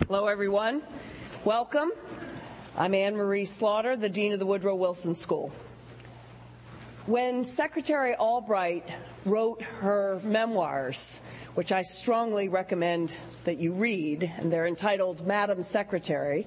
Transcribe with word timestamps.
Hello, 0.00 0.26
everyone. 0.26 0.82
Welcome. 1.44 1.90
I'm 2.76 2.94
Anne 2.94 3.16
Marie 3.16 3.44
Slaughter, 3.44 3.96
the 3.96 4.08
Dean 4.08 4.32
of 4.32 4.40
the 4.40 4.44
Woodrow 4.44 4.74
Wilson 4.74 5.14
School. 5.14 5.52
When 7.06 7.44
Secretary 7.44 8.14
Albright 8.16 8.86
wrote 9.24 9.62
her 9.62 10.20
memoirs, 10.24 11.20
which 11.54 11.70
I 11.70 11.82
strongly 11.82 12.48
recommend 12.48 13.14
that 13.44 13.58
you 13.58 13.72
read, 13.72 14.30
and 14.36 14.52
they're 14.52 14.66
entitled 14.66 15.26
Madam 15.26 15.62
Secretary, 15.62 16.46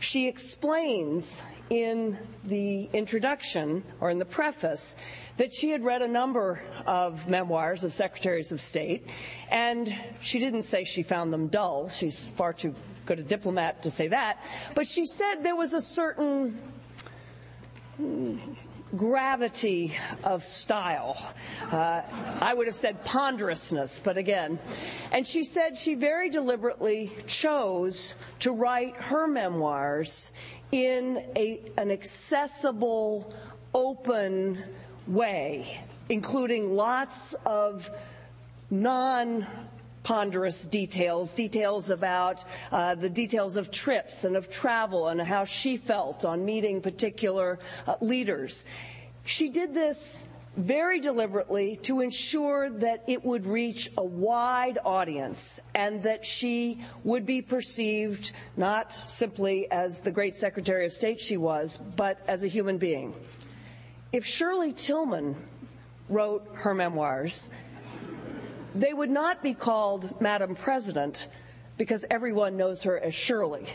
she 0.00 0.28
explains 0.28 1.42
in 1.68 2.16
the 2.44 2.88
introduction 2.92 3.82
or 4.00 4.10
in 4.10 4.18
the 4.18 4.24
preface 4.24 4.96
that 5.36 5.52
she 5.52 5.70
had 5.70 5.84
read 5.84 6.02
a 6.02 6.08
number 6.08 6.62
of 6.86 7.28
memoirs 7.28 7.84
of 7.84 7.92
secretaries 7.92 8.52
of 8.52 8.60
state, 8.60 9.06
and 9.50 9.94
she 10.20 10.38
didn't 10.38 10.62
say 10.62 10.84
she 10.84 11.02
found 11.02 11.32
them 11.32 11.48
dull. 11.48 11.88
She's 11.88 12.28
far 12.28 12.52
too 12.52 12.74
good 13.04 13.20
a 13.20 13.22
diplomat 13.22 13.82
to 13.84 13.90
say 13.90 14.08
that. 14.08 14.42
But 14.74 14.86
she 14.86 15.06
said 15.06 15.42
there 15.42 15.56
was 15.56 15.72
a 15.72 15.80
certain 15.80 16.58
gravity 18.96 19.96
of 20.22 20.44
style. 20.44 21.34
Uh, 21.70 22.02
I 22.40 22.54
would 22.54 22.66
have 22.66 22.76
said 22.76 23.04
ponderousness, 23.04 24.00
but 24.00 24.16
again. 24.16 24.58
And 25.12 25.26
she 25.26 25.44
said 25.44 25.76
she 25.76 25.94
very 25.94 26.30
deliberately 26.30 27.12
chose 27.26 28.14
to 28.40 28.52
write 28.52 28.96
her 28.96 29.26
memoirs 29.26 30.32
in 30.72 31.24
a, 31.36 31.60
an 31.76 31.90
accessible, 31.90 33.32
open 33.74 34.62
way, 35.06 35.80
including 36.08 36.74
lots 36.74 37.34
of 37.44 37.90
non 38.70 39.46
ponderous 40.02 40.66
details, 40.66 41.32
details 41.32 41.90
about 41.90 42.44
uh, 42.70 42.94
the 42.94 43.10
details 43.10 43.56
of 43.56 43.72
trips 43.72 44.22
and 44.22 44.36
of 44.36 44.48
travel 44.48 45.08
and 45.08 45.20
how 45.20 45.44
she 45.44 45.76
felt 45.76 46.24
on 46.24 46.44
meeting 46.44 46.80
particular 46.80 47.58
uh, 47.88 47.96
leaders. 48.00 48.64
She 49.24 49.48
did 49.48 49.74
this 49.74 50.24
very 50.56 51.00
deliberately 51.00 51.76
to 51.82 52.00
ensure 52.00 52.70
that 52.70 53.02
it 53.08 53.24
would 53.24 53.46
reach 53.46 53.90
a 53.98 54.04
wide 54.04 54.78
audience 54.84 55.60
and 55.74 56.02
that 56.04 56.24
she 56.24 56.80
would 57.02 57.26
be 57.26 57.42
perceived 57.42 58.32
not 58.56 58.92
simply 58.92 59.70
as 59.70 60.00
the 60.00 60.12
great 60.12 60.36
Secretary 60.36 60.86
of 60.86 60.92
State 60.92 61.20
she 61.20 61.36
was, 61.36 61.78
but 61.96 62.20
as 62.28 62.44
a 62.44 62.48
human 62.48 62.78
being. 62.78 63.12
If 64.16 64.24
Shirley 64.24 64.72
Tilghman 64.72 65.34
wrote 66.08 66.48
her 66.54 66.72
memoirs, 66.72 67.50
they 68.74 68.94
would 68.94 69.10
not 69.10 69.42
be 69.42 69.52
called 69.52 70.22
Madam 70.22 70.54
President 70.54 71.28
because 71.76 72.02
everyone 72.10 72.56
knows 72.56 72.84
her 72.84 72.98
as 72.98 73.14
Shirley. 73.14 73.66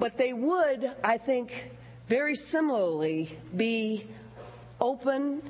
But 0.00 0.18
they 0.18 0.32
would, 0.32 0.90
I 1.04 1.18
think, 1.18 1.70
very 2.08 2.34
similarly 2.34 3.38
be 3.56 4.08
open 4.80 5.40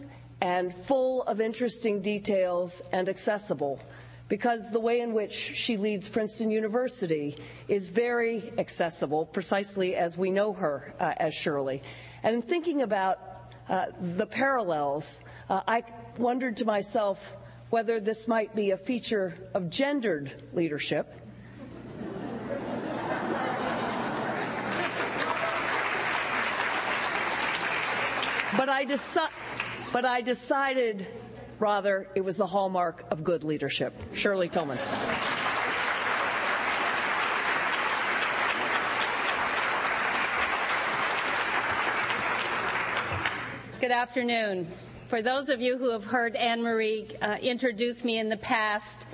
and 0.43 0.75
full 0.75 1.23
of 1.23 1.41
interesting 1.41 2.03
details 2.03 2.83
and 2.93 3.09
accessible 3.09 3.81
because 4.29 4.71
the 4.71 4.81
way 4.81 5.01
in 5.01 5.15
which 5.15 5.33
she 5.33 5.79
leads 5.79 6.11
Princeton 6.11 6.51
University 6.51 7.39
is 7.69 7.89
very 7.89 8.53
accessible, 8.59 9.25
precisely 9.25 9.97
as 9.97 10.19
we 10.19 10.31
know 10.31 10.53
her 10.53 10.93
uh, 11.01 11.15
as 11.17 11.33
Shirley. 11.33 11.83
And 12.23 12.35
in 12.35 12.43
thinking 12.43 12.83
about 12.83 13.34
uh, 13.69 13.87
the 14.01 14.27
parallels, 14.27 15.21
uh, 15.49 15.61
I 15.67 15.85
wondered 16.19 16.59
to 16.59 16.65
myself 16.65 17.37
whether 17.71 17.99
this 18.01 18.29
might 18.29 18.55
be 18.55 18.71
a 18.71 18.77
feature 18.77 19.37
of 19.55 19.71
gendered 19.71 20.33
leadership. 20.53 21.13
but 28.57 28.69
I 28.69 28.85
decided 28.85 29.35
but 29.93 30.05
I 30.05 30.23
decided 30.23 31.07
rather 31.61 32.09
it 32.15 32.25
was 32.25 32.37
the 32.37 32.47
hallmark 32.47 33.05
of 33.11 33.23
good 33.23 33.45
leadership. 33.45 33.95
Shirley 34.13 34.49
Tilghman. 34.49 34.79
Good 43.85 43.91
afternoon. 43.91 44.67
For 45.09 45.21
those 45.21 45.51
of 45.51 45.61
you 45.61 45.77
who 45.77 45.91
have 45.91 46.07
heard 46.07 46.37
Anne 46.37 46.63
Marie 46.63 47.07
uh, 47.21 47.37
introduce 47.43 48.03
me 48.03 48.19
in 48.19 48.31
the 48.31 48.39
past, 48.39 49.07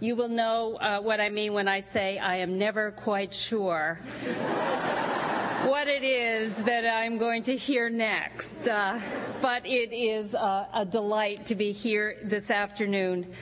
you 0.00 0.16
will 0.16 0.28
know 0.28 0.76
uh, 0.76 1.00
what 1.00 1.18
I 1.18 1.30
mean 1.30 1.54
when 1.54 1.66
I 1.66 1.80
say 1.80 2.18
I 2.18 2.36
am 2.36 2.58
never 2.58 2.90
quite 2.90 3.32
sure 3.32 3.98
what 5.64 5.88
it 5.88 6.02
is 6.04 6.54
that 6.64 6.84
I'm 6.84 7.16
going 7.16 7.42
to 7.44 7.56
hear 7.56 7.88
next. 7.88 8.68
Uh, 8.68 9.00
but 9.40 9.64
it 9.64 9.94
is 9.94 10.34
a 10.34 10.86
delight 10.90 11.46
to 11.46 11.54
be 11.54 11.72
here 11.72 12.18
this 12.22 12.50
afternoon. 12.50 13.32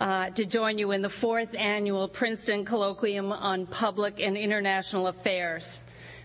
Uh, 0.00 0.30
to 0.30 0.44
join 0.44 0.78
you 0.78 0.92
in 0.92 1.02
the 1.02 1.10
fourth 1.10 1.56
annual 1.56 2.06
Princeton 2.06 2.64
Colloquium 2.64 3.32
on 3.32 3.66
Public 3.66 4.20
and 4.20 4.36
International 4.36 5.08
Affairs 5.08 5.80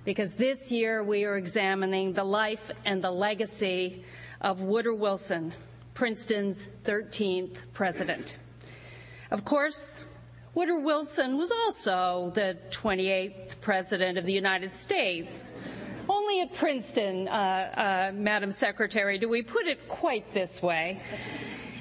because 0.05 0.35
this 0.35 0.71
year 0.71 1.03
we 1.03 1.25
are 1.25 1.35
examining 1.35 2.13
the 2.13 2.23
life 2.23 2.71
and 2.85 3.03
the 3.03 3.11
legacy 3.11 4.05
of 4.39 4.61
Woodrow 4.61 4.95
Wilson, 4.95 5.51
Princeton's 5.95 6.69
13th 6.83 7.63
president. 7.73 8.37
Of 9.31 9.43
course, 9.43 10.05
Woodrow 10.53 10.79
Wilson 10.79 11.37
was 11.37 11.51
also 11.51 12.31
the 12.35 12.55
28th 12.69 13.59
president 13.59 14.19
of 14.19 14.25
the 14.25 14.31
United 14.31 14.73
States. 14.73 15.55
Only 16.07 16.41
at 16.41 16.53
Princeton, 16.53 17.27
uh, 17.27 17.31
uh, 17.31 18.11
Madam 18.13 18.51
Secretary, 18.51 19.17
do 19.17 19.27
we 19.27 19.41
put 19.41 19.65
it 19.65 19.87
quite 19.87 20.31
this 20.33 20.61
way. 20.61 21.01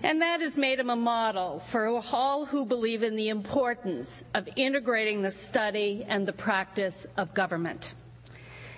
And 0.03 0.21
that 0.23 0.41
has 0.41 0.57
made 0.57 0.79
him 0.79 0.91
a 0.91 0.97
model 0.97 1.61
for 1.61 2.01
all 2.13 2.47
who 2.47 2.65
believe 2.65 3.03
in 3.03 3.17
the 3.17 3.29
importance 3.29 4.25
of 4.35 4.49
integrating 4.57 5.21
the 5.23 5.31
study 5.31 6.05
and 6.09 6.27
the 6.27 6.33
practice 6.33 7.07
of 7.17 7.33
government. 7.35 7.95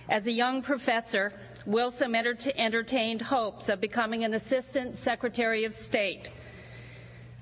As 0.08 0.28
a 0.28 0.32
young 0.32 0.62
professor, 0.62 1.32
Wilson 1.66 2.14
entertained 2.14 3.22
hopes 3.22 3.68
of 3.68 3.80
becoming 3.80 4.22
an 4.22 4.34
assistant 4.34 4.96
secretary 4.96 5.64
of 5.64 5.74
state. 5.74 6.30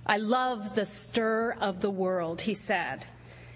I 0.06 0.16
love 0.16 0.74
the 0.74 0.86
stir 0.86 1.56
of 1.60 1.82
the 1.82 1.90
world, 1.90 2.40
he 2.40 2.54
said. 2.54 3.04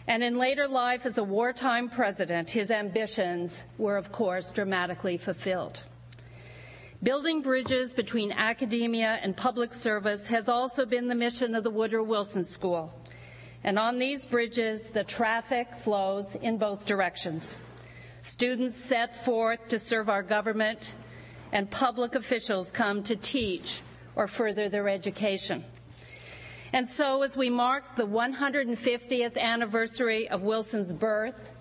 And 0.07 0.23
in 0.23 0.37
later 0.37 0.69
life 0.69 1.07
as 1.07 1.17
a 1.17 1.25
wartime 1.25 1.89
president, 1.89 2.51
his 2.51 2.71
ambitions 2.71 3.65
were, 3.79 3.97
of 3.97 4.13
course, 4.13 4.51
dramatically 4.51 5.17
fulfilled. 5.17 5.83
Building 7.03 7.41
bridges 7.41 7.95
between 7.95 8.33
academia 8.33 9.21
and 9.23 9.35
public 9.35 9.73
service 9.73 10.27
has 10.27 10.51
also 10.51 10.85
been 10.85 11.09
the 11.09 11.15
mission 11.15 11.55
of 11.55 11.65
the 11.65 11.71
Woodrow 11.71 12.03
Wilson 12.03 12.45
School. 12.45 12.93
And 13.65 13.79
on 13.79 13.99
these 13.99 14.27
bridges, 14.27 14.91
the 14.91 15.05
traffic 15.05 15.69
flows 15.77 16.35
in 16.35 16.59
both 16.59 16.85
directions. 16.85 17.57
Students 18.29 18.77
set 18.77 19.25
forth 19.25 19.69
to 19.69 19.79
serve 19.79 20.11
our 20.11 20.23
government, 20.23 20.93
and 21.51 21.71
public 21.71 22.15
officials 22.15 22.71
come 22.71 23.03
to 23.05 23.17
teach 23.17 23.81
or 24.17 24.29
further 24.29 24.69
their 24.69 24.87
education. 24.87 25.65
And 26.75 26.87
so, 26.87 27.23
as 27.23 27.39
we 27.39 27.49
mark 27.49 27.97
the 27.97 28.07
150th 28.07 29.39
anniversary 29.39 30.29
of 30.29 30.43
Wilson's 30.43 30.93
birth 30.93 31.53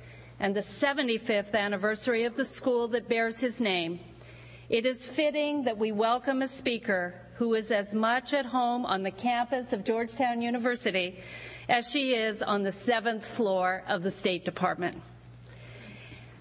and 0.41 0.53
the 0.53 0.59
75th 0.59 1.53
anniversary 1.53 2.25
of 2.25 2.35
the 2.35 2.43
school 2.43 2.89
that 2.89 3.07
bears 3.07 3.39
his 3.39 3.61
name, 3.61 4.01
it 4.67 4.85
is 4.85 5.05
fitting 5.05 5.63
that 5.63 5.77
we 5.77 5.93
welcome 5.93 6.41
a 6.41 6.49
speaker 6.49 7.15
who 7.35 7.53
is 7.53 7.71
as 7.71 7.95
much 7.95 8.33
at 8.33 8.45
home 8.45 8.85
on 8.85 9.03
the 9.03 9.11
campus 9.11 9.71
of 9.71 9.85
Georgetown 9.85 10.41
University 10.41 11.17
as 11.69 11.89
she 11.89 12.13
is 12.13 12.41
on 12.41 12.61
the 12.61 12.73
seventh 12.73 13.25
floor 13.25 13.83
of 13.87 14.03
the 14.03 14.11
State 14.11 14.43
Department. 14.43 15.01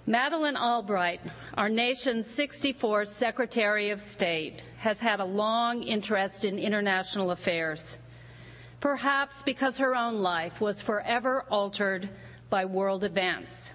Madeleine 0.08 0.56
Albright, 0.56 1.20
our 1.54 1.68
nation's 1.68 2.28
64th 2.28 3.08
Secretary 3.08 3.90
of 3.90 4.00
State, 4.00 4.62
has 4.76 5.00
had 5.00 5.18
a 5.18 5.24
long 5.24 5.82
interest 5.82 6.44
in 6.44 6.60
international 6.60 7.32
affairs, 7.32 7.98
perhaps 8.78 9.42
because 9.42 9.78
her 9.78 9.96
own 9.96 10.18
life 10.18 10.60
was 10.60 10.80
forever 10.80 11.44
altered 11.50 12.08
by 12.50 12.64
world 12.64 13.02
events. 13.02 13.74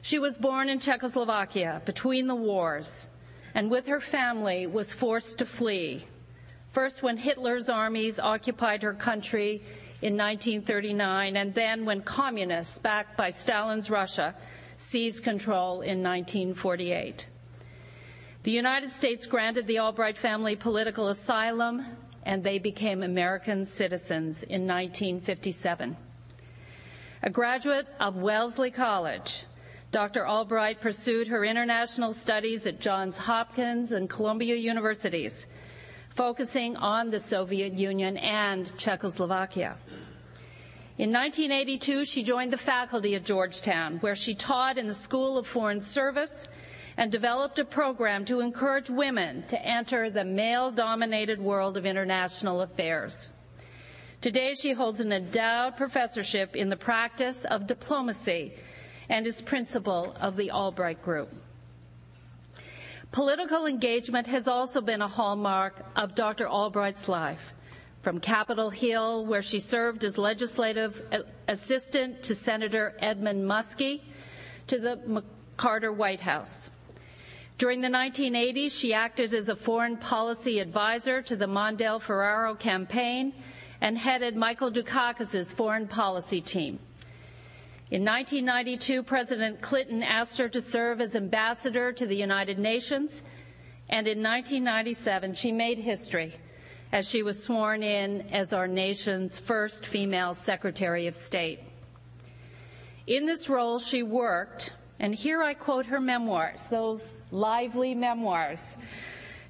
She 0.00 0.18
was 0.18 0.38
born 0.38 0.70
in 0.70 0.78
Czechoslovakia 0.78 1.82
between 1.84 2.26
the 2.26 2.34
wars 2.34 3.06
and 3.54 3.70
with 3.70 3.86
her 3.86 4.00
family 4.00 4.66
was 4.66 4.94
forced 4.94 5.36
to 5.38 5.44
flee, 5.44 6.06
first 6.72 7.02
when 7.02 7.18
Hitler's 7.18 7.68
armies 7.68 8.18
occupied 8.18 8.82
her 8.82 8.94
country 8.94 9.62
in 10.00 10.16
1939 10.16 11.36
and 11.36 11.52
then 11.52 11.84
when 11.84 12.00
communists, 12.00 12.78
backed 12.78 13.18
by 13.18 13.28
Stalin's 13.28 13.90
Russia, 13.90 14.34
seized 14.76 15.22
control 15.22 15.80
in 15.80 16.02
1948. 16.02 17.28
The 18.42 18.50
United 18.50 18.92
States 18.92 19.26
granted 19.26 19.66
the 19.66 19.78
Albright 19.78 20.18
family 20.18 20.54
political 20.54 21.08
asylum, 21.08 21.86
and 22.24 22.42
they 22.42 22.58
became 22.58 23.02
American 23.02 23.64
citizens 23.64 24.42
in 24.42 24.66
1957. 24.66 25.96
A 27.22 27.30
graduate 27.30 27.86
of 28.00 28.16
Wellesley 28.16 28.70
College, 28.70 29.44
Dr. 29.92 30.26
Albright 30.26 30.80
pursued 30.80 31.28
her 31.28 31.44
international 31.44 32.12
studies 32.12 32.66
at 32.66 32.80
Johns 32.80 33.16
Hopkins 33.16 33.92
and 33.92 34.10
Columbia 34.10 34.56
Universities, 34.56 35.46
focusing 36.14 36.76
on 36.76 37.10
the 37.10 37.20
Soviet 37.20 37.72
Union 37.72 38.16
and 38.18 38.76
Czechoslovakia. 38.76 39.76
In 40.96 41.10
1982, 41.10 42.04
she 42.04 42.22
joined 42.22 42.52
the 42.52 42.56
faculty 42.56 43.16
at 43.16 43.24
Georgetown, 43.24 43.98
where 43.98 44.14
she 44.14 44.32
taught 44.32 44.78
in 44.78 44.86
the 44.86 44.94
School 44.94 45.36
of 45.36 45.44
Foreign 45.44 45.80
Service 45.80 46.46
and 46.96 47.10
developed 47.10 47.58
a 47.58 47.64
program 47.64 48.24
to 48.26 48.38
encourage 48.38 48.88
women 48.88 49.42
to 49.48 49.60
enter 49.60 50.08
the 50.08 50.24
male 50.24 50.70
dominated 50.70 51.40
world 51.40 51.76
of 51.76 51.84
international 51.84 52.60
affairs. 52.60 53.30
Today, 54.20 54.54
she 54.54 54.72
holds 54.72 55.00
an 55.00 55.12
endowed 55.12 55.76
professorship 55.76 56.54
in 56.54 56.68
the 56.68 56.76
practice 56.76 57.44
of 57.44 57.66
diplomacy 57.66 58.52
and 59.08 59.26
is 59.26 59.42
principal 59.42 60.16
of 60.20 60.36
the 60.36 60.52
Albright 60.52 61.02
Group. 61.02 61.34
Political 63.10 63.66
engagement 63.66 64.28
has 64.28 64.46
also 64.46 64.80
been 64.80 65.02
a 65.02 65.08
hallmark 65.08 65.84
of 65.96 66.14
Dr. 66.14 66.46
Albright's 66.46 67.08
life. 67.08 67.52
From 68.04 68.20
Capitol 68.20 68.68
Hill, 68.68 69.24
where 69.24 69.40
she 69.40 69.58
served 69.58 70.04
as 70.04 70.18
legislative 70.18 71.00
assistant 71.48 72.22
to 72.24 72.34
Senator 72.34 72.94
Edmund 72.98 73.42
Muskie, 73.48 74.02
to 74.66 74.78
the 74.78 75.22
Carter 75.56 75.90
White 75.90 76.20
House. 76.20 76.68
During 77.56 77.80
the 77.80 77.88
1980s, 77.88 78.78
she 78.78 78.92
acted 78.92 79.32
as 79.32 79.48
a 79.48 79.56
foreign 79.56 79.96
policy 79.96 80.58
advisor 80.58 81.22
to 81.22 81.34
the 81.34 81.46
Mondale 81.46 81.98
Ferraro 81.98 82.54
campaign 82.54 83.32
and 83.80 83.96
headed 83.96 84.36
Michael 84.36 84.70
Dukakis' 84.70 85.50
foreign 85.50 85.88
policy 85.88 86.42
team. 86.42 86.78
In 87.90 88.04
1992, 88.04 89.02
President 89.02 89.62
Clinton 89.62 90.02
asked 90.02 90.36
her 90.36 90.50
to 90.50 90.60
serve 90.60 91.00
as 91.00 91.16
ambassador 91.16 91.90
to 91.92 92.04
the 92.04 92.16
United 92.16 92.58
Nations, 92.58 93.22
and 93.88 94.06
in 94.06 94.22
1997, 94.22 95.34
she 95.36 95.52
made 95.52 95.78
history 95.78 96.34
as 96.94 97.10
she 97.10 97.24
was 97.24 97.42
sworn 97.42 97.82
in 97.82 98.20
as 98.30 98.52
our 98.52 98.68
nation's 98.68 99.36
first 99.36 99.84
female 99.84 100.32
Secretary 100.32 101.08
of 101.08 101.16
State. 101.16 101.58
In 103.08 103.26
this 103.26 103.48
role, 103.48 103.80
she 103.80 104.04
worked, 104.04 104.72
and 105.00 105.12
here 105.12 105.42
I 105.42 105.54
quote 105.54 105.86
her 105.86 106.00
memoirs, 106.00 106.66
those 106.70 107.12
lively 107.32 107.96
memoirs, 107.96 108.76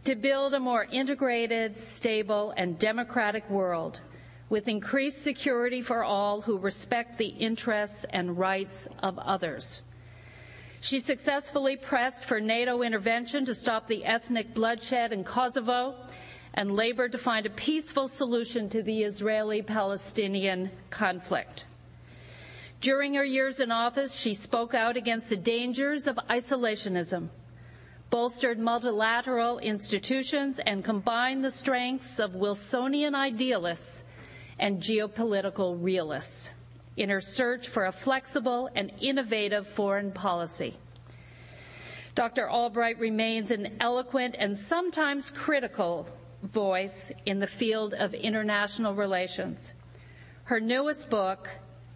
to 0.05 0.14
build 0.14 0.55
a 0.55 0.58
more 0.58 0.85
integrated, 0.85 1.79
stable, 1.79 2.55
and 2.56 2.79
democratic 2.79 3.49
world 3.50 4.00
with 4.49 4.67
increased 4.67 5.23
security 5.23 5.82
for 5.82 6.02
all 6.02 6.40
who 6.40 6.56
respect 6.56 7.19
the 7.19 7.26
interests 7.26 8.06
and 8.08 8.38
rights 8.38 8.88
of 9.02 9.19
others. 9.19 9.82
She 10.81 10.99
successfully 10.99 11.76
pressed 11.76 12.25
for 12.25 12.40
NATO 12.40 12.81
intervention 12.81 13.44
to 13.44 13.55
stop 13.55 13.87
the 13.87 14.06
ethnic 14.06 14.55
bloodshed 14.55 15.12
in 15.12 15.25
Kosovo 15.25 15.94
and 16.54 16.70
labored 16.70 17.12
to 17.12 17.18
find 17.18 17.46
a 17.46 17.50
peaceful 17.50 18.08
solution 18.08 18.68
to 18.70 18.82
the 18.82 19.02
Israeli 19.02 19.62
Palestinian 19.62 20.70
conflict. 20.90 21.66
During 22.80 23.14
her 23.14 23.24
years 23.24 23.60
in 23.60 23.70
office, 23.70 24.14
she 24.14 24.34
spoke 24.34 24.74
out 24.74 24.96
against 24.96 25.28
the 25.28 25.36
dangers 25.36 26.06
of 26.06 26.16
isolationism 26.30 27.28
bolstered 28.14 28.60
multilateral 28.60 29.58
institutions, 29.58 30.60
and 30.66 30.84
combined 30.84 31.44
the 31.44 31.50
strengths 31.50 32.20
of 32.20 32.36
Wilsonian 32.36 33.12
idealists 33.12 34.04
and 34.60 34.80
geopolitical 34.80 35.76
realists 35.82 36.52
in 36.96 37.08
her 37.08 37.20
search 37.20 37.66
for 37.66 37.86
a 37.86 37.92
flexible 37.92 38.70
and 38.76 38.92
innovative 39.00 39.66
foreign 39.66 40.12
policy. 40.12 40.76
Dr. 42.14 42.48
Albright 42.48 43.00
remains 43.00 43.50
an 43.50 43.76
eloquent 43.80 44.36
and 44.38 44.56
sometimes 44.56 45.32
critical 45.32 46.06
voice 46.52 47.11
in 47.26 47.41
the 47.41 47.46
field 47.46 47.94
of 47.94 48.14
international 48.14 48.94
relations. 48.94 49.75
Her 50.44 50.61
newest 50.61 51.11
book, 51.11 51.49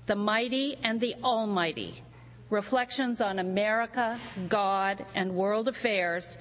The 0.06 0.16
Mighty 0.16 0.76
and 0.82 1.00
the 1.00 1.14
Almighty 1.22 2.02
Reflections 2.50 3.20
on 3.20 3.40
America, 3.40 4.18
God, 4.48 5.04
and 5.14 5.34
World 5.34 5.68
Affairs 5.68 6.38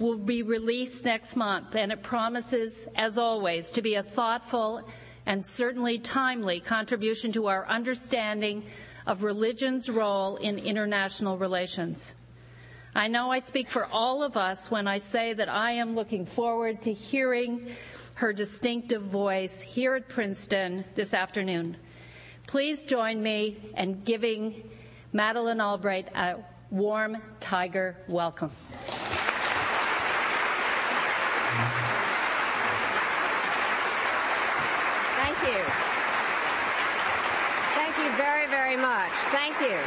will 0.00 0.18
be 0.18 0.42
released 0.42 1.04
next 1.04 1.36
month, 1.36 1.76
and 1.76 1.92
it 1.92 2.02
promises, 2.02 2.88
as 2.96 3.18
always, 3.18 3.70
to 3.70 3.80
be 3.80 3.94
a 3.94 4.02
thoughtful 4.02 4.82
and 5.26 5.44
certainly 5.46 6.00
timely 6.00 6.58
contribution 6.58 7.30
to 7.32 7.46
our 7.46 7.68
understanding 7.68 8.64
of 9.06 9.22
religion's 9.22 9.88
role 9.88 10.36
in 10.38 10.58
international 10.58 11.38
relations. 11.38 12.14
I 12.96 13.08
know 13.08 13.28
I 13.28 13.40
speak 13.40 13.68
for 13.68 13.86
all 13.86 14.22
of 14.22 14.36
us 14.36 14.70
when 14.70 14.86
I 14.86 14.98
say 14.98 15.32
that 15.34 15.48
I 15.48 15.72
am 15.72 15.96
looking 15.96 16.24
forward 16.24 16.80
to 16.82 16.92
hearing 16.92 17.74
her 18.14 18.32
distinctive 18.32 19.02
voice 19.02 19.60
here 19.60 19.96
at 19.96 20.08
Princeton 20.08 20.84
this 20.94 21.12
afternoon. 21.12 21.76
Please 22.46 22.84
join 22.84 23.20
me 23.20 23.56
in 23.76 24.02
giving 24.02 24.62
Madeleine 25.12 25.60
Albright 25.60 26.08
a 26.14 26.36
warm 26.70 27.16
tiger 27.40 27.96
welcome. 28.06 28.50
Thank 35.18 35.38
you. 35.42 35.62
Thank 37.74 37.96
you 37.98 38.16
very, 38.16 38.46
very 38.46 38.76
much. 38.76 39.10
Thank 39.34 39.60
you. 39.60 39.78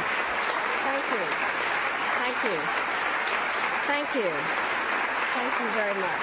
Thank 0.84 1.04
you. 1.12 1.87
Thank 2.28 2.44
you. 2.44 2.60
Thank 3.86 4.14
you. 4.14 4.30
Thank 5.32 5.60
you 5.60 5.68
very 5.70 5.94
much. 5.98 6.20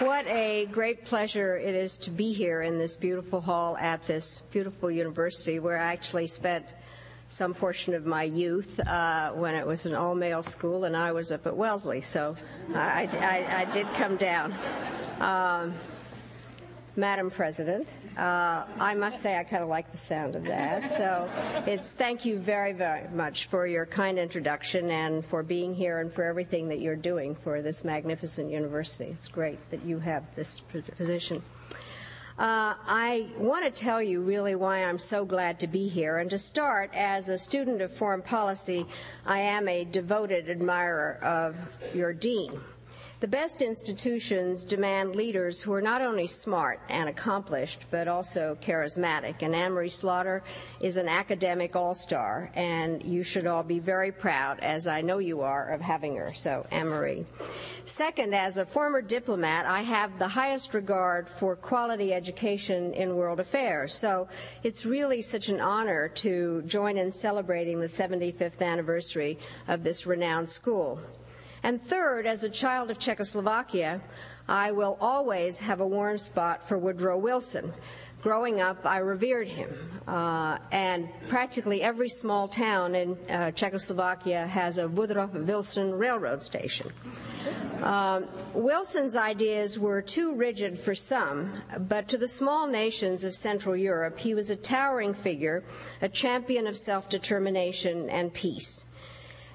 What 0.00 0.26
a 0.26 0.66
great 0.72 1.04
pleasure 1.04 1.56
it 1.56 1.72
is 1.76 1.96
to 1.98 2.10
be 2.10 2.32
here 2.32 2.62
in 2.62 2.78
this 2.78 2.96
beautiful 2.96 3.40
hall 3.40 3.76
at 3.78 4.04
this 4.08 4.42
beautiful 4.50 4.90
university 4.90 5.60
where 5.60 5.78
I 5.78 5.92
actually 5.92 6.26
spent 6.26 6.66
some 7.28 7.54
portion 7.54 7.94
of 7.94 8.04
my 8.06 8.24
youth 8.24 8.80
uh, 8.80 9.30
when 9.30 9.54
it 9.54 9.64
was 9.64 9.86
an 9.86 9.94
all 9.94 10.16
male 10.16 10.42
school 10.42 10.82
and 10.82 10.96
I 10.96 11.12
was 11.12 11.30
up 11.30 11.46
at 11.46 11.56
Wellesley. 11.56 12.00
So 12.00 12.34
I, 12.74 13.08
I, 13.12 13.60
I 13.62 13.64
did 13.66 13.86
come 13.94 14.16
down. 14.16 14.52
Um, 15.20 15.74
Madam 16.98 17.30
President. 17.30 17.86
Uh, 18.16 18.64
I 18.80 18.94
must 18.96 19.22
say 19.22 19.38
I 19.38 19.44
kind 19.44 19.62
of 19.62 19.68
like 19.68 19.92
the 19.92 19.98
sound 19.98 20.34
of 20.34 20.42
that. 20.46 20.90
So 20.90 21.30
it's 21.64 21.92
thank 21.92 22.24
you 22.24 22.40
very, 22.40 22.72
very 22.72 23.08
much 23.10 23.46
for 23.46 23.68
your 23.68 23.86
kind 23.86 24.18
introduction 24.18 24.90
and 24.90 25.24
for 25.24 25.44
being 25.44 25.76
here 25.76 26.00
and 26.00 26.12
for 26.12 26.24
everything 26.24 26.68
that 26.68 26.80
you're 26.80 26.96
doing 26.96 27.36
for 27.36 27.62
this 27.62 27.84
magnificent 27.84 28.50
university. 28.50 29.04
It's 29.04 29.28
great 29.28 29.58
that 29.70 29.84
you 29.84 30.00
have 30.00 30.24
this 30.34 30.58
position. 30.96 31.40
Uh, 32.36 32.74
I 32.86 33.28
want 33.36 33.64
to 33.64 33.70
tell 33.70 34.02
you 34.02 34.20
really 34.20 34.56
why 34.56 34.84
I'm 34.84 34.98
so 34.98 35.24
glad 35.24 35.60
to 35.60 35.68
be 35.68 35.86
here. 35.88 36.18
And 36.18 36.28
to 36.30 36.38
start, 36.38 36.90
as 36.94 37.28
a 37.28 37.38
student 37.38 37.80
of 37.80 37.92
foreign 37.92 38.22
policy, 38.22 38.86
I 39.24 39.38
am 39.38 39.68
a 39.68 39.84
devoted 39.84 40.50
admirer 40.50 41.18
of 41.22 41.56
your 41.94 42.12
dean. 42.12 42.58
The 43.20 43.26
best 43.26 43.62
institutions 43.62 44.62
demand 44.62 45.16
leaders 45.16 45.60
who 45.60 45.72
are 45.72 45.82
not 45.82 46.02
only 46.02 46.28
smart 46.28 46.78
and 46.88 47.08
accomplished, 47.08 47.86
but 47.90 48.06
also 48.06 48.56
charismatic. 48.62 49.42
And 49.42 49.56
Anne 49.56 49.72
Marie 49.72 49.88
Slaughter 49.88 50.44
is 50.80 50.96
an 50.96 51.08
academic 51.08 51.74
all 51.74 51.96
star, 51.96 52.48
and 52.54 53.02
you 53.02 53.24
should 53.24 53.48
all 53.48 53.64
be 53.64 53.80
very 53.80 54.12
proud, 54.12 54.60
as 54.60 54.86
I 54.86 55.00
know 55.00 55.18
you 55.18 55.40
are, 55.40 55.68
of 55.70 55.80
having 55.80 56.14
her. 56.14 56.32
So, 56.32 56.64
Anne 56.70 56.90
Marie. 56.90 57.26
Second, 57.84 58.36
as 58.36 58.56
a 58.56 58.64
former 58.64 59.02
diplomat, 59.02 59.66
I 59.66 59.82
have 59.82 60.16
the 60.20 60.28
highest 60.28 60.72
regard 60.72 61.28
for 61.28 61.56
quality 61.56 62.14
education 62.14 62.94
in 62.94 63.16
world 63.16 63.40
affairs. 63.40 63.94
So 63.94 64.28
it's 64.62 64.86
really 64.86 65.22
such 65.22 65.48
an 65.48 65.60
honor 65.60 66.06
to 66.08 66.62
join 66.66 66.96
in 66.96 67.10
celebrating 67.10 67.80
the 67.80 67.88
75th 67.88 68.62
anniversary 68.62 69.40
of 69.66 69.82
this 69.82 70.06
renowned 70.06 70.48
school. 70.50 71.00
And 71.62 71.82
third, 71.82 72.26
as 72.26 72.44
a 72.44 72.48
child 72.48 72.90
of 72.90 72.98
Czechoslovakia, 72.98 74.00
I 74.48 74.72
will 74.72 74.96
always 75.00 75.58
have 75.60 75.80
a 75.80 75.86
warm 75.86 76.18
spot 76.18 76.66
for 76.66 76.78
Woodrow 76.78 77.18
Wilson. 77.18 77.72
Growing 78.22 78.60
up, 78.60 78.84
I 78.84 78.98
revered 78.98 79.46
him, 79.46 79.70
uh, 80.08 80.58
and 80.72 81.08
practically 81.28 81.82
every 81.82 82.08
small 82.08 82.48
town 82.48 82.96
in 82.96 83.16
uh, 83.28 83.52
Czechoslovakia 83.52 84.44
has 84.44 84.76
a 84.76 84.88
Woodrow 84.88 85.26
Wilson 85.26 85.94
railroad 85.94 86.42
station. 86.42 86.90
Um, 87.80 88.26
Wilson's 88.54 89.14
ideas 89.14 89.78
were 89.78 90.02
too 90.02 90.34
rigid 90.34 90.76
for 90.76 90.96
some, 90.96 91.62
but 91.78 92.08
to 92.08 92.18
the 92.18 92.26
small 92.26 92.66
nations 92.66 93.22
of 93.22 93.34
Central 93.34 93.76
Europe, 93.76 94.18
he 94.18 94.34
was 94.34 94.50
a 94.50 94.56
towering 94.56 95.14
figure, 95.14 95.62
a 96.02 96.08
champion 96.08 96.66
of 96.66 96.76
self 96.76 97.08
determination 97.08 98.10
and 98.10 98.34
peace. 98.34 98.84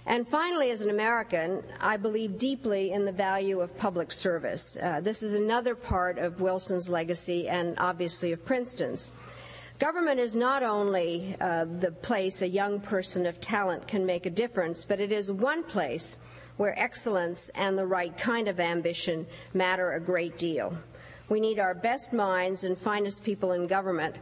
And 0.06 0.28
finally, 0.28 0.70
as 0.72 0.82
an 0.82 0.90
American, 0.90 1.64
I 1.80 1.96
believe 1.96 2.38
deeply 2.38 2.92
in 2.92 3.06
the 3.06 3.12
value 3.12 3.62
of 3.62 3.78
public 3.78 4.12
service. 4.12 4.78
Uh, 4.82 5.00
this 5.00 5.24
is 5.24 5.34
another 5.34 5.76
part 5.76 6.18
of 6.18 6.42
Wilson's 6.42 6.90
legacy 6.90 7.48
and 7.48 7.76
obviously 7.78 8.34
of 8.34 8.46
Princeton's. 8.46 9.08
Government 9.80 10.20
is 10.20 10.36
not 10.36 10.62
only 10.62 11.36
uh, 11.40 11.66
the 11.66 11.92
place 11.92 12.42
a 12.42 12.48
young 12.48 12.80
person 12.80 13.26
of 13.26 13.40
talent 13.40 13.88
can 13.88 14.06
make 14.06 14.26
a 14.26 14.30
difference, 14.30 14.84
but 14.86 15.00
it 15.00 15.12
is 15.12 15.32
one 15.32 15.64
place 15.64 16.18
where 16.58 16.78
excellence 16.78 17.50
and 17.56 17.78
the 17.78 17.86
right 17.86 18.16
kind 18.18 18.48
of 18.48 18.60
ambition 18.60 19.26
matter 19.54 19.94
a 19.94 20.00
great 20.00 20.38
deal. 20.38 20.78
We 21.30 21.40
need 21.40 21.60
our 21.60 21.74
best 21.74 22.14
minds 22.14 22.66
and 22.66 22.78
finest 22.78 23.24
people 23.24 23.54
in 23.54 23.68
government. 23.68 24.16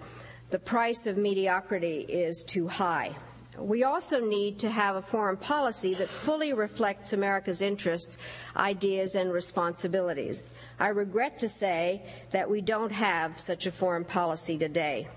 The 0.52 0.60
price 0.60 1.08
of 1.08 1.18
mediocrity 1.18 2.02
is 2.02 2.44
too 2.44 2.68
high. 2.68 3.16
We 3.62 3.84
also 3.84 4.20
need 4.20 4.58
to 4.60 4.72
have 4.72 4.96
a 4.96 5.02
foreign 5.02 5.38
policy 5.38 5.94
that 5.96 6.10
fully 6.10 6.52
reflects 6.52 7.14
America's 7.14 7.62
interests, 7.62 8.18
ideas, 8.58 9.14
and 9.16 9.32
responsibilities. 9.32 10.42
I 10.80 10.88
regret 10.88 11.38
to 11.40 11.50
say 11.50 12.02
that 12.32 12.50
we 12.50 12.62
don't 12.62 12.92
have 12.92 13.40
such 13.40 13.68
a 13.68 13.72
foreign 13.72 14.04
policy 14.04 14.58
today. 14.58 15.08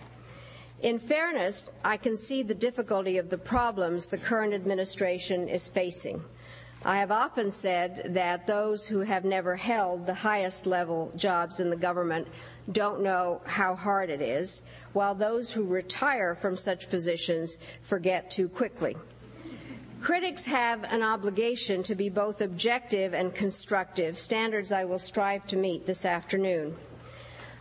In 0.82 0.98
fairness, 0.98 1.70
I 1.82 1.96
can 1.96 2.18
see 2.18 2.42
the 2.42 2.54
difficulty 2.54 3.16
of 3.16 3.30
the 3.30 3.38
problems 3.38 4.04
the 4.06 4.18
current 4.18 4.52
administration 4.52 5.48
is 5.48 5.66
facing. 5.66 6.22
I 6.84 6.98
have 6.98 7.10
often 7.10 7.50
said 7.50 8.10
that 8.12 8.46
those 8.46 8.86
who 8.86 9.00
have 9.00 9.24
never 9.24 9.56
held 9.56 10.04
the 10.04 10.12
highest 10.12 10.66
level 10.66 11.10
jobs 11.16 11.58
in 11.58 11.70
the 11.70 11.76
government 11.76 12.28
don't 12.72 13.02
know 13.02 13.40
how 13.44 13.74
hard 13.74 14.10
it 14.10 14.20
is, 14.20 14.62
while 14.92 15.14
those 15.14 15.50
who 15.50 15.64
retire 15.64 16.34
from 16.34 16.56
such 16.56 16.90
positions 16.90 17.58
forget 17.80 18.30
too 18.30 18.48
quickly. 18.48 18.96
Critics 20.00 20.44
have 20.44 20.84
an 20.84 21.02
obligation 21.02 21.82
to 21.84 21.94
be 21.94 22.10
both 22.10 22.42
objective 22.42 23.14
and 23.14 23.34
constructive, 23.34 24.18
standards 24.18 24.70
I 24.70 24.84
will 24.84 24.98
strive 24.98 25.46
to 25.46 25.56
meet 25.56 25.86
this 25.86 26.04
afternoon. 26.04 26.76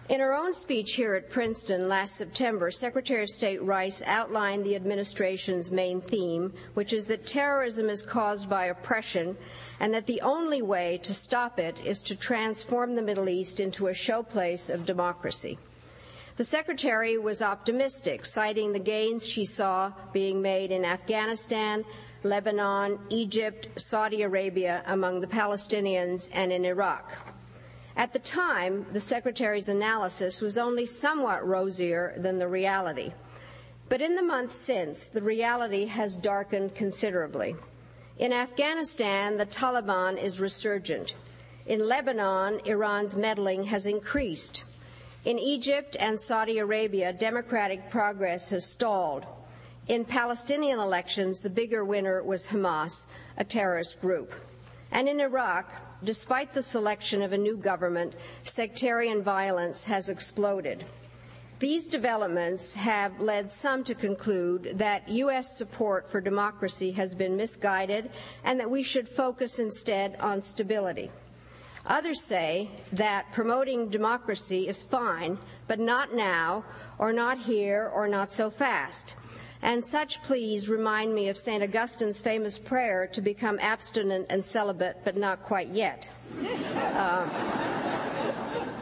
In 0.10 0.20
her 0.20 0.34
own 0.34 0.54
speech 0.54 0.96
here 0.96 1.16
at 1.16 1.30
Princeton 1.30 1.88
last 1.88 2.18
September, 2.18 2.70
Secretary 2.72 3.24
of 3.24 3.30
State 3.30 3.64
Rice 3.64 4.04
outlined 4.06 4.66
the 4.66 4.76
administration's 4.76 5.72
main 5.72 6.02
theme, 6.02 6.52
which 6.74 6.92
is 6.92 7.06
that 7.06 7.26
terrorism 7.26 7.90
is 7.90 8.02
caused 8.02 8.50
by 8.50 8.66
oppression 8.66 9.38
and 9.84 9.94
that 9.94 10.08
the 10.08 10.22
only 10.22 10.62
way 10.62 10.98
to 11.04 11.14
stop 11.14 11.60
it 11.60 11.78
is 11.84 12.02
to 12.02 12.16
transform 12.16 12.96
the 12.96 13.02
Middle 13.02 13.28
East 13.28 13.60
into 13.60 13.88
a 13.88 13.92
showplace 13.92 14.74
of 14.74 14.86
democracy. 14.86 15.60
The 16.38 16.46
Secretary 16.46 17.18
was 17.18 17.42
optimistic, 17.42 18.26
citing 18.26 18.72
the 18.72 18.80
gains 18.80 19.28
she 19.28 19.44
saw 19.44 19.92
being 20.14 20.42
made 20.42 20.72
in 20.72 20.86
Afghanistan, 20.86 21.84
Lebanon, 22.24 22.98
Egypt, 23.10 23.68
Saudi 23.76 24.22
Arabia, 24.22 24.84
among 24.86 25.20
the 25.20 25.28
Palestinians, 25.28 26.30
and 26.32 26.54
in 26.54 26.64
Iraq. 26.64 27.12
At 27.98 28.14
the 28.14 28.20
time, 28.20 28.86
the 28.94 29.02
Secretary's 29.02 29.68
analysis 29.68 30.40
was 30.40 30.58
only 30.58 30.86
somewhat 30.86 31.46
rosier 31.46 32.14
than 32.16 32.40
the 32.40 32.48
reality. 32.48 33.12
But 33.90 34.00
in 34.00 34.16
the 34.16 34.24
months 34.24 34.56
since, 34.56 35.08
the 35.08 35.22
reality 35.22 35.88
has 35.88 36.16
darkened 36.16 36.74
considerably. 36.74 37.58
In 38.20 38.32
Afghanistan, 38.32 39.38
the 39.38 39.46
Taliban 39.46 40.22
is 40.22 40.40
resurgent. 40.40 41.16
In 41.66 41.88
Lebanon, 41.88 42.62
Iran's 42.66 43.16
meddling 43.16 43.64
has 43.66 43.88
increased. 43.88 44.64
In 45.26 45.40
Egypt 45.40 45.98
and 46.00 46.20
Saudi 46.20 46.60
Arabia, 46.60 47.12
democratic 47.12 47.90
progress 47.90 48.50
has 48.52 48.66
stalled. 48.66 49.26
In 49.88 50.06
Palestinian 50.06 50.80
elections, 50.80 51.40
the 51.40 51.50
bigger 51.50 51.84
winner 51.84 52.22
was 52.22 52.48
Hamas, 52.48 53.08
a 53.38 53.44
terrorist 53.44 54.00
group. 54.00 54.32
And 54.92 55.10
in 55.10 55.20
Iraq, 55.20 55.72
despite 56.04 56.54
the 56.54 56.62
selection 56.62 57.24
of 57.24 57.34
a 57.34 57.38
new 57.38 57.58
government, 57.58 58.14
sectarian 58.44 59.24
violence 59.24 59.86
has 59.86 60.10
exploded. 60.10 60.86
These 61.64 61.88
developments 61.88 62.74
have 62.74 63.22
led 63.22 63.50
some 63.50 63.86
to 63.86 63.96
conclude 63.96 64.74
that 64.80 65.08
U.S. 65.08 65.58
support 65.58 66.10
for 66.10 66.20
democracy 66.20 66.92
has 66.92 67.16
been 67.16 67.38
misguided 67.38 68.10
and 68.44 68.60
that 68.60 68.70
we 68.70 68.84
should 68.84 69.08
focus 69.08 69.60
instead 69.60 70.18
on 70.20 70.42
stability. 70.42 71.10
Others 71.86 72.22
say 72.22 72.70
that 72.92 73.32
promoting 73.32 73.88
democracy 73.88 74.68
is 74.68 74.84
fine, 74.84 75.38
but 75.66 75.80
not 75.80 76.14
now, 76.14 76.66
or 77.00 77.14
not 77.14 77.38
here, 77.38 77.90
or 77.96 78.10
not 78.10 78.34
so 78.34 78.50
fast. 78.50 79.16
And 79.62 79.86
such 79.86 80.22
pleas 80.22 80.68
remind 80.68 81.16
me 81.16 81.30
of 81.30 81.38
St. 81.38 81.64
Augustine's 81.64 82.20
famous 82.20 82.58
prayer 82.60 83.08
to 83.14 83.22
become 83.22 83.58
abstinent 83.62 84.26
and 84.30 84.44
celibate, 84.44 84.98
but 85.06 85.16
not 85.16 85.42
quite 85.42 85.70
yet. 85.70 86.10
Uh, 86.44 88.00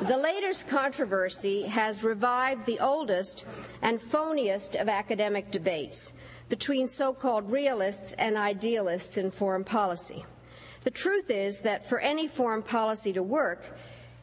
the 0.07 0.17
latest 0.17 0.67
controversy 0.67 1.61
has 1.61 2.03
revived 2.03 2.65
the 2.65 2.79
oldest 2.79 3.45
and 3.83 4.01
phoniest 4.01 4.75
of 4.75 4.89
academic 4.89 5.51
debates 5.51 6.13
between 6.49 6.87
so 6.87 7.13
called 7.13 7.51
realists 7.51 8.13
and 8.13 8.35
idealists 8.35 9.17
in 9.17 9.29
foreign 9.29 9.63
policy. 9.63 10.25
The 10.83 10.89
truth 10.89 11.29
is 11.29 11.59
that 11.59 11.87
for 11.87 11.99
any 11.99 12.27
foreign 12.27 12.63
policy 12.63 13.13
to 13.13 13.21
work, 13.21 13.77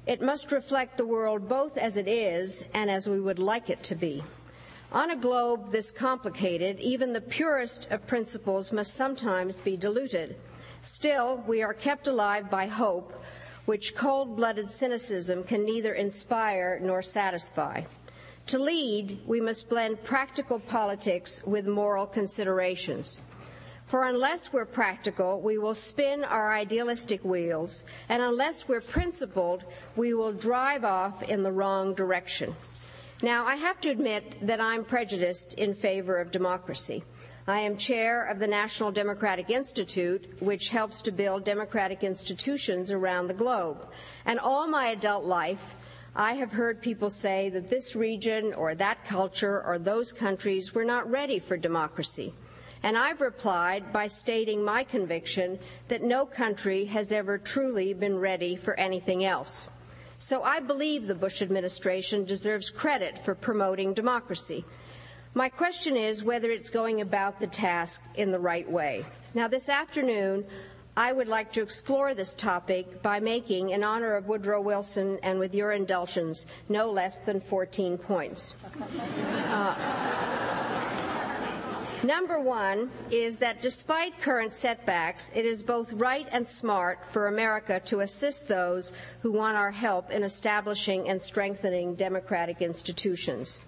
it 0.04 0.20
must 0.20 0.50
reflect 0.50 0.96
the 0.96 1.06
world 1.06 1.48
both 1.48 1.78
as 1.78 1.96
it 1.96 2.08
is 2.08 2.64
and 2.74 2.90
as 2.90 3.08
we 3.08 3.20
would 3.20 3.38
like 3.38 3.70
it 3.70 3.84
to 3.84 3.94
be. 3.94 4.24
On 4.90 5.12
a 5.12 5.16
globe 5.16 5.70
this 5.70 5.92
complicated, 5.92 6.80
even 6.80 7.12
the 7.12 7.20
purest 7.20 7.88
of 7.92 8.06
principles 8.08 8.72
must 8.72 8.94
sometimes 8.94 9.60
be 9.60 9.76
diluted. 9.76 10.34
Still, 10.80 11.44
we 11.46 11.62
are 11.62 11.74
kept 11.74 12.08
alive 12.08 12.50
by 12.50 12.66
hope, 12.66 13.12
which 13.68 13.94
cold 13.94 14.34
blooded 14.34 14.70
cynicism 14.70 15.44
can 15.44 15.62
neither 15.62 15.92
inspire 15.92 16.80
nor 16.82 17.02
satisfy. 17.02 17.82
To 18.46 18.58
lead, 18.58 19.18
we 19.26 19.42
must 19.42 19.68
blend 19.68 20.02
practical 20.04 20.58
politics 20.58 21.42
with 21.44 21.66
moral 21.66 22.06
considerations. 22.06 23.20
For 23.84 24.08
unless 24.08 24.54
we're 24.54 24.64
practical, 24.64 25.42
we 25.42 25.58
will 25.58 25.74
spin 25.74 26.24
our 26.24 26.50
idealistic 26.50 27.22
wheels, 27.22 27.84
and 28.08 28.22
unless 28.22 28.66
we're 28.66 28.80
principled, 28.80 29.64
we 29.96 30.14
will 30.14 30.32
drive 30.32 30.82
off 30.82 31.22
in 31.24 31.42
the 31.42 31.52
wrong 31.52 31.92
direction. 31.92 32.56
Now, 33.20 33.44
I 33.44 33.56
have 33.56 33.82
to 33.82 33.90
admit 33.90 34.46
that 34.46 34.62
I'm 34.62 34.82
prejudiced 34.82 35.52
in 35.52 35.74
favor 35.74 36.16
of 36.16 36.30
democracy. 36.30 37.04
I 37.48 37.60
am 37.60 37.78
chair 37.78 38.26
of 38.26 38.40
the 38.40 38.46
National 38.46 38.92
Democratic 38.92 39.48
Institute, 39.48 40.42
which 40.42 40.68
helps 40.68 41.00
to 41.00 41.10
build 41.10 41.44
democratic 41.44 42.04
institutions 42.04 42.90
around 42.90 43.26
the 43.26 43.32
globe. 43.32 43.88
And 44.26 44.38
all 44.38 44.68
my 44.68 44.88
adult 44.88 45.24
life, 45.24 45.74
I 46.14 46.34
have 46.34 46.52
heard 46.52 46.82
people 46.82 47.08
say 47.08 47.48
that 47.48 47.68
this 47.68 47.96
region 47.96 48.52
or 48.52 48.74
that 48.74 49.02
culture 49.06 49.64
or 49.64 49.78
those 49.78 50.12
countries 50.12 50.74
were 50.74 50.84
not 50.84 51.10
ready 51.10 51.38
for 51.38 51.56
democracy. 51.56 52.34
And 52.82 52.98
I've 52.98 53.22
replied 53.22 53.94
by 53.94 54.08
stating 54.08 54.62
my 54.62 54.84
conviction 54.84 55.58
that 55.88 56.02
no 56.02 56.26
country 56.26 56.84
has 56.84 57.12
ever 57.12 57.38
truly 57.38 57.94
been 57.94 58.18
ready 58.18 58.56
for 58.56 58.78
anything 58.78 59.24
else. 59.24 59.70
So 60.18 60.42
I 60.42 60.60
believe 60.60 61.06
the 61.06 61.14
Bush 61.14 61.40
administration 61.40 62.26
deserves 62.26 62.68
credit 62.68 63.16
for 63.16 63.34
promoting 63.34 63.94
democracy. 63.94 64.66
My 65.34 65.48
question 65.48 65.96
is 65.96 66.24
whether 66.24 66.50
it's 66.50 66.70
going 66.70 67.00
about 67.00 67.38
the 67.38 67.46
task 67.46 68.02
in 68.16 68.30
the 68.30 68.38
right 68.38 68.68
way. 68.68 69.04
Now, 69.34 69.46
this 69.46 69.68
afternoon, 69.68 70.44
I 70.96 71.12
would 71.12 71.28
like 71.28 71.52
to 71.52 71.62
explore 71.62 72.12
this 72.14 72.34
topic 72.34 73.02
by 73.02 73.20
making, 73.20 73.70
in 73.70 73.84
honor 73.84 74.16
of 74.16 74.26
Woodrow 74.26 74.60
Wilson 74.60 75.18
and 75.22 75.38
with 75.38 75.54
your 75.54 75.72
indulgence, 75.72 76.46
no 76.68 76.90
less 76.90 77.20
than 77.20 77.40
14 77.40 77.98
points. 77.98 78.54
Uh, 79.48 79.74
Number 82.02 82.40
one 82.40 82.90
is 83.10 83.38
that 83.38 83.60
despite 83.60 84.20
current 84.20 84.54
setbacks, 84.54 85.32
it 85.34 85.44
is 85.44 85.64
both 85.64 85.92
right 85.92 86.28
and 86.30 86.46
smart 86.46 87.04
for 87.04 87.26
America 87.26 87.80
to 87.86 88.00
assist 88.00 88.46
those 88.46 88.92
who 89.20 89.32
want 89.32 89.56
our 89.56 89.72
help 89.72 90.10
in 90.12 90.22
establishing 90.22 91.08
and 91.08 91.20
strengthening 91.20 91.96
democratic 91.96 92.62
institutions. 92.62 93.58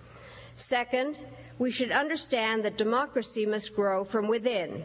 Second, 0.54 1.18
we 1.60 1.70
should 1.70 1.92
understand 1.92 2.64
that 2.64 2.78
democracy 2.78 3.44
must 3.44 3.76
grow 3.76 4.02
from 4.02 4.26
within. 4.26 4.82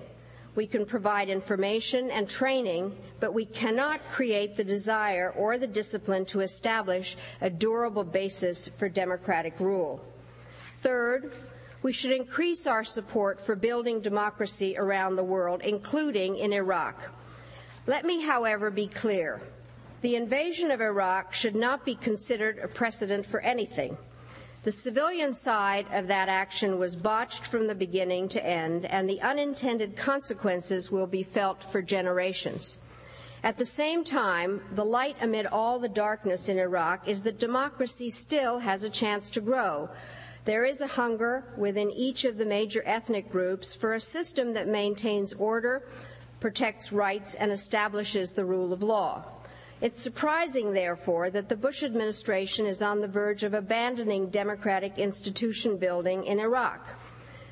We 0.55 0.67
can 0.67 0.86
provide 0.86 1.29
information 1.29 2.12
and 2.12 2.29
training, 2.29 2.98
but 3.22 3.34
we 3.34 3.46
cannot 3.46 4.01
create 4.12 4.58
the 4.58 4.63
desire 4.65 5.34
or 5.38 5.58
the 5.58 5.67
discipline 5.67 6.25
to 6.25 6.41
establish 6.41 7.15
a 7.39 7.50
durable 7.50 8.03
basis 8.03 8.67
for 8.67 8.89
democratic 8.89 9.58
rule. 9.58 10.03
Third, 10.82 11.32
we 11.82 11.94
should 11.94 12.12
increase 12.12 12.67
our 12.67 12.84
support 12.84 13.39
for 13.39 13.55
building 13.55 14.01
democracy 14.01 14.75
around 14.77 15.15
the 15.15 15.24
world, 15.24 15.62
including 15.63 16.36
in 16.38 16.51
Iraq. 16.51 17.01
Let 17.88 18.03
me, 18.03 18.22
however, 18.22 18.70
be 18.70 18.88
clear. 18.88 19.39
The 20.01 20.17
invasion 20.17 20.72
of 20.72 20.82
Iraq 20.82 21.32
should 21.32 21.55
not 21.55 21.86
be 21.86 21.96
considered 21.96 22.60
a 22.60 22.67
precedent 22.67 23.25
for 23.25 23.39
anything. 23.39 23.98
The 24.65 24.72
civilian 24.72 25.31
side 25.31 25.86
of 25.93 26.07
that 26.07 26.27
action 26.27 26.79
was 26.79 26.95
botched 26.95 27.45
from 27.45 27.67
the 27.67 27.75
beginning 27.75 28.29
to 28.29 28.43
end, 28.43 28.88
and 28.88 29.07
the 29.07 29.22
unintended 29.22 29.95
consequences 29.95 30.91
will 30.91 31.05
be 31.05 31.22
felt 31.22 31.63
for 31.63 31.84
generations. 31.84 32.75
At 33.43 33.60
the 33.60 33.65
same 33.65 34.03
time, 34.03 34.62
the 34.74 34.84
light 34.84 35.17
amid 35.22 35.45
all 35.45 35.77
the 35.77 35.88
darkness 35.88 36.50
in 36.50 36.57
Iraq 36.57 37.07
is 37.07 37.22
that 37.22 37.38
democracy 37.38 38.10
still 38.10 38.57
has 38.57 38.84
a 38.84 38.89
chance 38.89 39.29
to 39.29 39.39
grow, 39.39 39.88
There 40.45 40.65
is 40.65 40.81
a 40.81 40.88
hunger 40.88 41.43
within 41.57 41.91
each 41.91 42.25
of 42.25 42.39
the 42.39 42.45
major 42.45 42.81
ethnic 42.88 43.31
groups 43.31 43.75
for 43.75 43.93
a 43.93 44.01
system 44.01 44.53
that 44.53 44.67
maintains 44.67 45.34
order, 45.34 45.84
protects 46.39 46.91
rights, 46.91 47.36
and 47.36 47.51
establishes 47.51 48.31
the 48.31 48.45
rule 48.45 48.74
of 48.74 48.81
law. 48.81 49.25
It's 49.86 50.01
surprising, 50.01 50.74
therefore, 50.74 51.30
that 51.30 51.48
the 51.48 51.56
Bush 51.56 51.84
administration 51.84 52.65
is 52.65 52.82
on 52.82 53.01
the 53.01 53.08
verge 53.08 53.44
of 53.44 53.54
abandoning 53.54 54.30
democratic 54.32 54.98
institution 54.98 55.77
building 55.77 56.25
in 56.25 56.39
Iraq. 56.39 56.82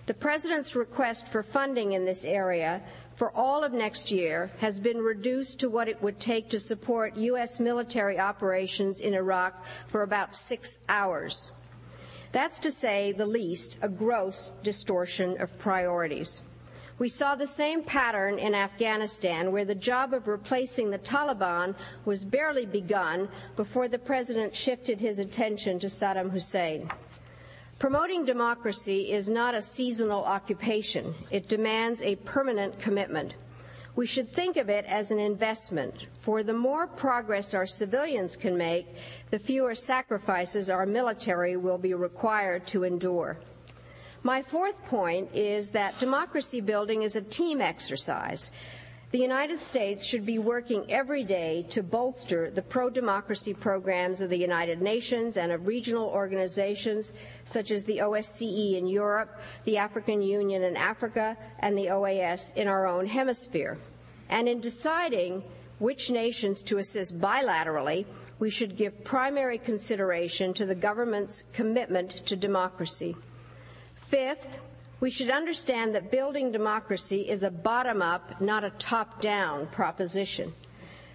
The 0.08 0.16
President's 0.16 0.76
request 0.76 1.28
for 1.28 1.44
funding 1.44 1.92
in 1.92 2.06
this 2.06 2.26
area 2.26 2.82
for 3.16 3.30
all 3.38 3.64
of 3.64 3.72
next 3.72 4.10
year 4.10 4.50
has 4.58 4.80
been 4.80 4.98
reduced 4.98 5.60
to 5.60 5.70
what 5.70 5.88
it 5.88 6.02
would 6.02 6.20
take 6.20 6.50
to 6.50 6.60
support 6.60 7.16
U.S. 7.18 7.60
military 7.60 8.20
operations 8.20 9.00
in 9.00 9.14
Iraq 9.14 9.64
for 9.86 10.02
about 10.02 10.36
six 10.36 10.80
hours. 10.90 11.52
That's 12.32 12.58
to 12.62 12.72
say 12.72 13.12
the 13.12 13.28
least, 13.28 13.78
a 13.84 13.88
gross 13.88 14.50
distortion 14.64 15.40
of 15.40 15.56
priorities. 15.60 16.42
We 17.04 17.10
saw 17.10 17.36
the 17.36 17.46
same 17.46 17.84
pattern 17.84 18.40
in 18.40 18.56
Afghanistan, 18.56 19.52
where 19.52 19.66
the 19.66 19.76
job 19.76 20.14
of 20.14 20.30
replacing 20.30 20.90
the 20.90 20.98
Taliban 20.98 21.76
was 22.06 22.24
barely 22.24 22.66
begun 22.66 23.28
before 23.58 23.90
the 23.90 24.00
president 24.00 24.56
shifted 24.56 25.02
his 25.02 25.20
attention 25.20 25.80
to 25.80 25.88
Saddam 25.88 26.32
Hussein. 26.32 26.90
Promoting 27.78 28.24
democracy 28.24 29.12
is 29.12 29.28
not 29.28 29.54
a 29.54 29.62
seasonal 29.62 30.24
occupation. 30.24 31.14
It 31.30 31.50
demands 31.50 32.02
a 32.02 32.16
permanent 32.16 32.80
commitment. 32.80 33.34
We 33.98 34.06
should 34.06 34.30
think 34.30 34.56
of 34.56 34.70
it 34.70 34.86
as 34.86 35.12
an 35.12 35.20
investment, 35.20 36.08
for 36.20 36.42
the 36.42 36.54
more 36.54 36.88
progress 36.88 37.54
our 37.54 37.66
civilians 37.66 38.38
can 38.38 38.58
make, 38.58 38.88
the 39.30 39.40
fewer 39.40 39.76
sacrifices 39.76 40.70
our 40.70 40.86
military 40.86 41.58
will 41.58 41.78
be 41.78 41.94
required 41.94 42.66
to 42.68 42.86
endure. 42.86 43.40
My 44.26 44.42
fourth 44.42 44.82
point 44.86 45.32
is 45.34 45.72
that 45.72 46.00
democracy 46.00 46.62
building 46.62 47.02
is 47.02 47.18
a 47.18 47.22
team 47.22 47.60
exercise. 47.60 48.52
The 49.12 49.20
United 49.20 49.60
States 49.60 50.06
should 50.06 50.26
be 50.26 50.40
working 50.40 50.90
every 50.90 51.26
day 51.26 51.66
to 51.72 51.84
bolster 51.84 52.50
the 52.50 52.62
pro 52.62 52.90
democracy 52.90 53.54
programs 53.54 54.22
of 54.22 54.30
the 54.30 54.38
United 54.38 54.82
Nations 54.82 55.36
and 55.36 55.52
of 55.52 55.68
regional 55.68 56.08
organizations 56.08 57.12
such 57.44 57.70
as 57.70 57.84
the 57.84 57.98
OSCE 57.98 58.78
in 58.78 58.88
Europe, 58.88 59.42
the 59.66 59.78
African 59.78 60.22
Union 60.22 60.64
in 60.64 60.78
Africa, 60.78 61.36
and 61.60 61.78
the 61.78 61.88
OAS 61.88 62.56
in 62.56 62.70
our 62.70 62.88
own 62.88 63.06
hemisphere. 63.06 63.78
And 64.30 64.48
in 64.48 64.62
deciding 64.62 65.44
which 65.80 66.10
nations 66.10 66.62
to 66.64 66.78
assist 66.78 67.20
bilaterally, 67.20 68.06
we 68.40 68.50
should 68.50 68.78
give 68.78 69.04
primary 69.04 69.58
consideration 69.58 70.54
to 70.54 70.66
the 70.66 70.76
government's 70.76 71.44
commitment 71.52 72.26
to 72.26 72.38
democracy. 72.38 73.18
Fifth, 74.14 74.60
we 75.00 75.10
should 75.10 75.32
understand 75.32 75.96
that 75.96 76.12
building 76.12 76.52
democracy 76.52 77.28
is 77.28 77.42
a 77.42 77.50
bottom 77.50 78.00
up, 78.00 78.40
not 78.40 78.64
a 78.64 78.70
top 78.70 79.20
down 79.20 79.66
proposition. 79.66 80.54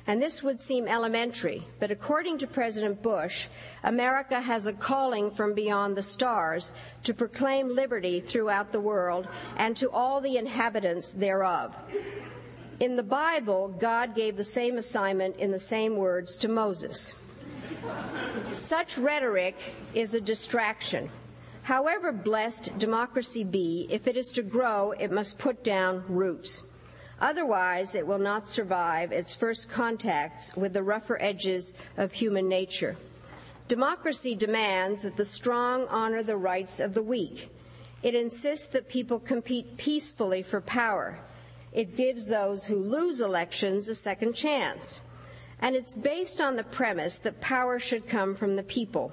And 0.09 0.21
this 0.21 0.43
would 0.43 0.61
seem 0.61 0.89
elementary, 0.89 1.63
but 1.79 1.93
according 1.93 2.39
to 2.39 2.49
President 2.49 3.01
Bush, 3.01 3.47
America 3.85 4.41
has 4.41 4.67
a 4.67 4.73
calling 4.73 5.31
from 5.31 5.55
beyond 5.55 5.97
the 5.97 6.03
stars 6.03 6.73
to 7.05 7.15
proclaim 7.15 7.73
liberty 7.73 8.19
throughout 8.19 8.73
the 8.73 8.81
world 8.81 9.29
and 9.57 9.77
to 9.77 9.89
all 9.93 10.21
the 10.21 10.37
inhabitants 10.37 11.13
thereof. 11.13 11.77
In 12.81 12.97
the 12.97 13.05
Bible, 13.05 13.69
God 13.79 14.17
gave 14.17 14.37
the 14.37 14.43
same 14.43 14.77
assignment 14.77 15.37
in 15.37 15.53
the 15.53 15.61
same 15.61 15.95
words 15.95 16.35
to 16.39 16.49
Moses. 16.49 17.15
Such 18.51 18.99
rhetoric 18.99 19.55
is 19.95 20.15
a 20.15 20.21
distraction. 20.21 21.11
However 21.69 22.13
blessed 22.13 22.79
democracy 22.79 23.45
be, 23.45 23.87
if 23.91 24.07
it 24.07 24.17
is 24.17 24.33
to 24.33 24.43
grow, 24.43 24.93
it 24.93 25.13
must 25.13 25.39
put 25.39 25.63
down 25.63 26.03
roots. 26.09 26.63
Otherwise, 27.21 27.95
it 27.95 28.07
will 28.07 28.19
not 28.19 28.49
survive 28.49 29.13
its 29.13 29.35
first 29.35 29.69
contacts 29.69 30.51
with 30.57 30.73
the 30.73 30.83
rougher 30.83 31.21
edges 31.21 31.75
of 31.99 32.13
human 32.13 32.49
nature. 32.49 32.97
Democracy 33.69 34.35
demands 34.35 35.03
that 35.03 35.19
the 35.19 35.27
strong 35.27 35.87
honor 35.89 36.23
the 36.23 36.39
rights 36.39 36.81
of 36.81 36.95
the 36.95 37.03
weak. 37.03 37.51
It 38.03 38.15
insists 38.15 38.69
that 38.69 38.89
people 38.89 39.21
compete 39.21 39.77
peacefully 39.77 40.43
for 40.43 40.63
power. 40.63 41.19
It 41.75 41.99
gives 41.99 42.25
those 42.25 42.65
who 42.65 42.77
lose 42.77 43.21
elections 43.21 43.91
a 43.91 43.95
second 43.95 44.33
chance. 44.33 45.03
And 45.61 45.77
it's 45.77 45.93
based 45.93 46.41
on 46.41 46.57
the 46.57 46.65
premise 46.65 47.19
that 47.19 47.43
power 47.43 47.79
should 47.79 48.09
come 48.09 48.37
from 48.37 48.57
the 48.57 48.63
people. 48.63 49.13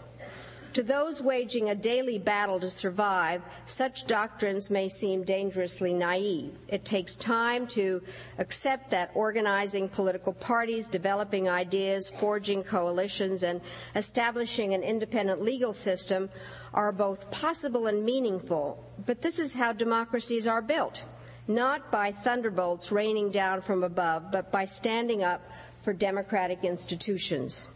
To 0.76 0.84
those 0.84 1.22
waging 1.22 1.70
a 1.70 1.76
daily 1.76 2.18
battle 2.20 2.60
to 2.60 2.70
survive, 2.70 3.42
such 3.66 4.08
doctrines 4.08 4.70
may 4.70 4.90
seem 4.90 5.24
dangerously 5.24 5.94
naive. 5.94 6.52
It 6.68 6.84
takes 6.84 7.16
time 7.16 7.66
to 7.68 8.02
accept 8.40 8.90
that 8.92 9.10
organizing 9.16 9.88
political 9.88 10.34
parties, 10.34 10.90
developing 10.90 11.48
ideas, 11.48 12.10
forging 12.10 12.62
coalitions, 12.62 13.44
and 13.44 13.62
establishing 13.96 14.74
an 14.74 14.84
independent 14.84 15.42
legal 15.42 15.72
system 15.72 16.30
are 16.74 16.92
both 16.92 17.32
possible 17.32 17.88
and 17.88 18.04
meaningful. 18.04 18.84
But 19.06 19.22
this 19.22 19.40
is 19.40 19.54
how 19.54 19.72
democracies 19.72 20.46
are 20.46 20.62
built 20.62 21.04
not 21.48 21.90
by 21.90 22.12
thunderbolts 22.12 22.92
raining 22.92 23.30
down 23.32 23.62
from 23.62 23.82
above, 23.84 24.30
but 24.30 24.52
by 24.52 24.66
standing 24.66 25.24
up 25.24 25.42
for 25.84 25.94
democratic 25.94 26.66
institutions. 26.66 27.68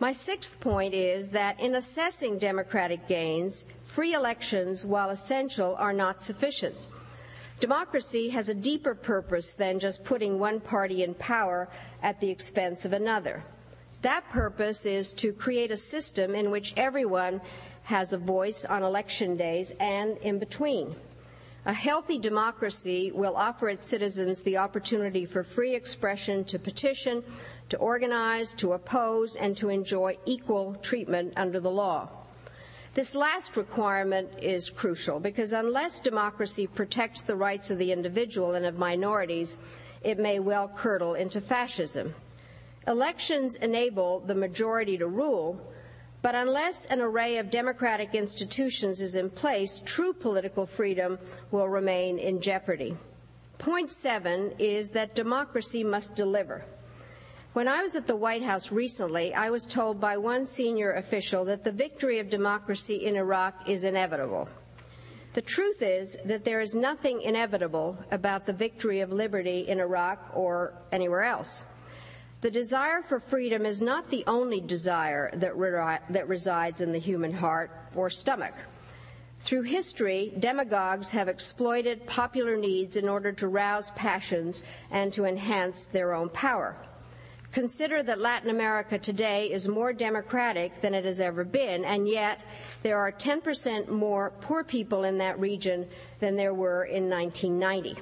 My 0.00 0.10
sixth 0.10 0.58
point 0.58 0.92
is 0.92 1.28
that 1.28 1.60
in 1.60 1.76
assessing 1.76 2.38
democratic 2.38 3.06
gains, 3.06 3.64
free 3.84 4.12
elections, 4.12 4.84
while 4.84 5.10
essential, 5.10 5.76
are 5.76 5.92
not 5.92 6.20
sufficient. 6.20 6.74
Democracy 7.60 8.28
has 8.30 8.48
a 8.48 8.54
deeper 8.54 8.96
purpose 8.96 9.54
than 9.54 9.78
just 9.78 10.04
putting 10.04 10.38
one 10.40 10.58
party 10.58 11.04
in 11.04 11.14
power 11.14 11.68
at 12.02 12.20
the 12.20 12.28
expense 12.28 12.84
of 12.84 12.92
another. 12.92 13.44
That 14.02 14.28
purpose 14.30 14.84
is 14.84 15.12
to 15.14 15.32
create 15.32 15.70
a 15.70 15.76
system 15.76 16.34
in 16.34 16.50
which 16.50 16.74
everyone 16.76 17.40
has 17.84 18.12
a 18.12 18.18
voice 18.18 18.64
on 18.64 18.82
election 18.82 19.36
days 19.36 19.72
and 19.78 20.18
in 20.18 20.40
between. 20.40 20.94
A 21.66 21.72
healthy 21.72 22.18
democracy 22.18 23.12
will 23.12 23.36
offer 23.36 23.70
its 23.70 23.86
citizens 23.86 24.42
the 24.42 24.58
opportunity 24.58 25.24
for 25.24 25.42
free 25.42 25.74
expression 25.74 26.44
to 26.46 26.58
petition, 26.58 27.22
to 27.68 27.76
organize, 27.78 28.52
to 28.54 28.72
oppose, 28.72 29.36
and 29.36 29.56
to 29.56 29.68
enjoy 29.68 30.16
equal 30.26 30.74
treatment 30.76 31.32
under 31.36 31.60
the 31.60 31.70
law. 31.70 32.08
This 32.94 33.14
last 33.14 33.56
requirement 33.56 34.30
is 34.40 34.70
crucial 34.70 35.18
because 35.18 35.52
unless 35.52 35.98
democracy 35.98 36.68
protects 36.68 37.22
the 37.22 37.34
rights 37.34 37.70
of 37.70 37.78
the 37.78 37.90
individual 37.90 38.54
and 38.54 38.64
of 38.64 38.78
minorities, 38.78 39.58
it 40.04 40.18
may 40.18 40.38
well 40.38 40.68
curdle 40.68 41.14
into 41.14 41.40
fascism. 41.40 42.14
Elections 42.86 43.56
enable 43.56 44.20
the 44.20 44.34
majority 44.34 44.96
to 44.98 45.08
rule, 45.08 45.58
but 46.22 46.34
unless 46.34 46.86
an 46.86 47.00
array 47.00 47.38
of 47.38 47.50
democratic 47.50 48.14
institutions 48.14 49.00
is 49.00 49.16
in 49.16 49.28
place, 49.28 49.80
true 49.84 50.12
political 50.12 50.64
freedom 50.64 51.18
will 51.50 51.68
remain 51.68 52.18
in 52.18 52.40
jeopardy. 52.40 52.96
Point 53.58 53.90
seven 53.90 54.52
is 54.58 54.90
that 54.90 55.14
democracy 55.14 55.82
must 55.82 56.14
deliver. 56.14 56.64
When 57.54 57.68
I 57.68 57.82
was 57.82 57.94
at 57.94 58.08
the 58.08 58.16
White 58.16 58.42
House 58.42 58.72
recently, 58.72 59.32
I 59.32 59.50
was 59.50 59.64
told 59.64 60.00
by 60.00 60.16
one 60.16 60.44
senior 60.44 60.94
official 60.94 61.44
that 61.44 61.62
the 61.62 61.70
victory 61.70 62.18
of 62.18 62.28
democracy 62.28 63.06
in 63.06 63.14
Iraq 63.14 63.68
is 63.68 63.84
inevitable. 63.84 64.48
The 65.34 65.40
truth 65.40 65.80
is 65.80 66.16
that 66.24 66.44
there 66.44 66.60
is 66.60 66.74
nothing 66.74 67.22
inevitable 67.22 67.96
about 68.10 68.44
the 68.44 68.52
victory 68.52 69.02
of 69.02 69.12
liberty 69.12 69.68
in 69.68 69.78
Iraq 69.78 70.32
or 70.34 70.72
anywhere 70.90 71.22
else. 71.22 71.64
The 72.40 72.50
desire 72.50 73.02
for 73.02 73.20
freedom 73.20 73.64
is 73.66 73.80
not 73.80 74.10
the 74.10 74.24
only 74.26 74.60
desire 74.60 75.30
that, 75.34 75.56
re- 75.56 76.00
that 76.10 76.26
resides 76.26 76.80
in 76.80 76.90
the 76.90 76.98
human 76.98 77.32
heart 77.32 77.70
or 77.94 78.10
stomach. 78.10 78.54
Through 79.38 79.62
history, 79.62 80.34
demagogues 80.40 81.10
have 81.10 81.28
exploited 81.28 82.04
popular 82.04 82.56
needs 82.56 82.96
in 82.96 83.08
order 83.08 83.30
to 83.30 83.46
rouse 83.46 83.92
passions 83.92 84.64
and 84.90 85.12
to 85.12 85.24
enhance 85.24 85.86
their 85.86 86.14
own 86.14 86.30
power. 86.30 86.74
Consider 87.54 88.02
that 88.02 88.18
Latin 88.18 88.50
America 88.50 88.98
today 88.98 89.52
is 89.52 89.68
more 89.68 89.92
democratic 89.92 90.80
than 90.80 90.92
it 90.92 91.04
has 91.04 91.20
ever 91.20 91.44
been, 91.44 91.84
and 91.84 92.08
yet 92.08 92.40
there 92.82 92.98
are 92.98 93.12
10% 93.12 93.88
more 93.88 94.32
poor 94.40 94.64
people 94.64 95.04
in 95.04 95.18
that 95.18 95.38
region 95.38 95.86
than 96.18 96.34
there 96.34 96.52
were 96.52 96.84
in 96.84 97.08
1990. 97.08 97.94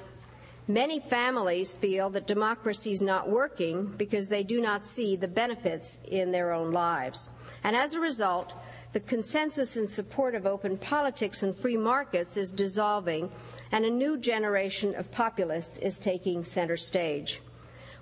Many 0.67 0.99
families 0.99 1.75
feel 1.75 2.09
that 2.09 2.25
democracy 2.25 2.93
is 2.93 3.01
not 3.03 3.29
working 3.29 3.93
because 3.95 4.27
they 4.27 4.41
do 4.41 4.59
not 4.59 4.87
see 4.87 5.15
the 5.15 5.27
benefits 5.27 5.99
in 6.07 6.31
their 6.31 6.51
own 6.51 6.71
lives. 6.71 7.29
And 7.63 7.75
as 7.75 7.93
a 7.93 7.99
result, 7.99 8.53
the 8.93 9.01
consensus 9.01 9.77
in 9.77 9.87
support 9.87 10.33
of 10.33 10.47
open 10.47 10.79
politics 10.79 11.43
and 11.43 11.53
free 11.53 11.77
markets 11.77 12.37
is 12.37 12.49
dissolving, 12.49 13.31
and 13.71 13.85
a 13.85 13.91
new 13.91 14.17
generation 14.17 14.95
of 14.95 15.11
populists 15.11 15.77
is 15.77 15.99
taking 15.99 16.43
center 16.43 16.75
stage. 16.75 17.39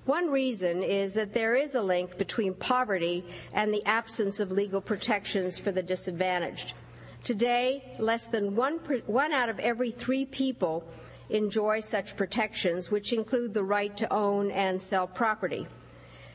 One 0.05 0.31
reason 0.31 0.81
is 0.81 1.13
that 1.13 1.33
there 1.33 1.55
is 1.55 1.75
a 1.75 1.81
link 1.81 2.17
between 2.17 2.55
poverty 2.55 3.23
and 3.53 3.71
the 3.71 3.85
absence 3.85 4.39
of 4.39 4.51
legal 4.51 4.81
protections 4.81 5.59
for 5.59 5.71
the 5.71 5.83
disadvantaged. 5.83 6.73
Today, 7.23 7.95
less 7.99 8.25
than 8.25 8.55
one, 8.55 8.79
one 9.05 9.31
out 9.31 9.49
of 9.49 9.59
every 9.59 9.91
three 9.91 10.25
people 10.25 10.83
enjoy 11.29 11.81
such 11.81 12.15
protections, 12.15 12.89
which 12.89 13.13
include 13.13 13.53
the 13.53 13.63
right 13.63 13.95
to 13.97 14.11
own 14.11 14.49
and 14.49 14.81
sell 14.81 15.05
property. 15.05 15.67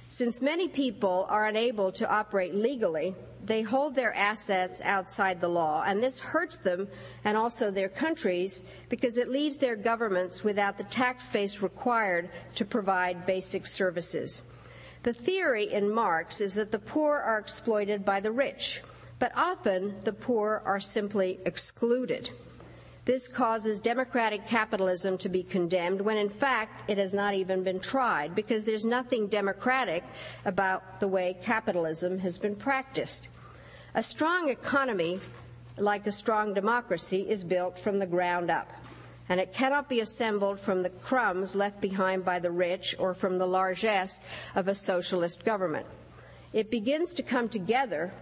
Since 0.08 0.40
many 0.40 0.68
people 0.68 1.26
are 1.28 1.48
unable 1.48 1.90
to 1.92 2.08
operate 2.08 2.54
legally, 2.54 3.16
they 3.46 3.62
hold 3.62 3.94
their 3.94 4.14
assets 4.14 4.80
outside 4.82 5.40
the 5.40 5.48
law, 5.48 5.84
and 5.86 6.02
this 6.02 6.18
hurts 6.18 6.58
them 6.58 6.88
and 7.24 7.36
also 7.36 7.70
their 7.70 7.88
countries 7.88 8.62
because 8.88 9.16
it 9.16 9.28
leaves 9.28 9.56
their 9.56 9.76
governments 9.76 10.42
without 10.42 10.76
the 10.76 10.84
tax 10.84 11.28
base 11.28 11.62
required 11.62 12.28
to 12.56 12.64
provide 12.64 13.24
basic 13.24 13.66
services. 13.66 14.42
The 15.04 15.12
theory 15.12 15.72
in 15.72 15.88
Marx 15.88 16.40
is 16.40 16.54
that 16.54 16.72
the 16.72 16.80
poor 16.80 17.18
are 17.18 17.38
exploited 17.38 18.04
by 18.04 18.18
the 18.18 18.32
rich, 18.32 18.82
but 19.20 19.30
often 19.36 19.94
the 20.02 20.12
poor 20.12 20.62
are 20.64 20.80
simply 20.80 21.38
excluded. 21.46 22.30
This 23.04 23.28
causes 23.28 23.78
democratic 23.78 24.48
capitalism 24.48 25.16
to 25.18 25.28
be 25.28 25.44
condemned 25.44 26.00
when 26.00 26.16
in 26.16 26.28
fact 26.28 26.90
it 26.90 26.98
has 26.98 27.14
not 27.14 27.34
even 27.34 27.62
been 27.62 27.78
tried 27.78 28.34
because 28.34 28.64
there's 28.64 28.84
nothing 28.84 29.28
democratic 29.28 30.02
about 30.44 30.98
the 30.98 31.06
way 31.06 31.36
capitalism 31.40 32.18
has 32.18 32.36
been 32.36 32.56
practiced. 32.56 33.28
A 33.96 34.02
strong 34.02 34.50
economy, 34.50 35.20
like 35.78 36.06
a 36.06 36.12
strong 36.12 36.52
democracy, 36.52 37.30
is 37.30 37.44
built 37.44 37.78
from 37.78 37.98
the 37.98 38.06
ground 38.06 38.50
up 38.50 38.70
and 39.30 39.40
it 39.40 39.54
cannot 39.54 39.88
be 39.88 40.00
assembled 40.00 40.60
from 40.60 40.82
the 40.82 40.90
crumbs 40.90 41.56
left 41.56 41.80
behind 41.80 42.22
by 42.22 42.38
the 42.38 42.50
rich 42.50 42.94
or 42.98 43.14
from 43.14 43.38
the 43.38 43.46
largesse 43.46 44.20
of 44.54 44.68
a 44.68 44.74
socialist 44.74 45.46
government. 45.46 45.86
It 46.52 46.70
begins 46.70 47.14
to 47.14 47.22
come 47.22 47.48
together 47.48 48.12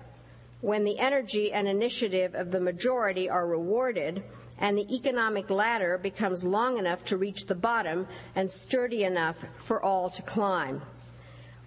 when 0.61 0.85
the 0.85 1.01
energy 1.01 1.53
and 1.53 1.67
initiative 1.67 2.37
of 2.37 2.53
the 2.53 2.61
majority 2.61 3.29
are 3.29 3.45
rewarded 3.45 4.23
and 4.61 4.79
the 4.79 4.95
economic 4.95 5.51
ladder 5.51 5.99
becomes 5.99 6.45
long 6.45 6.79
enough 6.79 7.05
to 7.07 7.17
reach 7.17 7.47
the 7.47 7.55
bottom 7.57 8.07
and 8.37 8.49
sturdy 8.49 9.03
enough 9.03 9.45
for 9.57 9.83
all 9.83 10.09
to 10.09 10.23
climb. 10.23 10.81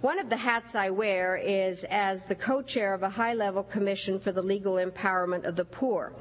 One 0.02 0.20
of 0.20 0.30
the 0.30 0.38
hats 0.38 0.76
I 0.76 0.92
wear 0.92 1.38
is 1.38 1.84
as 1.86 2.24
the 2.24 2.36
co 2.36 2.62
chair 2.62 2.94
of 2.94 3.02
a 3.02 3.10
high 3.10 3.34
level 3.34 3.64
commission 3.64 4.20
for 4.20 4.32
the 4.32 4.44
legal 4.44 4.76
empowerment 4.76 5.44
of 5.44 5.56
the 5.56 5.66
poor. 5.66 6.14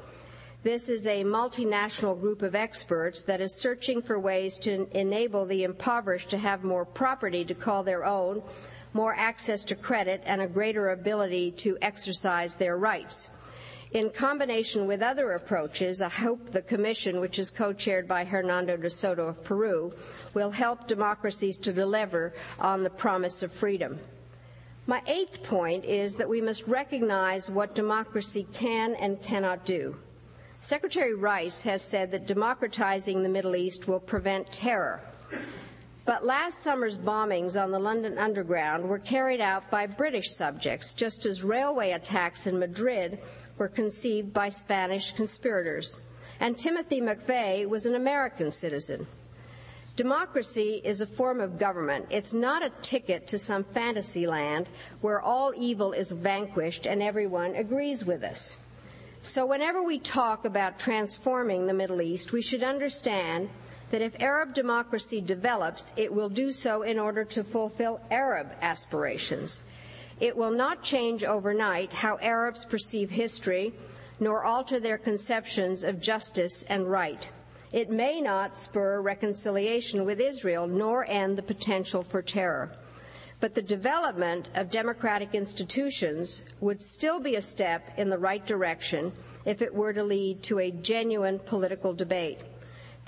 This 0.63 0.89
is 0.89 1.05
a 1.05 1.23
multinational 1.23 2.19
group 2.19 2.41
of 2.41 2.55
experts 2.55 3.21
that 3.23 3.39
is 3.39 3.53
searching 3.53 4.01
for 4.01 4.17
ways 4.17 4.57
to 4.59 4.87
enable 4.97 5.45
the 5.45 5.63
impoverished 5.63 6.29
to 6.29 6.39
have 6.39 6.63
more 6.63 6.85
property 6.85 7.45
to 7.45 7.53
call 7.53 7.83
their 7.83 8.03
own, 8.03 8.41
more 8.93 9.13
access 9.13 9.63
to 9.65 9.75
credit, 9.75 10.23
and 10.25 10.41
a 10.41 10.47
greater 10.47 10.89
ability 10.89 11.51
to 11.51 11.77
exercise 11.79 12.55
their 12.55 12.77
rights. 12.77 13.29
In 13.91 14.09
combination 14.09 14.85
with 14.85 15.01
other 15.01 15.31
approaches, 15.31 16.01
I 16.01 16.09
hope 16.09 16.51
the 16.51 16.61
Commission, 16.61 17.21
which 17.21 17.39
is 17.39 17.49
co 17.49 17.71
chaired 17.71 18.05
by 18.05 18.25
Hernando 18.25 18.75
de 18.75 18.89
Soto 18.89 19.27
of 19.27 19.43
Peru, 19.45 19.93
will 20.33 20.51
help 20.51 20.87
democracies 20.87 21.57
to 21.59 21.71
deliver 21.71 22.33
on 22.59 22.83
the 22.83 22.89
promise 22.89 23.43
of 23.43 23.51
freedom. 23.51 23.97
My 24.87 25.01
eighth 25.07 25.41
point 25.43 25.85
is 25.85 26.15
that 26.15 26.27
we 26.27 26.41
must 26.41 26.67
recognize 26.67 27.49
what 27.49 27.75
democracy 27.75 28.45
can 28.51 28.93
and 28.95 29.21
cannot 29.21 29.65
do. 29.65 29.95
Secretary 30.59 31.13
Rice 31.13 31.63
has 31.63 31.81
said 31.81 32.11
that 32.11 32.27
democratizing 32.27 33.23
the 33.23 33.29
Middle 33.29 33.55
East 33.55 33.87
will 33.87 33.99
prevent 33.99 34.51
terror. 34.51 34.99
But 36.05 36.25
last 36.25 36.59
summer's 36.59 36.97
bombings 36.97 37.61
on 37.61 37.71
the 37.71 37.79
London 37.79 38.17
Underground 38.17 38.87
were 38.87 38.99
carried 38.99 39.41
out 39.41 39.69
by 39.69 39.87
British 39.87 40.31
subjects, 40.31 40.93
just 40.93 41.25
as 41.25 41.43
railway 41.43 41.91
attacks 41.91 42.47
in 42.47 42.57
Madrid 42.57 43.19
were 43.57 43.67
conceived 43.67 44.33
by 44.33 44.49
Spanish 44.49 45.11
conspirators. 45.13 45.99
And 46.39 46.57
Timothy 46.57 47.01
McVeigh 47.01 47.67
was 47.67 47.85
an 47.85 47.95
American 47.95 48.51
citizen. 48.51 49.07
Democracy 49.95 50.79
is 50.83 51.01
a 51.01 51.07
form 51.07 51.41
of 51.41 51.57
government. 51.57 52.05
It's 52.11 52.31
not 52.31 52.63
a 52.63 52.71
ticket 52.83 53.25
to 53.27 53.39
some 53.39 53.63
fantasy 53.63 54.27
land 54.27 54.69
where 55.01 55.19
all 55.19 55.53
evil 55.57 55.91
is 55.91 56.11
vanquished 56.11 56.85
and 56.85 57.01
everyone 57.01 57.55
agrees 57.55 58.05
with 58.05 58.23
us. 58.23 58.57
So, 59.23 59.45
whenever 59.47 59.81
we 59.81 59.97
talk 59.97 60.45
about 60.45 60.77
transforming 60.77 61.65
the 61.65 61.73
Middle 61.73 62.03
East, 62.03 62.31
we 62.31 62.43
should 62.43 62.61
understand 62.61 63.49
that 63.89 64.03
if 64.03 64.21
Arab 64.21 64.53
democracy 64.53 65.19
develops, 65.19 65.93
it 65.97 66.13
will 66.13 66.29
do 66.29 66.51
so 66.51 66.83
in 66.83 66.99
order 66.99 67.23
to 67.25 67.43
fulfill 67.43 67.99
Arab 68.11 68.51
aspirations. 68.61 69.61
It 70.19 70.35
will 70.35 70.51
not 70.51 70.83
change 70.83 71.23
overnight 71.23 71.93
how 71.93 72.17
Arabs 72.19 72.65
perceive 72.65 73.09
history, 73.09 73.73
nor 74.19 74.43
alter 74.43 74.79
their 74.79 74.97
conceptions 74.97 75.83
of 75.83 76.01
justice 76.01 76.63
and 76.63 76.89
right. 76.89 77.29
It 77.71 77.89
may 77.89 78.21
not 78.21 78.57
spur 78.57 79.01
reconciliation 79.01 80.05
with 80.05 80.19
Israel, 80.19 80.67
nor 80.67 81.05
end 81.05 81.37
the 81.37 81.43
potential 81.43 82.03
for 82.03 82.21
terror 82.21 82.71
but 83.39 83.53
the 83.53 83.61
development 83.61 84.47
of 84.55 84.71
democratic 84.71 85.35
institutions 85.35 86.41
would 86.59 86.81
still 86.81 87.19
be 87.19 87.35
a 87.35 87.41
step 87.41 87.91
in 87.97 88.09
the 88.09 88.17
right 88.17 88.45
direction 88.47 89.11
if 89.45 89.61
it 89.61 89.73
were 89.73 89.93
to 89.93 90.03
lead 90.03 90.41
to 90.41 90.59
a 90.59 90.71
genuine 90.71 91.37
political 91.39 91.93
debate. 91.93 92.39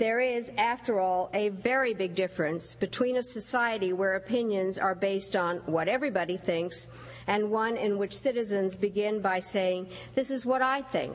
There 0.00 0.20
is, 0.20 0.50
after 0.56 0.98
all, 0.98 1.28
a 1.34 1.50
very 1.50 1.92
big 1.92 2.14
difference 2.14 2.72
between 2.72 3.18
a 3.18 3.22
society 3.22 3.92
where 3.92 4.14
opinions 4.14 4.78
are 4.78 4.94
based 4.94 5.36
on 5.36 5.58
what 5.66 5.88
everybody 5.88 6.38
thinks 6.38 6.88
and 7.26 7.50
one 7.50 7.76
in 7.76 7.98
which 7.98 8.16
citizens 8.16 8.74
begin 8.74 9.20
by 9.20 9.40
saying, 9.40 9.90
This 10.14 10.30
is 10.30 10.46
what 10.46 10.62
I 10.62 10.80
think. 10.80 11.14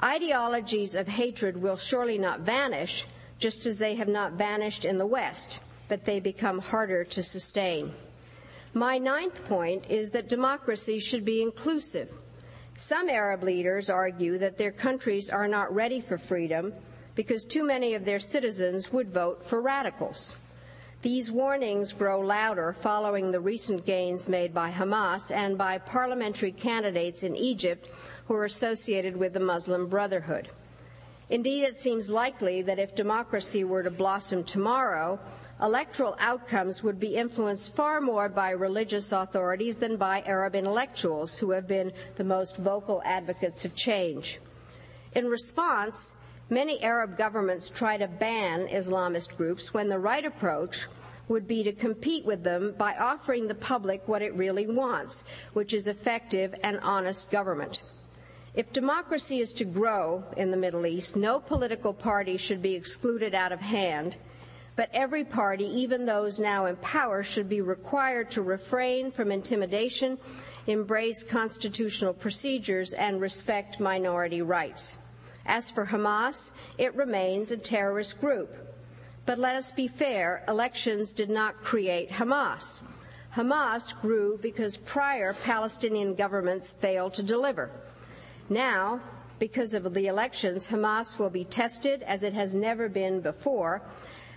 Ideologies 0.00 0.94
of 0.94 1.08
hatred 1.08 1.60
will 1.60 1.76
surely 1.76 2.18
not 2.18 2.42
vanish, 2.42 3.04
just 3.40 3.66
as 3.66 3.78
they 3.78 3.96
have 3.96 4.06
not 4.06 4.34
vanished 4.34 4.84
in 4.84 4.96
the 4.96 5.06
West 5.06 5.58
but 5.88 6.04
they 6.04 6.20
become 6.20 6.60
harder 6.60 7.02
to 7.02 7.20
sustain. 7.20 7.92
My 8.74 8.96
ninth 8.96 9.44
point 9.46 9.86
is 9.90 10.12
that 10.12 10.28
democracy 10.28 11.00
should 11.00 11.24
be 11.24 11.42
inclusive. 11.42 12.14
Some 12.76 13.10
Arab 13.10 13.42
leaders 13.42 13.90
argue 13.90 14.38
that 14.38 14.56
their 14.56 14.70
countries 14.70 15.28
are 15.28 15.48
not 15.48 15.74
ready 15.74 16.00
for 16.00 16.16
freedom 16.16 16.72
because 17.14 17.44
too 17.44 17.64
many 17.64 17.94
of 17.94 18.04
their 18.04 18.18
citizens 18.18 18.92
would 18.92 19.10
vote 19.10 19.44
for 19.44 19.60
radicals. 19.60 20.34
These 21.02 21.32
warnings 21.32 21.92
grow 21.92 22.20
louder 22.20 22.72
following 22.72 23.32
the 23.32 23.40
recent 23.40 23.84
gains 23.84 24.28
made 24.28 24.54
by 24.54 24.70
Hamas 24.70 25.30
and 25.30 25.58
by 25.58 25.78
parliamentary 25.78 26.52
candidates 26.52 27.24
in 27.24 27.34
Egypt 27.34 27.88
who 28.26 28.34
are 28.34 28.44
associated 28.44 29.16
with 29.16 29.32
the 29.32 29.40
Muslim 29.40 29.88
Brotherhood. 29.88 30.48
Indeed, 31.28 31.64
it 31.64 31.76
seems 31.76 32.08
likely 32.08 32.62
that 32.62 32.78
if 32.78 32.94
democracy 32.94 33.64
were 33.64 33.82
to 33.82 33.90
blossom 33.90 34.44
tomorrow, 34.44 35.18
electoral 35.60 36.16
outcomes 36.20 36.82
would 36.82 37.00
be 37.00 37.16
influenced 37.16 37.74
far 37.74 38.00
more 38.00 38.28
by 38.28 38.50
religious 38.50 39.12
authorities 39.12 39.76
than 39.76 39.96
by 39.96 40.22
Arab 40.26 40.54
intellectuals, 40.54 41.38
who 41.38 41.50
have 41.50 41.66
been 41.66 41.92
the 42.16 42.24
most 42.24 42.56
vocal 42.58 43.02
advocates 43.04 43.64
of 43.64 43.74
change. 43.74 44.40
In 45.14 45.26
response, 45.26 46.14
many 46.52 46.82
Arab 46.82 47.16
governments 47.16 47.70
try 47.70 47.96
to 47.96 48.06
ban 48.06 48.68
Islamist 48.68 49.36
groups 49.36 49.72
when 49.72 49.88
the 49.88 49.98
right 49.98 50.24
approach 50.24 50.86
would 51.28 51.48
be 51.48 51.62
to 51.64 51.72
compete 51.72 52.24
with 52.24 52.44
them 52.44 52.74
by 52.76 52.94
offering 52.96 53.48
the 53.48 53.54
public 53.54 54.06
what 54.06 54.22
it 54.22 54.34
really 54.34 54.66
wants, 54.66 55.24
which 55.54 55.72
is 55.72 55.88
effective 55.88 56.54
and 56.62 56.78
honest 56.80 57.30
government. 57.30 57.82
If 58.54 58.72
democracy 58.72 59.40
is 59.40 59.52
to 59.54 59.64
grow 59.64 60.24
in 60.36 60.50
the 60.50 60.56
Middle 60.56 60.86
East, 60.86 61.16
no 61.16 61.40
political 61.40 61.94
party 61.94 62.36
should 62.36 62.60
be 62.60 62.74
excluded 62.74 63.34
out 63.34 63.52
of 63.52 63.60
hand 63.60 64.16
but 64.74 64.88
every 64.92 65.24
party, 65.24 65.66
even 65.66 66.06
those 66.06 66.38
now 66.40 66.66
in 66.66 66.76
power, 66.76 67.22
should 67.22 67.48
be 67.48 67.60
required 67.60 68.30
to 68.30 68.42
refrain 68.42 69.10
from 69.10 69.30
intimidation, 69.30 70.18
embrace 70.66 71.22
constitutional 71.22 72.14
procedures, 72.14 72.94
and 72.94 73.20
respect 73.20 73.80
minority 73.80 74.40
rights. 74.40 74.96
As 75.46 75.70
for 75.70 75.86
Hamas, 75.86 76.50
it 76.78 76.94
remains 76.94 77.50
a 77.50 77.56
terrorist 77.56 78.20
group. 78.20 78.56
But 79.26 79.38
let 79.38 79.56
us 79.56 79.72
be 79.72 79.88
fair, 79.88 80.44
elections 80.48 81.12
did 81.12 81.30
not 81.30 81.62
create 81.62 82.10
Hamas. 82.10 82.82
Hamas 83.34 83.98
grew 84.00 84.38
because 84.42 84.76
prior 84.76 85.32
Palestinian 85.32 86.14
governments 86.14 86.72
failed 86.72 87.14
to 87.14 87.22
deliver. 87.22 87.70
Now, 88.48 89.00
because 89.38 89.74
of 89.74 89.94
the 89.94 90.06
elections, 90.06 90.68
Hamas 90.68 91.18
will 91.18 91.30
be 91.30 91.44
tested 91.44 92.02
as 92.02 92.22
it 92.22 92.34
has 92.34 92.54
never 92.54 92.88
been 92.88 93.20
before 93.20 93.82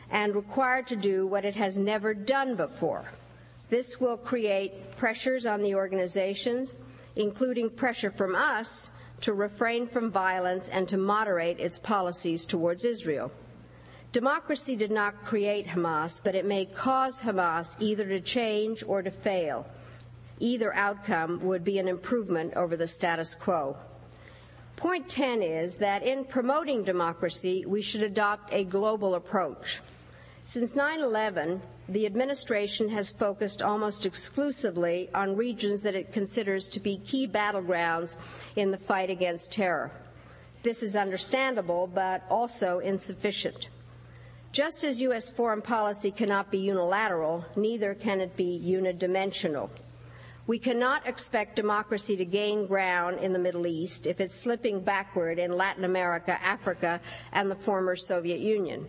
and 0.10 0.36
required 0.36 0.88
to 0.88 0.96
do 0.96 1.28
what 1.28 1.46
it 1.46 1.56
has 1.56 1.78
never 1.78 2.14
done 2.14 2.56
before. 2.56 3.12
This 3.70 4.00
will 4.00 4.18
create 4.18 4.96
pressures 4.98 5.46
on 5.46 5.62
the 5.62 5.76
organizations, 5.76 6.76
including 7.16 7.70
pressure 7.70 8.12
from 8.12 8.36
us 8.36 8.90
to 9.22 9.34
refrain 9.34 9.88
from 9.88 10.12
violence 10.12 10.70
and 10.70 10.88
to 10.90 10.98
moderate 10.98 11.60
its 11.60 11.80
policies 11.80 12.46
towards 12.46 12.86
Israel. 12.86 13.32
Democracy 14.12 14.76
did 14.76 14.92
not 14.92 15.26
create 15.26 15.68
Hamas, 15.68 16.22
but 16.24 16.36
it 16.36 16.46
may 16.46 16.66
cause 16.66 17.22
Hamas 17.22 17.76
either 17.80 18.06
to 18.06 18.22
change 18.22 18.84
or 18.88 19.02
to 19.02 19.12
fail. 19.12 19.68
Either 20.40 20.74
outcome 20.74 21.40
would 21.42 21.64
be 21.64 21.80
an 21.80 21.88
improvement 21.88 22.54
over 22.56 22.78
the 22.78 22.88
status 22.88 23.36
quo. 23.36 23.78
Point 24.76 25.08
10 25.08 25.42
is 25.42 25.76
that 25.76 26.04
in 26.04 26.26
promoting 26.26 26.84
democracy, 26.84 27.66
we 27.66 27.82
should 27.82 28.04
adopt 28.04 28.54
a 28.54 28.66
global 28.66 29.16
approach. 29.16 29.82
Since 30.48 30.76
9 30.76 31.00
11, 31.02 31.60
the 31.90 32.06
administration 32.06 32.90
has 32.90 33.12
focused 33.12 33.64
almost 33.64 34.06
exclusively 34.06 35.10
on 35.12 35.36
regions 35.36 35.82
that 35.82 35.96
it 35.96 36.14
considers 36.14 36.68
to 36.70 36.80
be 36.80 36.98
key 37.00 37.28
battlegrounds 37.28 38.18
in 38.56 38.70
the 38.70 38.78
fight 38.78 39.10
against 39.10 39.52
terror. 39.52 39.90
This 40.62 40.84
is 40.84 40.96
understandable, 40.96 41.88
but 41.88 42.24
also 42.30 42.78
insufficient. 42.78 43.70
Just 44.52 44.84
as 44.84 45.02
U.S. 45.02 45.32
foreign 45.32 45.64
policy 45.64 46.12
cannot 46.12 46.52
be 46.52 46.60
unilateral, 46.60 47.44
neither 47.56 47.96
can 47.96 48.22
it 48.22 48.38
be 48.38 48.62
unidimensional. 48.64 49.72
We 50.46 50.60
cannot 50.60 51.08
expect 51.08 51.56
democracy 51.56 52.18
to 52.18 52.26
gain 52.26 52.68
ground 52.68 53.18
in 53.18 53.34
the 53.34 53.40
Middle 53.40 53.66
East 53.66 54.06
if 54.06 54.22
it's 54.22 54.36
slipping 54.36 54.82
backward 54.82 55.40
in 55.40 55.54
Latin 55.54 55.86
America, 55.86 56.40
Africa, 56.40 57.02
and 57.32 57.50
the 57.50 57.56
former 57.56 57.96
Soviet 57.96 58.40
Union. 58.40 58.88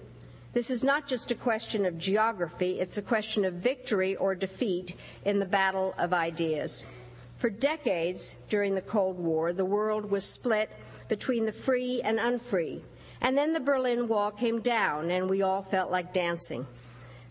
This 0.56 0.70
is 0.70 0.82
not 0.82 1.06
just 1.06 1.30
a 1.30 1.34
question 1.34 1.84
of 1.84 1.98
geography, 1.98 2.80
it's 2.80 2.96
a 2.96 3.02
question 3.02 3.44
of 3.44 3.52
victory 3.52 4.16
or 4.16 4.34
defeat 4.34 4.96
in 5.26 5.38
the 5.38 5.44
battle 5.44 5.94
of 5.98 6.14
ideas. 6.14 6.86
For 7.34 7.50
decades 7.50 8.36
during 8.48 8.74
the 8.74 8.80
Cold 8.80 9.18
War, 9.18 9.52
the 9.52 9.66
world 9.66 10.10
was 10.10 10.24
split 10.24 10.70
between 11.08 11.44
the 11.44 11.52
free 11.52 12.00
and 12.00 12.18
unfree. 12.18 12.80
And 13.20 13.36
then 13.36 13.52
the 13.52 13.60
Berlin 13.60 14.08
Wall 14.08 14.30
came 14.30 14.62
down, 14.62 15.10
and 15.10 15.28
we 15.28 15.42
all 15.42 15.60
felt 15.60 15.90
like 15.90 16.14
dancing. 16.14 16.66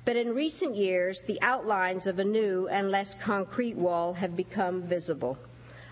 But 0.06 0.18
in 0.18 0.36
recent 0.36 0.76
years, 0.76 1.24
the 1.24 1.42
outlines 1.42 2.06
of 2.06 2.20
a 2.20 2.24
new 2.24 2.68
and 2.68 2.92
less 2.92 3.16
concrete 3.16 3.76
wall 3.76 4.14
have 4.14 4.36
become 4.36 4.84
visible. 4.84 5.40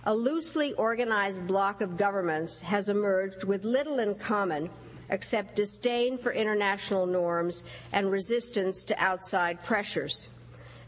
A 0.05 0.13
loosely 0.13 0.73
organized 0.73 1.47
bloc 1.47 1.81
of 1.81 1.97
governments 1.97 2.61
has 2.61 2.89
emerged 2.89 3.43
with 3.43 3.65
little 3.65 3.97
in 3.97 4.13
common 4.13 4.69
except 5.13 5.55
disdain 5.55 6.17
for 6.17 6.33
international 6.33 7.05
norms 7.05 7.63
and 7.93 8.11
resistance 8.11 8.83
to 8.83 9.01
outside 9.01 9.63
pressures. 9.63 10.27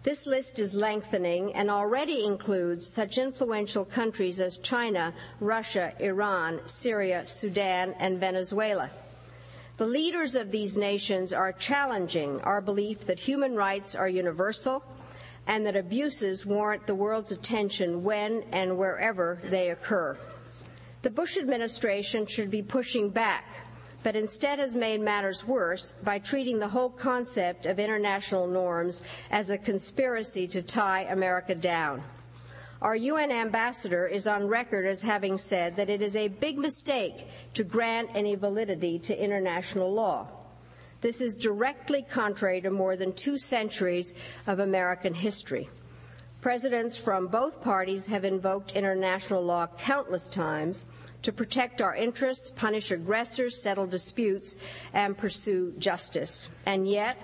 This 0.02 0.26
list 0.26 0.60
is 0.60 0.74
lengthening 0.74 1.54
and 1.56 1.70
already 1.72 2.26
includes 2.26 2.88
such 2.88 3.18
influential 3.18 3.86
countries 3.86 4.40
as 4.40 4.58
China, 4.58 5.14
Russia, 5.40 5.94
Iran, 6.00 6.60
Syria, 6.66 7.24
Sudan, 7.28 7.96
and 8.00 8.20
Venezuela. 8.20 8.90
The 9.78 9.86
leaders 9.88 10.36
of 10.36 10.52
these 10.52 10.76
nations 10.76 11.32
are 11.34 11.52
challenging 11.52 12.42
our 12.42 12.62
belief 12.62 13.06
that 13.06 13.20
human 13.20 13.56
rights 13.56 13.94
are 13.94 14.10
universal 14.10 14.84
and 15.48 15.66
that 15.66 15.76
abuses 15.76 16.46
warrant 16.46 16.88
the 16.88 16.96
world's 16.96 17.32
attention 17.32 18.04
when 18.04 18.44
and 18.52 18.78
wherever 18.78 19.40
they 19.44 19.70
occur. 19.70 20.18
The 21.02 21.10
Bush 21.10 21.38
administration 21.38 22.26
should 22.26 22.50
be 22.50 22.64
pushing 22.64 23.10
back, 23.10 23.46
but 24.06 24.15
instead 24.15 24.60
has 24.60 24.76
made 24.76 25.02
matters 25.02 25.48
worse 25.48 25.96
by 26.04 26.20
treating 26.20 26.60
the 26.60 26.68
whole 26.68 26.91
concept 26.91 27.65
of 27.65 27.80
international 27.80 28.46
norms 28.46 29.02
as 29.32 29.50
a 29.50 29.58
conspiracy 29.58 30.46
to 30.46 30.62
tie 30.62 31.08
America 31.10 31.56
down. 31.56 32.04
Our 32.84 32.96
UN 32.96 33.32
ambassador 33.32 34.06
is 34.06 34.28
on 34.28 34.48
record 34.48 34.86
as 34.86 35.02
having 35.02 35.39
said 35.39 35.76
that 35.78 35.89
it 35.89 36.04
is 36.04 36.15
a 36.15 36.28
big 36.28 36.60
mistake 36.60 37.26
to 37.56 37.63
grant 37.63 38.12
any 38.13 38.36
validity 38.36 39.00
to 39.00 39.20
international 39.24 39.91
law. 39.91 40.28
This 41.02 41.20
is 41.20 41.36
directly 41.36 42.04
contrary 42.04 42.62
to 42.62 42.70
more 42.70 42.96
than 42.96 43.12
two 43.12 43.39
centuries 43.39 44.13
of 44.46 44.60
American 44.60 45.15
history. 45.15 45.68
Presidents 46.41 46.96
from 46.96 47.26
both 47.26 47.60
parties 47.60 48.06
have 48.06 48.24
invoked 48.24 48.74
international 48.74 49.41
law 49.41 49.65
countless 49.80 50.28
times 50.28 50.86
to 51.26 51.34
protect 51.34 51.82
our 51.82 51.96
interests, 51.96 52.52
punish 52.52 52.92
aggressors, 52.92 53.60
settle 53.60 53.88
disputes, 53.88 54.58
and 54.94 55.18
pursue 55.18 55.74
justice. 55.80 56.48
And 56.68 56.88
yet, 56.88 57.18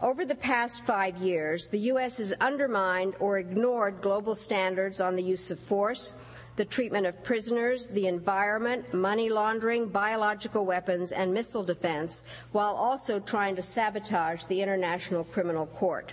over 0.00 0.24
the 0.24 0.36
past 0.36 0.82
five 0.82 1.16
years, 1.16 1.66
the 1.66 1.80
U.S. 1.90 2.18
has 2.18 2.32
undermined 2.34 3.14
or 3.18 3.38
ignored 3.38 4.00
global 4.00 4.36
standards 4.36 5.00
on 5.00 5.16
the 5.16 5.22
use 5.22 5.50
of 5.50 5.58
force, 5.58 6.14
the 6.54 6.64
treatment 6.64 7.06
of 7.06 7.24
prisoners, 7.24 7.88
the 7.88 8.06
environment, 8.06 8.94
money 8.94 9.28
laundering, 9.28 9.88
biological 9.88 10.64
weapons, 10.64 11.10
and 11.10 11.34
missile 11.34 11.64
defense, 11.64 12.22
while 12.52 12.74
also 12.74 13.18
trying 13.18 13.56
to 13.56 13.62
sabotage 13.62 14.44
the 14.44 14.62
International 14.62 15.24
Criminal 15.24 15.66
Court. 15.66 16.12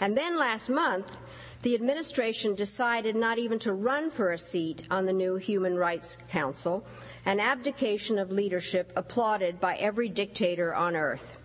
And 0.00 0.14
then 0.14 0.38
last 0.38 0.68
month, 0.68 1.16
the 1.62 1.74
administration 1.74 2.54
decided 2.54 3.16
not 3.16 3.38
even 3.38 3.58
to 3.58 3.72
run 3.72 4.10
for 4.10 4.32
a 4.32 4.38
seat 4.38 4.82
on 4.90 5.06
the 5.06 5.12
new 5.12 5.36
Human 5.36 5.76
Rights 5.76 6.18
Council, 6.30 6.86
an 7.26 7.40
abdication 7.40 8.18
of 8.18 8.30
leadership 8.30 8.92
applauded 8.94 9.60
by 9.60 9.76
every 9.76 10.08
dictator 10.08 10.74
on 10.74 10.94
earth. 10.94 11.36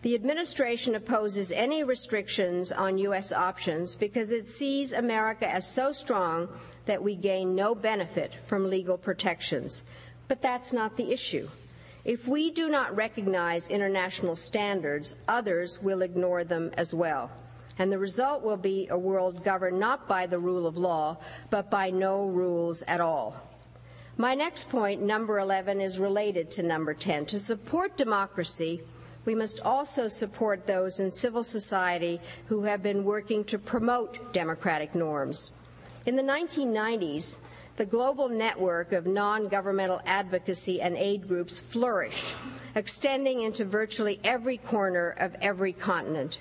The 0.00 0.14
administration 0.14 0.94
opposes 0.94 1.52
any 1.52 1.82
restrictions 1.82 2.72
on 2.72 2.98
U.S. 2.98 3.32
options 3.32 3.96
because 3.96 4.30
it 4.30 4.50
sees 4.50 4.92
America 4.92 5.48
as 5.48 5.66
so 5.66 5.92
strong 5.92 6.48
that 6.86 7.02
we 7.02 7.14
gain 7.14 7.54
no 7.54 7.74
benefit 7.74 8.34
from 8.44 8.68
legal 8.68 8.98
protections. 8.98 9.84
But 10.28 10.42
that's 10.42 10.72
not 10.72 10.96
the 10.96 11.12
issue. 11.12 11.48
If 12.04 12.28
we 12.28 12.50
do 12.50 12.68
not 12.68 12.94
recognize 12.94 13.70
international 13.70 14.36
standards, 14.36 15.14
others 15.26 15.82
will 15.82 16.02
ignore 16.02 16.44
them 16.44 16.70
as 16.76 16.92
well. 16.92 17.30
And 17.78 17.90
the 17.90 17.98
result 17.98 18.42
will 18.42 18.56
be 18.56 18.88
a 18.88 18.98
world 18.98 19.44
governed 19.44 19.80
not 19.80 20.06
by 20.08 20.26
the 20.26 20.38
rule 20.38 20.66
of 20.66 20.76
law, 20.76 21.18
but 21.50 21.70
by 21.70 21.90
no 21.90 22.26
rules 22.26 22.82
at 22.82 23.00
all. 23.00 23.36
My 24.16 24.34
next 24.34 24.68
point, 24.68 25.02
number 25.02 25.40
11, 25.40 25.80
is 25.80 25.98
related 25.98 26.50
to 26.52 26.62
number 26.62 26.94
10. 26.94 27.26
To 27.26 27.38
support 27.38 27.96
democracy, 27.96 28.82
we 29.24 29.34
must 29.34 29.58
also 29.60 30.06
support 30.06 30.66
those 30.66 31.00
in 31.00 31.10
civil 31.10 31.42
society 31.42 32.20
who 32.46 32.62
have 32.62 32.82
been 32.82 33.04
working 33.04 33.42
to 33.44 33.58
promote 33.58 34.32
democratic 34.32 34.94
norms. 34.94 35.50
In 36.06 36.14
the 36.14 36.22
1990s, 36.22 37.38
the 37.76 37.86
global 37.86 38.28
network 38.28 38.92
of 38.92 39.06
non 39.06 39.48
governmental 39.48 40.00
advocacy 40.06 40.80
and 40.80 40.96
aid 40.96 41.26
groups 41.26 41.58
flourished, 41.58 42.36
extending 42.76 43.40
into 43.40 43.64
virtually 43.64 44.20
every 44.22 44.58
corner 44.58 45.16
of 45.18 45.34
every 45.40 45.72
continent. 45.72 46.38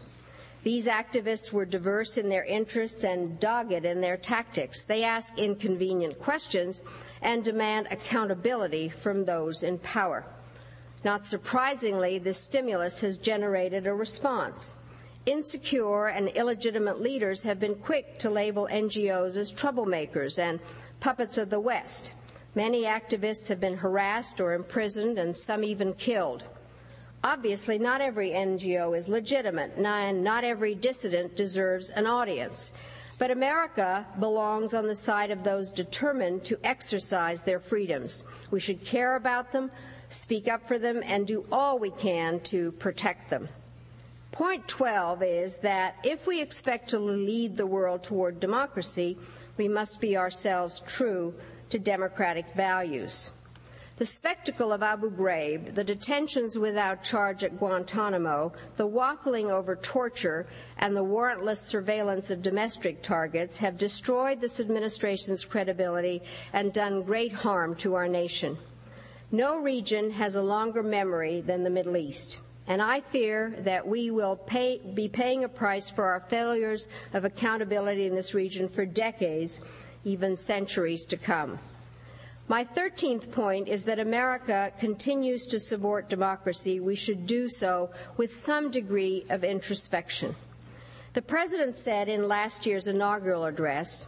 These 0.63 0.87
activists 0.87 1.51
were 1.51 1.65
diverse 1.65 2.17
in 2.17 2.29
their 2.29 2.45
interests 2.45 3.03
and 3.03 3.37
dogged 3.37 3.85
in 3.85 3.99
their 3.99 4.15
tactics. 4.15 4.85
They 4.85 5.03
ask 5.03 5.37
inconvenient 5.37 6.19
questions 6.19 6.81
and 7.21 7.43
demand 7.43 7.87
accountability 7.91 8.87
from 8.87 9.25
those 9.25 9.63
in 9.63 9.77
power. 9.79 10.25
Not 11.03 11.27
surprisingly, 11.27 12.17
this 12.17 12.39
stimulus 12.39 13.01
has 13.01 13.17
generated 13.17 13.87
a 13.87 13.93
response. 13.93 14.73
Insecure 15.25 16.07
and 16.07 16.29
illegitimate 16.29 17.01
leaders 17.01 17.43
have 17.43 17.59
been 17.59 17.75
quick 17.75 18.17
to 18.19 18.29
label 18.29 18.69
NGOs 18.71 19.35
as 19.35 19.51
troublemakers 19.51 20.39
and 20.39 20.61
puppets 21.01 21.37
of 21.37 21.49
the 21.49 21.59
West. 21.59 22.13
Many 22.55 22.83
activists 22.83 23.47
have 23.47 23.59
been 23.59 23.77
harassed 23.77 24.39
or 24.39 24.53
imprisoned, 24.53 25.17
and 25.17 25.35
some 25.35 25.63
even 25.63 25.93
killed. 25.93 26.43
Obviously, 27.23 27.79
not 27.79 28.01
every 28.01 28.31
NGO 28.31 28.97
is 28.97 29.07
legitimate, 29.07 29.71
and 29.77 30.23
not 30.23 30.43
every 30.43 30.75
dissident 30.75 31.37
deserves 31.37 31.89
an 31.91 32.05
audience. 32.05 32.73
But 33.17 33.31
America 33.31 34.05
belongs 34.19 34.73
on 34.73 34.87
the 34.87 34.95
side 34.95 35.31
of 35.31 35.43
those 35.43 35.69
determined 35.71 36.43
to 36.45 36.59
exercise 36.65 37.43
their 37.43 37.59
freedoms. 37.59 38.23
We 38.51 38.59
should 38.59 38.83
care 38.83 39.15
about 39.15 39.53
them, 39.53 39.71
speak 40.09 40.49
up 40.49 40.67
for 40.67 40.77
them, 40.77 41.01
and 41.05 41.25
do 41.25 41.45
all 41.49 41.79
we 41.79 41.91
can 41.91 42.41
to 42.41 42.73
protect 42.73 43.29
them. 43.29 43.47
Point 44.33 44.67
12 44.67 45.23
is 45.23 45.57
that 45.59 45.95
if 46.03 46.27
we 46.27 46.41
expect 46.41 46.89
to 46.89 46.99
lead 46.99 47.55
the 47.55 47.67
world 47.67 48.03
toward 48.03 48.39
democracy, 48.39 49.15
we 49.57 49.67
must 49.67 50.01
be 50.01 50.17
ourselves 50.17 50.81
true 50.87 51.35
to 51.69 51.79
democratic 51.79 52.53
values. 52.55 53.31
The 54.03 54.07
spectacle 54.07 54.73
of 54.73 54.83
Abu 54.83 55.09
Ghraib, 55.09 55.75
the 55.75 55.83
detentions 55.85 56.59
without 56.59 57.03
charge 57.03 57.41
at 57.41 57.57
Guantanamo, 57.57 58.51
the 58.75 58.85
waffling 58.85 59.49
over 59.49 59.77
torture, 59.77 60.45
and 60.77 60.93
the 60.93 61.05
warrantless 61.05 61.59
surveillance 61.59 62.29
of 62.29 62.41
domestic 62.41 63.01
targets 63.01 63.59
have 63.59 63.77
destroyed 63.77 64.41
this 64.41 64.59
administration's 64.59 65.45
credibility 65.45 66.21
and 66.51 66.73
done 66.73 67.03
great 67.03 67.31
harm 67.31 67.75
to 67.75 67.95
our 67.95 68.09
nation. 68.09 68.57
No 69.31 69.57
region 69.57 70.11
has 70.11 70.35
a 70.35 70.41
longer 70.41 70.83
memory 70.83 71.39
than 71.39 71.63
the 71.63 71.69
Middle 71.69 71.95
East. 71.95 72.41
And 72.67 72.81
I 72.81 72.99
fear 72.99 73.55
that 73.59 73.87
we 73.87 74.11
will 74.11 74.35
pay, 74.35 74.81
be 74.93 75.07
paying 75.07 75.45
a 75.45 75.47
price 75.47 75.89
for 75.89 76.03
our 76.03 76.19
failures 76.19 76.89
of 77.13 77.23
accountability 77.23 78.05
in 78.05 78.15
this 78.15 78.33
region 78.33 78.67
for 78.67 78.85
decades, 78.85 79.61
even 80.03 80.35
centuries 80.35 81.05
to 81.05 81.15
come. 81.15 81.57
My 82.49 82.65
13th 82.65 83.31
point 83.31 83.69
is 83.69 83.85
that 83.85 83.99
America 83.99 84.73
continues 84.77 85.45
to 85.47 85.59
support 85.59 86.09
democracy. 86.09 86.81
We 86.81 86.95
should 86.95 87.25
do 87.25 87.47
so 87.47 87.89
with 88.17 88.35
some 88.35 88.69
degree 88.69 89.25
of 89.29 89.45
introspection. 89.45 90.35
The 91.13 91.21
President 91.21 91.77
said 91.77 92.09
in 92.09 92.27
last 92.27 92.65
year's 92.65 92.87
inaugural 92.87 93.45
address 93.45 94.07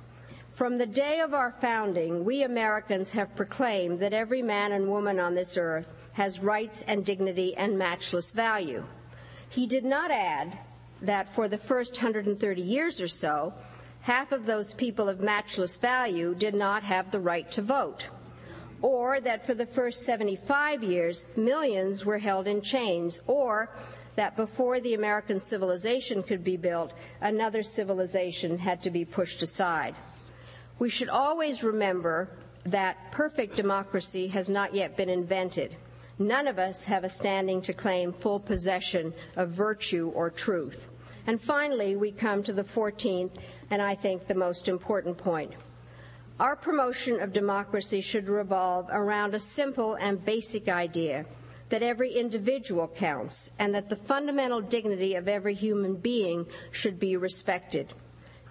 From 0.52 0.78
the 0.78 0.86
day 0.86 1.22
of 1.22 1.34
our 1.34 1.52
founding, 1.52 2.26
we 2.26 2.44
Americans 2.44 3.12
have 3.12 3.36
proclaimed 3.36 4.00
that 4.00 4.14
every 4.14 4.42
man 4.42 4.74
and 4.74 4.90
woman 4.90 5.20
on 5.20 5.36
this 5.36 5.56
earth 5.56 5.88
has 6.14 6.40
rights 6.40 6.82
and 6.88 7.06
dignity 7.06 7.56
and 7.56 7.78
matchless 7.78 8.32
value. 8.32 8.84
He 9.50 9.66
did 9.66 9.86
not 9.86 10.12
add 10.12 10.58
that 11.02 11.30
for 11.30 11.48
the 11.48 11.58
first 11.58 11.94
130 11.94 12.62
years 12.62 13.00
or 13.00 13.08
so, 13.08 13.54
half 14.02 14.32
of 14.32 14.46
those 14.46 14.74
people 14.74 15.08
of 15.08 15.20
matchless 15.20 15.78
value 15.78 16.36
did 16.36 16.54
not 16.54 16.84
have 16.84 17.12
the 17.12 17.20
right 17.20 17.50
to 17.52 17.62
vote, 17.62 18.10
or 18.86 19.20
that 19.20 19.44
for 19.44 19.56
the 19.56 19.66
first 19.66 20.04
75 20.04 20.84
years, 20.84 21.26
millions 21.36 22.06
were 22.06 22.20
held 22.20 22.46
in 22.46 22.62
chains, 22.62 23.20
or 23.26 23.68
that 24.16 24.36
before 24.36 24.80
the 24.80 24.94
American 24.94 25.40
civilization 25.40 26.22
could 26.22 26.44
be 26.44 26.56
built, 26.56 26.94
another 27.20 27.64
civilization 27.64 28.60
had 28.60 28.84
to 28.84 28.92
be 28.92 29.04
pushed 29.04 29.42
aside. 29.42 29.96
We 30.78 30.90
should 30.90 31.10
always 31.10 31.64
remember 31.64 32.30
that 32.64 33.12
perfect 33.12 33.56
democracy 33.56 34.28
has 34.28 34.52
not 34.52 34.76
yet 34.76 34.96
been 34.96 35.10
invented. 35.10 35.76
None 36.20 36.48
of 36.48 36.60
us 36.60 36.84
have 36.84 37.04
a 37.04 37.10
standing 37.10 37.64
to 37.64 37.74
claim 37.74 38.14
full 38.14 38.40
possession 38.40 39.16
of 39.36 39.50
virtue 39.50 40.12
or 40.14 40.30
truth. 40.30 40.88
And 41.26 41.42
finally, 41.42 41.96
we 41.96 42.12
come 42.12 42.44
to 42.44 42.54
the 42.54 42.62
14th, 42.64 43.32
and 43.72 43.82
I 43.82 43.96
think 43.96 44.28
the 44.28 44.36
most 44.36 44.68
important 44.68 45.18
point. 45.18 45.54
Our 46.38 46.58
promotion 46.58 47.22
of 47.22 47.32
democracy 47.32 48.02
should 48.02 48.28
revolve 48.28 48.90
around 48.92 49.34
a 49.34 49.40
simple 49.40 49.94
and 49.94 50.24
basic 50.26 50.68
idea 50.68 51.26
that 51.70 51.82
every 51.82 52.12
individual 52.12 52.90
counts 52.90 53.52
and 53.58 53.74
that 53.74 53.88
the 53.88 53.96
fundamental 53.96 54.60
dignity 54.60 55.16
of 55.16 55.30
every 55.30 55.54
human 55.54 55.96
being 55.96 56.46
should 56.72 57.00
be 57.00 57.16
respected. 57.16 57.94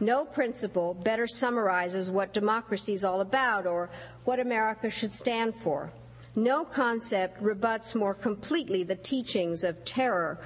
No 0.00 0.24
principle 0.24 0.94
better 0.94 1.26
summarizes 1.26 2.10
what 2.10 2.32
democracy 2.32 2.94
is 2.94 3.04
all 3.04 3.20
about 3.20 3.66
or 3.66 3.90
what 4.24 4.40
America 4.40 4.88
should 4.88 5.12
stand 5.12 5.54
for. 5.54 5.92
No 6.34 6.64
concept 6.64 7.42
rebuts 7.42 7.94
more 7.94 8.14
completely 8.14 8.82
the 8.82 8.96
teachings 8.96 9.62
of 9.62 9.84
terror, 9.84 10.38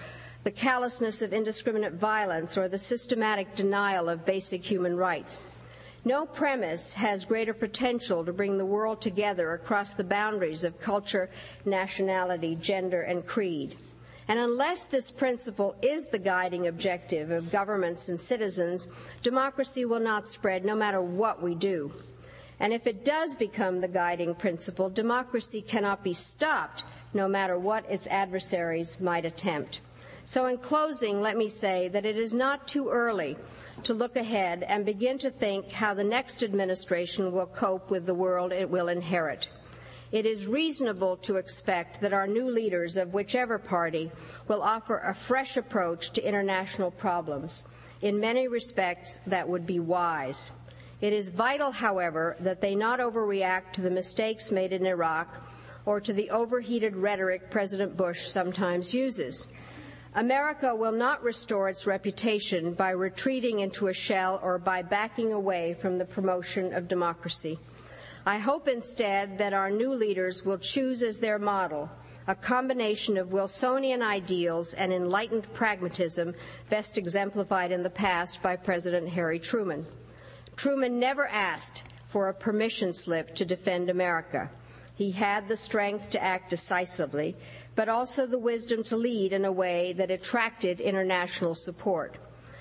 the 0.43 0.51
callousness 0.51 1.23
of 1.23 1.33
indiscriminate 1.33 1.95
violence, 1.95 2.59
or 2.59 2.67
the 2.67 2.79
systematic 2.79 3.55
denial 3.55 4.09
of 4.09 4.27
basic 4.27 4.65
human 4.65 4.97
rights. 4.97 5.47
No 6.09 6.25
premise 6.25 6.95
has 6.95 7.27
greater 7.27 7.53
potential 7.53 8.25
to 8.25 8.33
bring 8.33 8.57
the 8.57 8.65
world 8.65 9.03
together 9.03 9.53
across 9.53 9.93
the 9.93 10.03
boundaries 10.03 10.65
of 10.65 10.81
culture, 10.81 11.29
nationality, 11.67 12.57
gender, 12.57 13.03
and 13.03 13.27
creed. 13.27 13.77
And 14.27 14.39
unless 14.39 14.87
this 14.87 15.11
principle 15.11 15.77
is 15.83 16.07
the 16.07 16.19
guiding 16.19 16.67
objective 16.67 17.31
of 17.31 17.51
governments 17.51 18.09
and 18.09 18.19
citizens, 18.19 18.89
democracy 19.23 19.85
will 19.85 20.01
not 20.01 20.27
spread 20.27 20.65
no 20.65 20.75
matter 20.75 21.03
what 21.03 21.43
we 21.43 21.55
do. 21.55 21.93
And 22.59 22.73
if 22.73 22.87
it 22.87 23.05
does 23.05 23.37
become 23.37 23.83
the 23.83 23.87
guiding 23.87 24.35
principle, 24.35 24.89
democracy 24.89 25.61
cannot 25.61 26.03
be 26.03 26.15
stopped 26.15 26.85
no 27.13 27.29
matter 27.29 27.59
what 27.59 27.85
its 27.91 28.07
adversaries 28.07 28.99
might 28.99 29.27
attempt. 29.27 29.81
So, 30.25 30.47
in 30.47 30.57
closing, 30.57 31.21
let 31.21 31.37
me 31.37 31.51
say 31.51 31.89
that 31.89 32.07
it 32.07 32.17
is 32.17 32.33
not 32.33 32.67
too 32.67 32.89
early 32.89 33.37
to 33.85 33.95
look 33.95 34.17
ahead 34.17 34.63
and 34.63 34.85
begin 34.85 35.19
to 35.19 35.31
think 35.31 35.73
how 35.73 35.95
the 35.95 36.05
next 36.05 36.43
administration 36.43 37.33
will 37.33 37.47
cope 37.47 37.91
with 37.91 38.07
the 38.07 38.15
world 38.15 38.53
it 38.53 38.69
will 38.69 38.89
inherit 38.89 39.49
it 40.11 40.25
is 40.25 40.47
reasonable 40.47 41.19
to 41.19 41.37
expect 41.37 42.01
that 42.01 42.15
our 42.15 42.27
new 42.27 42.51
leaders 42.51 42.97
of 42.97 43.13
whichever 43.13 43.59
party 43.59 44.11
will 44.47 44.63
offer 44.63 44.99
a 44.99 45.13
fresh 45.13 45.59
approach 45.59 46.13
to 46.13 46.27
international 46.27 46.91
problems. 46.91 47.67
In 48.01 48.19
many 48.19 48.49
respects, 48.49 49.21
that 49.27 49.47
would 49.47 49.67
be 49.67 49.81
wise. 49.81 50.51
It 51.03 51.13
is 51.13 51.29
vital, 51.29 51.73
however, 51.73 52.37
that 52.41 52.63
they 52.63 52.75
not 52.75 53.01
overreact 53.01 53.73
to 53.73 53.83
the 53.83 53.91
mistakes 53.91 54.51
made 54.51 54.73
in 54.73 54.87
Iraq 54.87 55.29
or 55.85 56.01
to 56.01 56.15
the 56.15 56.31
overheated 56.31 56.97
rhetoric 56.97 57.51
President 57.51 57.95
Bush 57.95 58.29
sometimes 58.29 58.95
uses. 58.95 59.47
America 60.15 60.75
will 60.75 60.93
not 60.93 61.23
restore 61.23 61.69
its 61.69 61.87
reputation 61.87 62.73
by 62.73 62.91
retreating 62.91 63.61
into 63.61 63.89
a 63.89 63.93
shell 63.93 64.41
or 64.43 64.59
by 64.59 64.83
backing 64.83 65.33
away 65.33 65.75
from 65.75 65.99
the 65.99 66.05
promotion 66.05 66.73
of 66.73 66.89
democracy. 66.89 67.59
I 68.25 68.39
hope 68.39 68.69
instead 68.69 69.39
that 69.39 69.53
our 69.53 69.71
new 69.71 69.93
leaders 69.93 70.45
will 70.45 70.59
choose 70.59 71.03
as 71.03 71.19
their 71.19 71.39
model 71.39 71.91
a 72.27 72.35
combination 72.35 73.17
of 73.17 73.33
Wilsonian 73.33 74.03
ideals 74.03 74.75
and 74.75 74.93
enlightened 74.93 75.51
pragmatism 75.55 76.35
best 76.69 76.99
exemplified 76.99 77.73
in 77.73 77.83
the 77.83 77.89
past 77.89 78.43
by 78.43 78.55
President 78.55 79.09
Harry 79.09 79.39
Truman. 79.39 79.87
Truman 80.55 80.99
never 80.99 81.27
asked 81.29 81.85
for 82.07 82.29
a 82.29 82.35
permission 82.35 82.93
slip 82.93 83.35
to 83.35 83.47
defend 83.47 83.89
America. 83.89 84.51
He 84.95 85.13
had 85.13 85.49
the 85.49 85.57
strength 85.57 86.11
to 86.11 86.23
act 86.23 86.51
decisively, 86.51 87.35
but 87.79 87.89
also 87.89 88.27
the 88.27 88.41
wisdom 88.41 88.83
to 88.83 88.97
lead 88.97 89.33
in 89.33 89.45
a 89.45 89.53
way 89.53 89.93
that 89.93 90.11
attracted 90.11 90.81
international 90.81 91.55
support. 91.55 92.17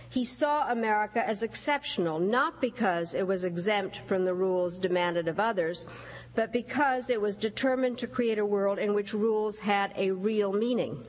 He 0.08 0.24
saw 0.24 0.72
America 0.72 1.28
as 1.28 1.42
exceptional, 1.42 2.20
not 2.20 2.62
because 2.62 3.16
it 3.16 3.26
was 3.26 3.44
exempt 3.44 3.98
from 3.98 4.26
the 4.26 4.36
rules 4.36 4.78
demanded 4.78 5.28
of 5.28 5.40
others, 5.40 5.88
but 6.36 6.54
because 6.54 7.10
it 7.10 7.20
was 7.20 7.36
determined 7.36 7.98
to 7.98 8.06
create 8.06 8.38
a 8.38 8.46
world 8.46 8.78
in 8.78 8.94
which 8.94 9.12
rules 9.12 9.58
had 9.58 9.92
a 9.98 10.12
real 10.12 10.54
meaning. 10.54 11.04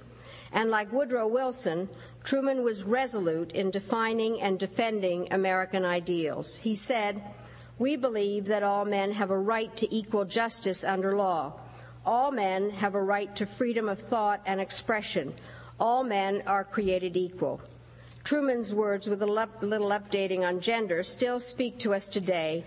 And 0.53 0.71
like 0.71 0.91
Woodrow 0.91 1.27
Wilson, 1.27 1.91
Truman 2.25 2.65
was 2.65 2.85
resolute 2.85 3.53
in 3.53 3.71
defining 3.71 4.41
and 4.41 4.59
defending 4.59 5.29
American 5.31 5.85
ideals. 5.85 6.55
He 6.55 6.75
said, 6.75 7.21
We 7.79 7.97
believe 7.97 8.47
that 8.47 8.63
all 8.63 8.87
men 8.87 9.13
have 9.13 9.31
a 9.31 9.39
right 9.39 9.77
to 9.77 9.95
equal 9.95 10.25
justice 10.25 10.83
under 10.83 11.15
law. 11.15 11.61
All 12.09 12.31
men 12.31 12.71
have 12.71 12.95
a 12.95 13.03
right 13.03 13.37
to 13.37 13.45
freedom 13.45 13.87
of 13.87 13.99
thought 13.99 14.41
and 14.47 14.63
expression. 14.63 15.35
All 15.79 16.03
men 16.03 16.43
are 16.47 16.65
created 16.65 17.19
equal. 17.19 17.61
Truman's 18.25 18.73
words, 18.73 19.11
with 19.11 19.21
a 19.21 19.27
little 19.27 19.91
updating 19.91 20.41
on 20.41 20.61
gender, 20.61 21.03
still 21.03 21.39
speak 21.39 21.79
to 21.81 21.93
us 21.93 22.09
today, 22.09 22.65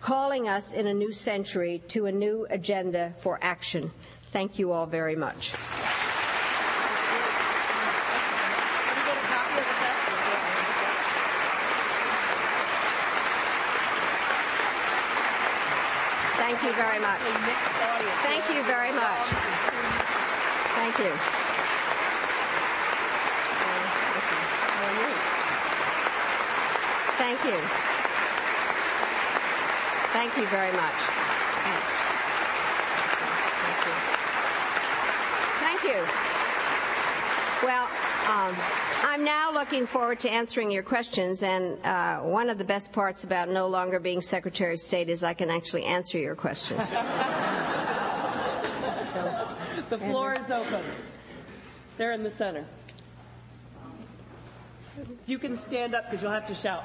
calling 0.00 0.48
us 0.48 0.72
in 0.72 0.86
a 0.86 0.94
new 0.94 1.12
century 1.12 1.82
to 1.88 2.06
a 2.06 2.12
new 2.12 2.46
agenda 2.48 3.12
for 3.18 3.38
action. 3.42 3.90
Thank 4.32 4.58
you 4.58 4.72
all 4.72 4.86
very 4.86 5.16
much. 5.16 5.52
Thank 16.48 16.62
you 16.62 16.72
very 16.72 16.98
much. 16.98 17.20
Thank 18.24 18.48
you 18.48 18.62
very 18.62 18.90
much. 18.90 19.26
Thank 20.80 20.98
you. 20.98 21.12
Thank 27.18 27.44
you. 27.44 27.60
Thank 30.14 30.36
you 30.38 30.46
very 30.46 30.72
much. 30.72 30.94
Thanks. 31.68 31.92
Thank 35.60 35.84
you. 35.84 36.00
Thank 36.00 36.16
you. 36.16 36.27
Um, 38.28 38.54
I'm 39.04 39.24
now 39.24 39.50
looking 39.50 39.86
forward 39.86 40.20
to 40.20 40.30
answering 40.30 40.70
your 40.70 40.82
questions, 40.82 41.42
and 41.42 41.82
uh, 41.82 42.18
one 42.18 42.50
of 42.50 42.58
the 42.58 42.64
best 42.64 42.92
parts 42.92 43.24
about 43.24 43.48
no 43.48 43.68
longer 43.68 43.98
being 43.98 44.20
Secretary 44.20 44.74
of 44.74 44.80
State 44.80 45.08
is 45.08 45.24
I 45.24 45.32
can 45.32 45.48
actually 45.48 45.84
answer 45.84 46.18
your 46.18 46.34
questions. 46.34 46.90
the 49.88 49.96
floor 49.96 50.34
is 50.34 50.50
open. 50.50 50.82
They're 51.96 52.12
in 52.12 52.22
the 52.22 52.28
center. 52.28 52.66
You 55.26 55.38
can 55.38 55.56
stand 55.56 55.94
up 55.94 56.10
because 56.10 56.22
you'll 56.22 56.32
have 56.32 56.48
to 56.48 56.54
shout. 56.54 56.84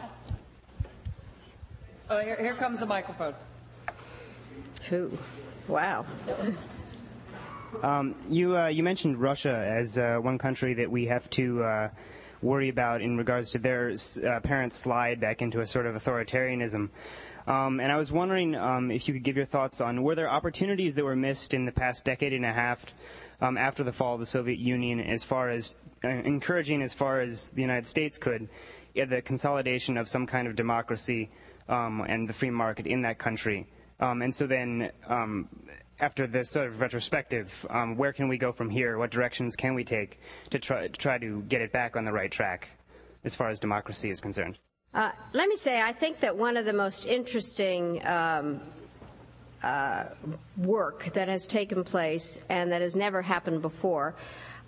Oh, 2.10 2.22
here, 2.22 2.38
here 2.38 2.54
comes 2.54 2.80
the 2.80 2.86
microphone. 2.86 3.36
Two. 4.80 5.18
Wow. 5.68 6.06
Um, 7.82 8.16
you 8.30 8.58
uh, 8.58 8.68
you 8.68 8.84
mentioned 8.84 9.18
Russia 9.18 9.56
as 9.56 9.98
uh, 9.98 10.18
one 10.18 10.38
country 10.38 10.74
that 10.76 10.90
we 10.90 11.06
have 11.08 11.30
to 11.32 11.64
uh, 11.64 11.90
worry 12.42 12.70
about 12.70 13.02
in 13.02 13.18
regards 13.18 13.52
to 13.52 13.60
their 13.60 13.92
uh, 13.92 14.36
apparent 14.36 14.74
slide 14.74 15.20
back 15.20 15.42
into 15.42 15.62
a 15.62 15.66
sort 15.66 15.86
of 15.86 15.96
authoritarianism. 15.96 16.90
Um, 17.46 17.80
and 17.80 17.92
I 17.92 17.98
was 17.98 18.12
wondering 18.12 18.56
um, 18.56 18.92
if 18.92 19.08
you 19.08 19.14
could 19.14 19.24
give 19.24 19.36
your 19.36 19.46
thoughts 19.46 19.82
on 19.82 20.04
were 20.04 20.16
there 20.16 20.30
opportunities 20.30 20.96
that 20.96 21.04
were 21.04 21.16
missed 21.16 21.54
in 21.54 21.66
the 21.66 21.72
past 21.72 22.06
decade 22.06 22.32
and 22.32 22.46
a 22.46 22.54
half 22.54 22.86
um, 23.42 23.58
after 23.58 23.84
the 23.84 23.92
fall 23.92 24.14
of 24.14 24.20
the 24.22 24.26
Soviet 24.26 24.60
Union, 24.60 25.02
as 25.02 25.24
far 25.24 25.50
as 25.50 25.76
uh, 26.04 26.08
encouraging 26.08 26.82
as 26.82 26.94
far 26.94 27.20
as 27.20 27.50
the 27.52 27.62
United 27.62 27.88
States 27.88 28.18
could, 28.18 28.48
the 28.96 29.22
consolidation 29.22 29.98
of 29.98 30.08
some 30.08 30.26
kind 30.26 30.48
of 30.48 30.56
democracy 30.56 31.30
um, 31.68 32.06
and 32.08 32.30
the 32.30 32.34
free 32.34 32.50
market 32.50 32.88
in 32.88 33.02
that 33.02 33.18
country. 33.18 33.68
Um, 34.00 34.22
and 34.22 34.34
so 34.34 34.48
then, 34.48 34.92
um, 35.08 35.50
after 36.04 36.28
this 36.28 36.50
sort 36.50 36.68
of 36.68 36.82
retrospective, 36.82 37.66
um, 37.70 37.96
where 37.96 38.12
can 38.12 38.28
we 38.28 38.38
go 38.38 38.52
from 38.52 38.70
here? 38.70 38.98
What 38.98 39.10
directions 39.10 39.56
can 39.56 39.74
we 39.74 39.86
take 39.86 40.20
to 40.50 40.60
try, 40.60 40.88
to 40.88 40.90
try 40.90 41.18
to 41.18 41.42
get 41.44 41.62
it 41.62 41.72
back 41.72 41.96
on 41.96 42.04
the 42.04 42.12
right 42.12 42.30
track 42.30 42.68
as 43.24 43.36
far 43.36 43.48
as 43.48 43.58
democracy 43.58 44.10
is 44.10 44.20
concerned? 44.20 44.58
Uh, 44.94 45.12
let 45.32 45.48
me 45.48 45.56
say, 45.56 45.82
I 45.82 45.94
think 45.94 46.20
that 46.20 46.36
one 46.38 46.58
of 46.58 46.66
the 46.66 46.74
most 46.74 47.06
interesting 47.06 48.06
um, 48.06 48.60
uh, 49.64 50.04
work 50.58 51.14
that 51.14 51.30
has 51.30 51.48
taken 51.48 51.86
place 51.86 52.38
and 52.50 52.70
that 52.74 52.82
has 52.82 52.98
never 52.98 53.22
happened 53.22 53.62
before 53.62 54.14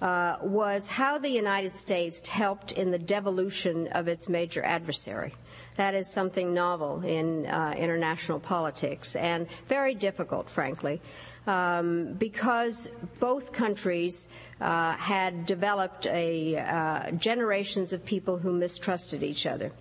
uh, 0.02 0.38
was 0.42 0.88
how 0.88 1.18
the 1.18 1.30
United 1.30 1.76
States 1.76 2.26
helped 2.26 2.72
in 2.72 2.92
the 2.92 3.00
devolution 3.00 3.88
of 3.90 4.08
its 4.08 4.30
major 4.30 4.64
adversary. 4.64 5.34
That 5.76 5.94
is 5.94 6.08
something 6.08 6.54
novel 6.54 7.02
in 7.04 7.46
uh, 7.46 7.74
international 7.78 8.40
politics 8.40 9.16
and 9.16 9.48
very 9.68 9.94
difficult, 9.94 10.50
frankly, 10.50 11.02
um, 11.48 12.14
because 12.14 12.90
both 13.20 13.52
countries 13.52 14.28
uh, 14.62 14.94
had 14.94 15.46
developed 15.46 16.08
a, 16.08 16.58
uh, 16.58 17.12
generations 17.12 17.92
of 17.94 18.06
people 18.06 18.38
who 18.38 18.54
mistrusted 18.54 19.22
each 19.22 19.46
other 19.46 19.72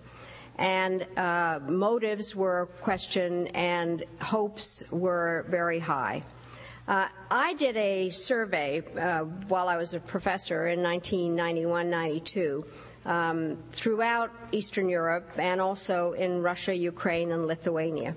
and 0.57 1.05
uh, 1.17 1.59
motives 1.67 2.35
were 2.35 2.67
questioned 2.81 3.53
and 3.55 4.05
hopes 4.21 4.83
were 4.91 5.45
very 5.49 5.79
high. 5.79 6.23
Uh, 6.87 7.07
I 7.31 7.53
did 7.55 7.75
a 7.77 8.09
survey 8.11 8.83
uh, 8.95 9.23
while 9.47 9.67
I 9.67 9.77
was 9.77 9.93
a 9.93 9.99
professor 9.99 10.67
in 10.67 10.83
1991 10.83 11.89
92 11.89 12.65
um, 13.05 13.57
throughout 13.71 14.31
Eastern 14.51 14.89
Europe 14.89 15.29
and 15.37 15.61
also 15.61 16.13
in 16.13 16.41
Russia, 16.41 16.73
Ukraine, 16.75 17.31
and 17.31 17.45
Lithuania. 17.45 18.15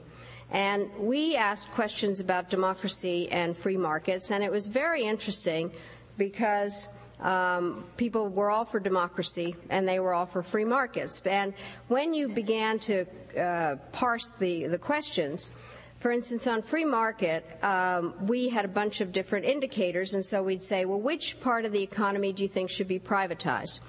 And 0.50 0.90
we 0.98 1.36
asked 1.36 1.70
questions 1.72 2.20
about 2.20 2.48
democracy 2.48 3.28
and 3.30 3.56
free 3.56 3.76
markets, 3.76 4.30
and 4.30 4.42
it 4.42 4.50
was 4.50 4.66
very 4.66 5.02
interesting 5.02 5.70
because 6.16 6.88
um, 7.20 7.84
people 7.96 8.28
were 8.28 8.50
all 8.50 8.64
for 8.64 8.80
democracy 8.80 9.56
and 9.70 9.86
they 9.86 9.98
were 9.98 10.14
all 10.14 10.26
for 10.26 10.42
free 10.42 10.64
markets. 10.64 11.20
And 11.26 11.52
when 11.88 12.14
you 12.14 12.28
began 12.28 12.78
to 12.80 13.04
uh, 13.38 13.76
parse 13.92 14.30
the, 14.30 14.68
the 14.68 14.78
questions, 14.78 15.50
for 16.00 16.12
instance, 16.12 16.46
on 16.46 16.62
free 16.62 16.84
market, 16.84 17.44
um, 17.62 18.14
we 18.26 18.48
had 18.48 18.64
a 18.64 18.68
bunch 18.68 19.00
of 19.00 19.12
different 19.12 19.44
indicators, 19.44 20.14
and 20.14 20.24
so 20.24 20.42
we'd 20.42 20.62
say, 20.62 20.84
well, 20.84 21.00
which 21.00 21.40
part 21.40 21.64
of 21.64 21.72
the 21.72 21.82
economy 21.82 22.32
do 22.32 22.42
you 22.42 22.48
think 22.48 22.70
should 22.70 22.86
be 22.86 23.00
privatized? 23.00 23.80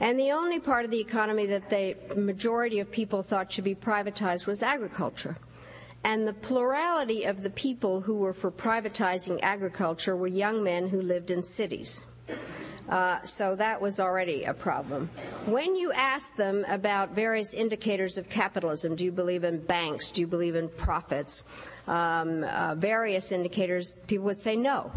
And 0.00 0.18
the 0.18 0.32
only 0.32 0.58
part 0.58 0.84
of 0.84 0.90
the 0.90 1.00
economy 1.00 1.46
that 1.46 1.70
the 1.70 1.96
majority 2.16 2.80
of 2.80 2.90
people 2.90 3.22
thought 3.22 3.52
should 3.52 3.64
be 3.64 3.74
privatized 3.74 4.46
was 4.46 4.62
agriculture. 4.62 5.36
And 6.02 6.28
the 6.28 6.34
plurality 6.34 7.24
of 7.24 7.42
the 7.42 7.50
people 7.50 8.02
who 8.02 8.16
were 8.16 8.34
for 8.34 8.50
privatizing 8.50 9.38
agriculture 9.42 10.14
were 10.16 10.26
young 10.26 10.62
men 10.62 10.88
who 10.88 11.00
lived 11.00 11.30
in 11.30 11.42
cities. 11.42 12.04
Uh, 12.88 13.22
so 13.24 13.56
that 13.56 13.80
was 13.80 13.98
already 13.98 14.44
a 14.44 14.52
problem. 14.52 15.08
When 15.46 15.74
you 15.74 15.90
ask 15.92 16.36
them 16.36 16.66
about 16.68 17.14
various 17.14 17.54
indicators 17.54 18.18
of 18.18 18.28
capitalism, 18.28 18.94
do 18.94 19.04
you 19.04 19.12
believe 19.12 19.44
in 19.44 19.58
banks? 19.60 20.10
Do 20.10 20.20
you 20.20 20.26
believe 20.26 20.54
in 20.54 20.68
profits? 20.68 21.44
Um, 21.86 22.44
uh, 22.44 22.74
various 22.74 23.32
indicators, 23.32 23.94
people 24.06 24.26
would 24.26 24.38
say 24.38 24.56
no. 24.56 24.92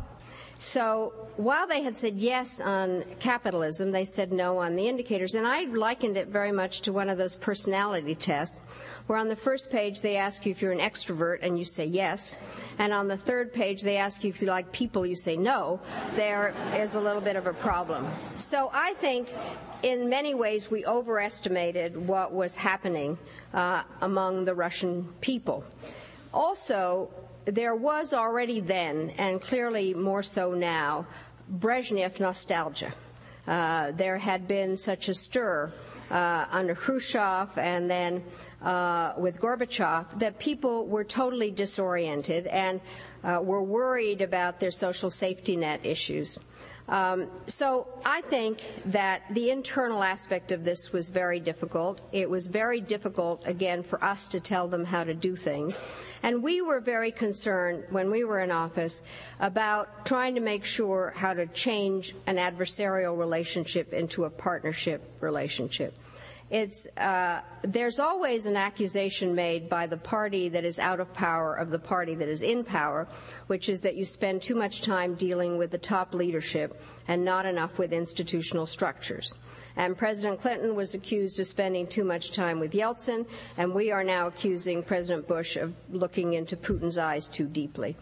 So 0.60 1.14
while 1.38 1.68
they 1.68 1.84
had 1.84 1.96
said 1.96 2.16
yes 2.16 2.60
on 2.60 3.06
capitalism, 3.20 3.92
they 3.92 4.06
said 4.06 4.32
no 4.32 4.58
on 4.58 4.76
the 4.76 4.88
indicators. 4.88 5.36
And 5.36 5.46
I 5.46 5.66
likened 5.66 6.18
it 6.18 6.28
very 6.30 6.52
much 6.52 6.82
to 6.82 6.94
one 6.94 7.10
of 7.10 7.18
those 7.18 7.36
personality 7.36 8.16
tests, 8.16 8.64
where 9.06 9.20
on 9.20 9.28
the 9.28 9.36
first 9.36 9.70
page 9.70 10.02
they 10.02 10.18
ask 10.18 10.46
you 10.46 10.52
if 10.52 10.62
you're 10.62 10.72
an 10.72 10.80
extrovert 10.80 11.40
and 11.44 11.60
you 11.60 11.66
say 11.66 11.86
yes. 11.86 12.38
And 12.80 12.92
on 12.92 13.08
the 13.08 13.18
third 13.18 13.54
page 13.54 13.82
they 13.84 13.98
ask 13.98 14.24
you 14.24 14.30
if 14.32 14.42
you 14.42 14.48
like 14.48 14.72
people, 14.72 15.06
you 15.06 15.16
say 15.16 15.38
no. 15.38 15.80
There 16.16 16.56
is 16.76 16.96
a 16.96 17.00
little 17.00 17.22
bit 17.22 17.36
of 17.36 17.46
a 17.46 17.54
problem. 17.54 18.08
So 18.38 18.72
I 18.74 18.94
think 18.96 19.32
in 19.84 20.10
many 20.10 20.34
ways 20.34 20.72
we 20.72 20.86
overestimated 20.88 21.96
what 21.96 22.34
was 22.34 22.56
happening 22.56 23.18
uh, 23.54 23.84
among 24.02 24.46
the 24.46 24.56
Russian 24.56 25.08
people. 25.22 25.64
Also, 26.34 27.10
there 27.48 27.76
was 27.76 28.14
already 28.14 28.60
then, 28.60 29.12
and 29.18 29.42
clearly 29.42 29.94
more 29.94 30.24
so 30.24 30.54
now, 30.54 31.08
Brezhnev 31.60 32.20
nostalgia. 32.20 32.94
Uh, 33.48 33.92
there 33.92 34.18
had 34.18 34.48
been 34.48 34.76
such 34.76 35.08
a 35.08 35.14
stir 35.14 35.72
uh, 36.12 36.46
under 36.52 36.76
Khrushchev 36.76 37.58
and 37.58 37.90
then 37.90 38.24
uh, 38.62 39.14
with 39.18 39.40
Gorbachev 39.40 40.20
that 40.20 40.40
people 40.40 40.86
were 40.88 41.06
totally 41.06 41.52
disoriented 41.52 42.48
and 42.48 42.82
uh, 43.24 43.40
were 43.42 43.64
worried 43.64 44.22
about 44.22 44.60
their 44.60 44.72
social 44.72 45.10
safety 45.10 45.56
net 45.56 45.86
issues. 45.86 46.38
Um, 46.90 47.28
so 47.48 47.88
I 48.06 48.22
think 48.22 48.64
that 48.86 49.24
the 49.32 49.50
internal 49.50 50.04
aspect 50.04 50.52
of 50.54 50.64
this 50.64 50.94
was 50.94 51.10
very 51.10 51.40
difficult. 51.40 52.00
It 52.14 52.30
was 52.30 52.48
very 52.48 52.80
difficult, 52.80 53.42
again, 53.46 53.84
for 53.84 54.02
us 54.04 54.30
to 54.30 54.40
tell 54.40 54.68
them 54.70 54.86
how 54.86 55.04
to 55.04 55.14
do 55.14 55.36
things. 55.36 55.84
And 56.24 56.42
we 56.42 56.62
were 56.62 56.80
very 56.80 57.12
concerned 57.12 57.84
when 57.90 58.10
we 58.10 58.24
were 58.24 58.40
in 58.40 58.52
office 58.52 59.02
about 59.40 60.06
trying 60.06 60.36
to 60.36 60.42
make 60.42 60.64
sure 60.64 61.14
how 61.16 61.34
to 61.34 61.46
change 61.48 62.16
an 62.26 62.38
adversarial 62.38 63.18
relationship 63.18 63.92
into 63.94 64.24
a 64.24 64.30
partnership 64.30 65.02
relationship. 65.20 65.94
It's, 66.50 66.88
uh, 66.96 67.42
there's 67.62 68.00
always 68.00 68.46
an 68.46 68.56
accusation 68.56 69.36
made 69.36 69.68
by 69.68 69.86
the 69.86 69.98
party 69.98 70.48
that 70.50 70.64
is 70.64 70.80
out 70.80 71.02
of 71.02 71.14
power 71.14 71.54
of 71.54 71.72
the 71.72 71.80
party 71.80 72.16
that 72.16 72.30
is 72.30 72.42
in 72.42 72.64
power, 72.64 73.06
which 73.48 73.68
is 73.68 73.82
that 73.82 73.96
you 73.96 74.06
spend 74.06 74.42
too 74.42 74.56
much 74.56 74.82
time 74.82 75.16
dealing 75.16 75.58
with 75.58 75.72
the 75.72 75.78
top 75.78 76.14
leadership 76.14 76.82
and 77.08 77.26
not 77.26 77.46
enough 77.46 77.78
with 77.78 77.92
institutional 77.92 78.66
structures. 78.66 79.34
And 79.76 79.98
President 79.98 80.42
Clinton 80.42 80.74
was 80.74 80.94
accused 80.94 81.40
of 81.40 81.48
spending 81.48 81.86
too 81.86 82.04
much 82.06 82.32
time 82.32 82.60
with 82.60 82.72
Yeltsin, 82.72 83.28
and 83.58 83.74
we 83.74 83.92
are 83.92 84.04
now 84.04 84.28
accusing 84.28 84.82
President 84.82 85.28
Bush 85.28 85.58
of 85.58 85.74
looking 85.92 86.34
into 86.34 86.56
Putin's 86.56 86.98
eyes 86.98 87.28
too 87.28 87.46
deeply. 87.46 87.96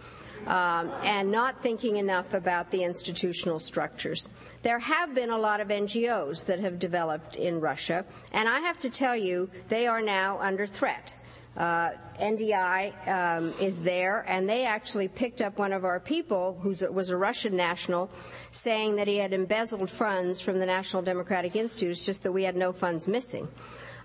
Um, 0.48 0.92
and 1.04 1.32
not 1.32 1.64
thinking 1.64 1.96
enough 1.96 2.36
about 2.36 2.70
the 2.70 2.84
institutional 2.84 3.58
structures. 3.60 4.30
There 4.62 4.78
have 4.78 5.16
been 5.16 5.32
a 5.32 5.38
lot 5.38 5.60
of 5.60 5.70
NGOs 5.70 6.46
that 6.46 6.60
have 6.60 6.78
developed 6.78 7.36
in 7.36 7.60
Russia, 7.60 8.06
and 8.32 8.48
I 8.48 8.60
have 8.60 8.80
to 8.82 8.90
tell 8.90 9.16
you, 9.16 9.50
they 9.70 9.88
are 9.88 10.02
now 10.02 10.40
under 10.40 10.68
threat. 10.68 11.16
Uh, 11.58 11.92
NDI 12.20 13.08
um, 13.08 13.54
is 13.62 13.80
there, 13.80 14.26
and 14.28 14.48
they 14.50 14.66
actually 14.66 15.08
picked 15.08 15.42
up 15.42 15.58
one 15.58 15.72
of 15.72 15.86
our 15.86 16.02
people 16.02 16.60
who 16.62 16.74
was 16.92 17.10
a 17.10 17.18
Russian 17.18 17.56
national, 17.56 18.10
saying 18.52 18.98
that 18.98 19.08
he 19.08 19.18
had 19.18 19.32
embezzled 19.32 19.90
funds 19.90 20.42
from 20.42 20.60
the 20.60 20.66
National 20.66 21.02
Democratic 21.02 21.56
Institute. 21.56 21.98
Just 21.98 22.24
that 22.24 22.32
we 22.32 22.44
had 22.44 22.58
no 22.58 22.74
funds 22.74 23.08
missing. 23.08 23.48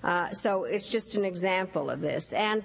Uh, 0.05 0.30
so 0.30 0.64
it's 0.64 0.88
just 0.88 1.16
an 1.16 1.24
example 1.24 1.91
of 1.91 2.01
this. 2.01 2.32
And 2.32 2.64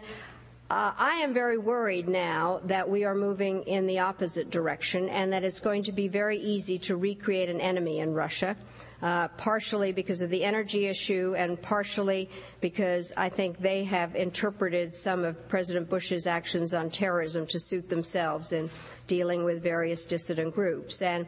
uh, 0.70 0.94
I 0.98 1.18
am 1.18 1.32
very 1.32 1.60
worried 1.60 2.10
now 2.10 2.60
that 2.66 2.90
we 2.90 3.04
are 3.04 3.14
moving 3.14 3.62
in 3.64 3.86
the 3.86 4.00
opposite 4.00 4.50
direction 4.50 5.10
and 5.10 5.32
that 5.32 5.44
it's 5.44 5.60
going 5.60 5.84
to 5.84 5.92
be 5.92 6.08
very 6.08 6.38
easy 6.40 6.80
to 6.80 6.96
recreate 6.96 7.50
an 7.50 7.62
enemy 7.62 8.00
in 8.00 8.16
Russia, 8.16 8.58
uh, 9.04 9.28
partially 9.30 9.92
because 9.92 10.24
of 10.24 10.32
the 10.32 10.44
energy 10.44 10.88
issue 10.88 11.36
and 11.38 11.62
partially 11.62 12.32
because 12.62 13.14
I 13.16 13.30
think 13.30 13.60
they 13.60 13.84
have 13.84 14.16
interpreted 14.16 14.96
some 14.96 15.24
of 15.24 15.48
President 15.48 15.88
Bush's 15.88 16.26
actions 16.26 16.74
on 16.74 16.90
terrorism 16.90 17.46
to 17.48 17.60
suit 17.60 17.88
themselves 17.88 18.52
in 18.52 18.72
dealing 19.06 19.44
with 19.44 19.62
various 19.62 20.04
dissident 20.04 20.56
groups. 20.56 21.04
And 21.04 21.28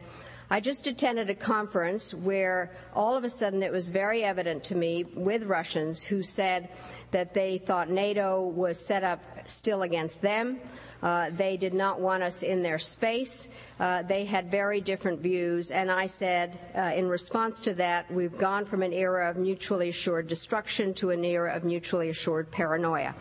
I 0.50 0.60
just 0.60 0.86
attended 0.86 1.28
a 1.28 1.34
conference 1.34 2.14
where 2.14 2.70
all 2.94 3.16
of 3.16 3.24
a 3.24 3.30
sudden 3.30 3.62
it 3.62 3.70
was 3.70 3.90
very 3.90 4.24
evident 4.24 4.64
to 4.64 4.74
me 4.74 5.04
with 5.04 5.44
Russians 5.44 6.02
who 6.02 6.22
said 6.22 6.70
that 7.10 7.34
they 7.34 7.58
thought 7.58 7.90
NATO 7.90 8.42
was 8.42 8.78
set 8.84 9.04
up 9.04 9.22
still 9.46 9.82
against 9.82 10.22
them. 10.22 10.58
Uh, 11.02 11.30
they 11.30 11.56
did 11.56 11.74
not 11.74 12.00
want 12.00 12.22
us 12.22 12.42
in 12.42 12.62
their 12.62 12.78
space. 12.78 13.48
Uh, 13.78 14.02
they 14.02 14.24
had 14.24 14.50
very 14.50 14.80
different 14.80 15.20
views, 15.20 15.70
and 15.70 15.90
I 15.90 16.06
said, 16.06 16.58
uh, 16.74 16.92
in 16.96 17.08
response 17.08 17.60
to 17.60 17.74
that, 17.74 18.10
we've 18.10 18.36
gone 18.36 18.64
from 18.64 18.82
an 18.82 18.92
era 18.92 19.30
of 19.30 19.36
mutually 19.36 19.90
assured 19.90 20.26
destruction 20.26 20.94
to 20.94 21.10
an 21.10 21.24
era 21.24 21.54
of 21.54 21.62
mutually 21.62 22.08
assured 22.08 22.50
paranoia. 22.50 23.14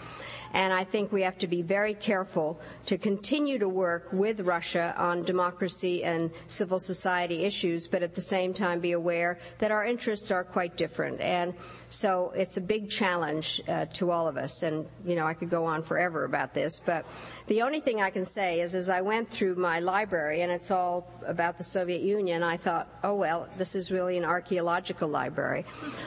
And 0.58 0.74
I 0.74 0.86
think 0.86 1.12
we 1.12 1.22
have 1.22 1.38
to 1.38 1.48
be 1.48 1.62
very 1.62 1.94
careful 1.94 2.60
to 2.88 2.98
continue 2.98 3.60
to 3.60 3.70
work 3.70 4.10
with 4.12 4.40
Russia 4.40 4.96
on 4.98 5.22
democracy 5.22 6.04
and 6.04 6.32
civil 6.48 6.80
society 6.80 7.44
issues, 7.44 7.86
but 7.86 8.02
at 8.02 8.16
the 8.16 8.22
same 8.22 8.56
time 8.56 8.80
be 8.80 8.94
aware 8.94 9.38
that 9.60 9.70
our 9.70 9.86
interests 9.86 10.32
are 10.32 10.44
quite 10.44 10.76
different. 10.76 11.22
And 11.22 11.54
so 11.90 12.34
it's 12.36 12.58
a 12.58 12.62
big 12.62 12.90
challenge 12.90 13.62
uh, 13.68 13.86
to 13.94 14.10
all 14.10 14.28
of 14.28 14.36
us. 14.36 14.64
And, 14.64 14.88
you 15.06 15.16
know, 15.16 15.28
I 15.28 15.36
could 15.36 15.52
go 15.52 15.64
on 15.64 15.84
forever 15.84 16.26
about 16.26 16.56
this, 16.56 16.82
but 16.84 17.06
the 17.46 17.62
only 17.62 17.80
thing 17.80 18.02
I 18.02 18.10
can 18.10 18.26
say 18.26 18.60
is 18.60 18.74
as 18.74 18.90
I 18.90 19.02
went 19.02 19.30
through 19.30 19.56
my 19.56 19.80
library, 19.80 20.42
and 20.42 20.52
it's 20.52 20.72
all 20.72 21.08
about 21.28 21.60
the 21.60 21.64
Soviet 21.64 22.02
Union, 22.02 22.42
I 22.42 22.58
thought, 22.58 22.90
oh, 23.04 23.14
well, 23.14 23.48
this 23.58 23.76
is 23.76 23.92
really 23.92 24.18
an 24.18 24.26
archaeological 24.26 25.08
library. 25.08 25.66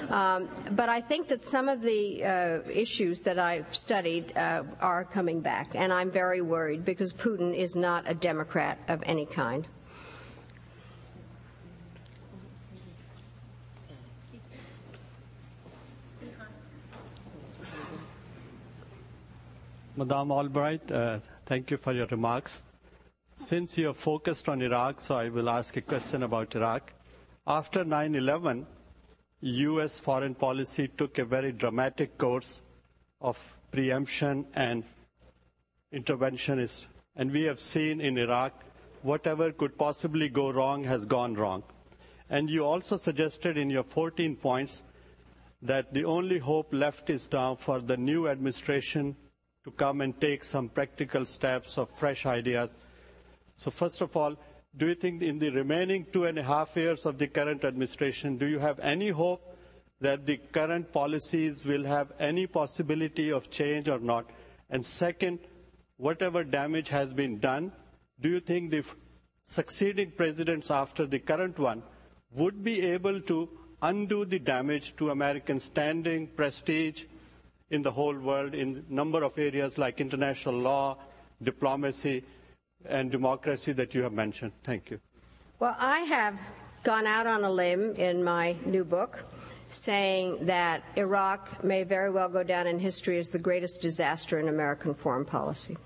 Um, 0.08 0.48
but 0.72 0.88
I 0.88 1.00
think 1.00 1.28
that 1.28 1.46
some 1.46 1.68
of 1.68 1.82
the 1.82 2.24
uh, 2.24 2.58
issues 2.68 3.20
that 3.22 3.38
I've 3.38 3.74
studied 3.74 4.32
uh, 4.40 4.62
are 4.80 5.04
coming 5.04 5.40
back, 5.40 5.74
and 5.74 5.92
I'm 5.92 6.10
very 6.10 6.40
worried 6.40 6.82
because 6.84 7.12
Putin 7.12 7.54
is 7.54 7.76
not 7.76 8.04
a 8.06 8.14
Democrat 8.14 8.78
of 8.88 9.02
any 9.04 9.26
kind. 9.26 9.66
Madame 19.96 20.32
Albright, 20.32 20.90
uh, 20.90 21.18
thank 21.44 21.70
you 21.70 21.76
for 21.76 21.92
your 21.92 22.06
remarks. 22.06 22.62
Since 23.34 23.76
you 23.76 23.90
are 23.90 23.94
focused 23.94 24.48
on 24.48 24.62
Iraq, 24.62 25.00
so 25.00 25.16
I 25.16 25.28
will 25.28 25.50
ask 25.50 25.76
a 25.76 25.82
question 25.82 26.22
about 26.22 26.56
Iraq. 26.56 26.94
After 27.46 27.84
9 27.84 28.14
11, 28.14 28.66
U.S. 29.42 29.98
foreign 29.98 30.34
policy 30.34 30.88
took 30.88 31.18
a 31.18 31.24
very 31.26 31.52
dramatic 31.52 32.16
course 32.16 32.62
of 33.20 33.38
preemption 33.70 34.46
and 34.54 34.84
interventionist. 35.92 36.86
And 37.16 37.32
we 37.32 37.42
have 37.44 37.60
seen 37.60 38.00
in 38.00 38.18
Iraq 38.18 38.64
whatever 39.02 39.50
could 39.52 39.76
possibly 39.78 40.28
go 40.28 40.50
wrong 40.50 40.84
has 40.84 41.04
gone 41.04 41.34
wrong. 41.34 41.62
And 42.28 42.48
you 42.48 42.64
also 42.64 42.96
suggested 42.96 43.56
in 43.56 43.70
your 43.70 43.82
14 43.82 44.36
points 44.36 44.82
that 45.62 45.92
the 45.92 46.04
only 46.04 46.38
hope 46.38 46.72
left 46.72 47.10
is 47.10 47.28
now 47.32 47.54
for 47.54 47.80
the 47.80 47.96
new 47.96 48.28
administration 48.28 49.16
to 49.64 49.70
come 49.72 50.00
and 50.00 50.18
take 50.20 50.44
some 50.44 50.68
practical 50.68 51.26
steps 51.26 51.76
of 51.76 51.90
fresh 51.90 52.24
ideas. 52.26 52.78
So, 53.56 53.70
first 53.70 54.00
of 54.00 54.16
all, 54.16 54.36
do 54.76 54.86
you 54.86 54.94
think 54.94 55.22
in 55.22 55.38
the 55.38 55.50
remaining 55.50 56.06
two 56.12 56.24
and 56.24 56.38
a 56.38 56.42
half 56.42 56.76
years 56.76 57.04
of 57.04 57.18
the 57.18 57.26
current 57.26 57.64
administration, 57.64 58.38
do 58.38 58.46
you 58.46 58.58
have 58.58 58.78
any 58.80 59.08
hope 59.08 59.49
that 60.00 60.26
the 60.26 60.38
current 60.38 60.92
policies 60.92 61.64
will 61.64 61.84
have 61.84 62.12
any 62.18 62.46
possibility 62.46 63.30
of 63.30 63.50
change 63.50 63.88
or 63.88 63.98
not? 63.98 64.30
And 64.70 64.84
second, 64.84 65.38
whatever 65.96 66.44
damage 66.44 66.88
has 66.88 67.12
been 67.12 67.38
done, 67.38 67.72
do 68.20 68.28
you 68.28 68.40
think 68.40 68.70
the 68.70 68.84
succeeding 69.44 70.10
presidents 70.12 70.70
after 70.70 71.06
the 71.06 71.18
current 71.18 71.58
one 71.58 71.82
would 72.32 72.62
be 72.62 72.80
able 72.80 73.20
to 73.22 73.48
undo 73.82 74.24
the 74.24 74.38
damage 74.38 74.96
to 74.96 75.10
American 75.10 75.58
standing, 75.58 76.26
prestige 76.28 77.04
in 77.70 77.82
the 77.82 77.90
whole 77.90 78.16
world 78.16 78.54
in 78.54 78.84
a 78.88 78.94
number 78.94 79.22
of 79.22 79.38
areas 79.38 79.78
like 79.78 80.00
international 80.00 80.54
law, 80.54 80.96
diplomacy, 81.42 82.22
and 82.86 83.10
democracy 83.10 83.72
that 83.72 83.94
you 83.94 84.02
have 84.02 84.12
mentioned? 84.12 84.52
Thank 84.64 84.90
you. 84.90 85.00
Well, 85.58 85.76
I 85.78 86.00
have 86.00 86.38
gone 86.82 87.06
out 87.06 87.26
on 87.26 87.44
a 87.44 87.50
limb 87.50 87.94
in 87.96 88.24
my 88.24 88.56
new 88.64 88.84
book 88.84 89.24
saying 89.70 90.46
that 90.46 90.82
Iraq 90.96 91.62
may 91.62 91.82
very 91.82 92.10
well 92.10 92.28
go 92.28 92.42
down 92.42 92.66
in 92.66 92.78
history 92.78 93.18
as 93.18 93.28
the 93.28 93.38
greatest 93.38 93.80
disaster 93.80 94.38
in 94.38 94.48
American 94.48 94.94
foreign 94.94 95.24
policy. 95.24 95.76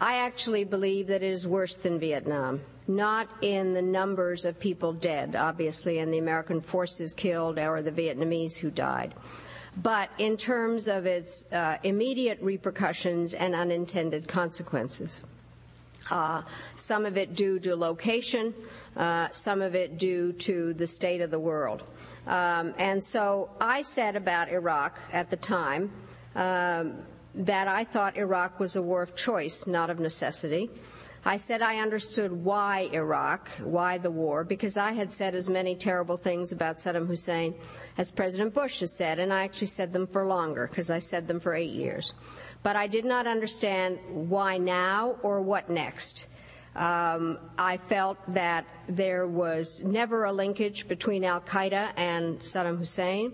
I 0.00 0.16
actually 0.16 0.64
believe 0.64 1.06
that 1.08 1.22
it 1.22 1.30
is 1.30 1.46
worse 1.46 1.76
than 1.76 2.00
Vietnam, 2.00 2.60
not 2.88 3.28
in 3.40 3.72
the 3.72 3.82
numbers 3.82 4.44
of 4.44 4.58
people 4.58 4.92
dead, 4.92 5.36
obviously, 5.36 5.98
and 5.98 6.12
the 6.12 6.18
American 6.18 6.60
forces 6.60 7.12
killed 7.12 7.58
or 7.58 7.82
the 7.82 7.92
Vietnamese 7.92 8.56
who 8.56 8.70
died, 8.70 9.14
but 9.76 10.10
in 10.18 10.36
terms 10.36 10.88
of 10.88 11.06
its 11.06 11.50
uh, 11.52 11.76
immediate 11.84 12.38
repercussions 12.40 13.34
and 13.34 13.54
unintended 13.54 14.26
consequences. 14.26 15.20
Uh, 16.10 16.42
some 16.74 17.06
of 17.06 17.16
it 17.16 17.36
due 17.36 17.60
to 17.60 17.76
location, 17.76 18.52
uh, 18.96 19.28
some 19.30 19.62
of 19.62 19.76
it 19.76 19.98
due 19.98 20.32
to 20.32 20.74
the 20.74 20.86
state 20.86 21.20
of 21.20 21.30
the 21.30 21.38
world. 21.38 21.84
Um, 22.26 22.74
and 22.78 23.02
so 23.02 23.50
I 23.60 23.82
said 23.82 24.16
about 24.16 24.48
Iraq 24.48 24.98
at 25.12 25.30
the 25.30 25.36
time 25.36 25.90
um, 26.34 26.94
that 27.34 27.68
I 27.68 27.84
thought 27.84 28.16
Iraq 28.16 28.60
was 28.60 28.76
a 28.76 28.82
war 28.82 29.02
of 29.02 29.16
choice, 29.16 29.66
not 29.66 29.90
of 29.90 29.98
necessity. 29.98 30.70
I 31.24 31.36
said 31.36 31.62
I 31.62 31.78
understood 31.78 32.32
why 32.32 32.90
Iraq, 32.92 33.48
why 33.60 33.98
the 33.98 34.10
war, 34.10 34.42
because 34.42 34.76
I 34.76 34.92
had 34.92 35.12
said 35.12 35.36
as 35.36 35.48
many 35.48 35.76
terrible 35.76 36.16
things 36.16 36.50
about 36.50 36.76
Saddam 36.76 37.06
Hussein 37.06 37.54
as 37.96 38.10
President 38.10 38.52
Bush 38.54 38.80
has 38.80 38.92
said, 38.92 39.20
and 39.20 39.32
I 39.32 39.44
actually 39.44 39.68
said 39.68 39.92
them 39.92 40.08
for 40.08 40.26
longer, 40.26 40.66
because 40.66 40.90
I 40.90 40.98
said 40.98 41.28
them 41.28 41.38
for 41.38 41.54
eight 41.54 41.70
years. 41.70 42.14
But 42.64 42.74
I 42.74 42.88
did 42.88 43.04
not 43.04 43.28
understand 43.28 43.98
why 44.08 44.58
now 44.58 45.16
or 45.22 45.40
what 45.40 45.70
next. 45.70 46.26
Um, 46.74 47.38
I 47.58 47.76
felt 47.76 48.18
that 48.34 48.64
there 48.88 49.26
was 49.26 49.82
never 49.82 50.24
a 50.24 50.32
linkage 50.32 50.88
between 50.88 51.24
Al 51.24 51.40
Qaeda 51.40 51.92
and 51.96 52.40
Saddam 52.40 52.78
Hussein. 52.78 53.32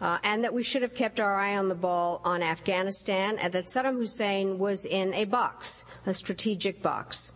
Uh, 0.00 0.18
and 0.24 0.44
that 0.44 0.54
we 0.54 0.62
should 0.62 0.80
have 0.80 0.94
kept 0.94 1.20
our 1.20 1.36
eye 1.36 1.58
on 1.58 1.68
the 1.68 1.74
ball 1.74 2.22
on 2.24 2.42
Afghanistan, 2.42 3.38
and 3.38 3.52
that 3.52 3.66
Saddam 3.66 3.96
Hussein 3.96 4.58
was 4.58 4.86
in 4.86 5.12
a 5.12 5.26
box, 5.26 5.84
a 6.06 6.14
strategic 6.14 6.80
box. 6.80 7.32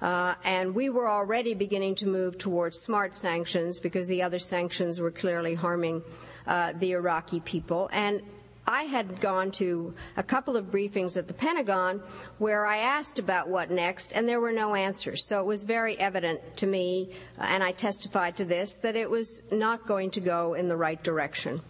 Uh, 0.00 0.34
and 0.44 0.74
we 0.74 0.88
were 0.88 1.08
already 1.08 1.52
beginning 1.52 1.94
to 1.94 2.06
move 2.06 2.38
towards 2.38 2.78
smart 2.78 3.16
sanctions 3.16 3.80
because 3.80 4.08
the 4.08 4.22
other 4.22 4.38
sanctions 4.38 4.98
were 4.98 5.10
clearly 5.10 5.54
harming 5.54 6.02
uh, 6.46 6.72
the 6.78 6.92
Iraqi 6.92 7.40
people. 7.40 7.88
And 7.92 8.22
I 8.68 8.82
had 8.82 9.20
gone 9.20 9.52
to 9.52 9.94
a 10.16 10.22
couple 10.22 10.56
of 10.56 10.72
briefings 10.72 11.16
at 11.16 11.28
the 11.28 11.34
Pentagon 11.34 12.02
where 12.38 12.66
I 12.66 12.78
asked 12.78 13.18
about 13.18 13.48
what 13.48 13.70
next, 13.70 14.12
and 14.12 14.28
there 14.28 14.40
were 14.40 14.52
no 14.52 14.74
answers. 14.74 15.24
So 15.24 15.40
it 15.40 15.46
was 15.46 15.64
very 15.64 15.98
evident 15.98 16.56
to 16.58 16.66
me, 16.66 17.10
and 17.38 17.62
I 17.62 17.72
testified 17.72 18.36
to 18.38 18.44
this, 18.44 18.74
that 18.76 18.96
it 18.96 19.08
was 19.08 19.42
not 19.52 19.86
going 19.86 20.10
to 20.12 20.20
go 20.20 20.54
in 20.54 20.68
the 20.68 20.76
right 20.76 21.02
direction. 21.02 21.60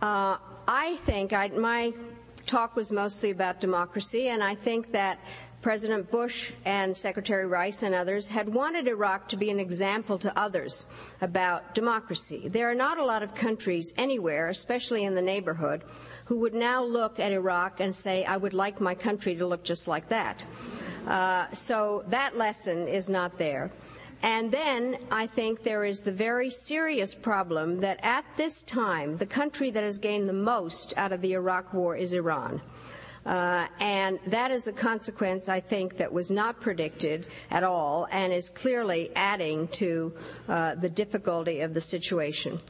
Uh, 0.00 0.38
I 0.66 0.96
think 1.02 1.32
I, 1.32 1.48
my 1.48 1.92
talk 2.46 2.74
was 2.74 2.90
mostly 2.90 3.30
about 3.30 3.60
democracy, 3.60 4.28
and 4.28 4.42
I 4.42 4.54
think 4.54 4.92
that 4.92 5.18
President 5.60 6.10
Bush 6.10 6.52
and 6.66 6.94
Secretary 6.94 7.46
Rice 7.46 7.82
and 7.82 7.94
others 7.94 8.28
had 8.28 8.52
wanted 8.52 8.86
Iraq 8.86 9.28
to 9.30 9.36
be 9.36 9.48
an 9.50 9.58
example 9.58 10.18
to 10.18 10.38
others 10.38 10.84
about 11.22 11.74
democracy. 11.74 12.48
There 12.48 12.70
are 12.70 12.74
not 12.74 12.98
a 12.98 13.04
lot 13.04 13.22
of 13.22 13.34
countries 13.34 13.94
anywhere, 13.96 14.48
especially 14.48 15.04
in 15.04 15.14
the 15.14 15.22
neighborhood, 15.22 15.82
who 16.26 16.38
would 16.38 16.54
now 16.54 16.82
look 16.82 17.20
at 17.20 17.32
Iraq 17.32 17.80
and 17.80 17.94
say, 17.94 18.24
I 18.24 18.36
would 18.36 18.54
like 18.54 18.80
my 18.80 18.94
country 18.94 19.34
to 19.36 19.46
look 19.46 19.62
just 19.62 19.86
like 19.86 20.08
that. 20.08 20.44
Uh, 21.06 21.50
so 21.52 22.04
that 22.08 22.36
lesson 22.36 22.88
is 22.88 23.08
not 23.10 23.36
there. 23.36 23.70
And 24.22 24.50
then 24.50 24.96
I 25.10 25.26
think 25.26 25.64
there 25.64 25.84
is 25.84 26.00
the 26.00 26.12
very 26.12 26.48
serious 26.48 27.14
problem 27.14 27.80
that 27.80 28.00
at 28.02 28.24
this 28.36 28.62
time, 28.62 29.18
the 29.18 29.26
country 29.26 29.70
that 29.70 29.84
has 29.84 29.98
gained 29.98 30.30
the 30.30 30.32
most 30.32 30.94
out 30.96 31.12
of 31.12 31.20
the 31.20 31.34
Iraq 31.34 31.74
war 31.74 31.94
is 31.94 32.14
Iran. 32.14 32.62
Uh, 33.26 33.66
and 33.80 34.18
that 34.26 34.50
is 34.50 34.66
a 34.66 34.72
consequence, 34.72 35.48
I 35.48 35.60
think, 35.60 35.98
that 35.98 36.12
was 36.12 36.30
not 36.30 36.60
predicted 36.60 37.26
at 37.50 37.64
all 37.64 38.06
and 38.10 38.32
is 38.32 38.48
clearly 38.50 39.10
adding 39.14 39.68
to 39.68 40.12
uh, 40.48 40.74
the 40.74 40.88
difficulty 40.90 41.60
of 41.60 41.74
the 41.74 41.80
situation. 41.80 42.60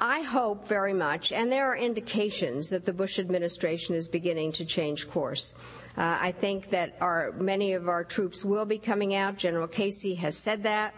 I 0.00 0.20
hope 0.20 0.68
very 0.68 0.92
much, 0.92 1.32
and 1.32 1.50
there 1.50 1.66
are 1.66 1.76
indications 1.76 2.68
that 2.68 2.84
the 2.84 2.92
Bush 2.92 3.18
administration 3.18 3.94
is 3.94 4.08
beginning 4.08 4.52
to 4.52 4.64
change 4.66 5.08
course. 5.08 5.54
Uh, 5.96 6.18
I 6.20 6.32
think 6.32 6.68
that 6.70 6.96
our, 7.00 7.32
many 7.32 7.72
of 7.72 7.88
our 7.88 8.04
troops 8.04 8.44
will 8.44 8.66
be 8.66 8.78
coming 8.78 9.14
out. 9.14 9.36
General 9.36 9.66
Casey 9.66 10.14
has 10.16 10.36
said 10.36 10.62
that. 10.64 10.94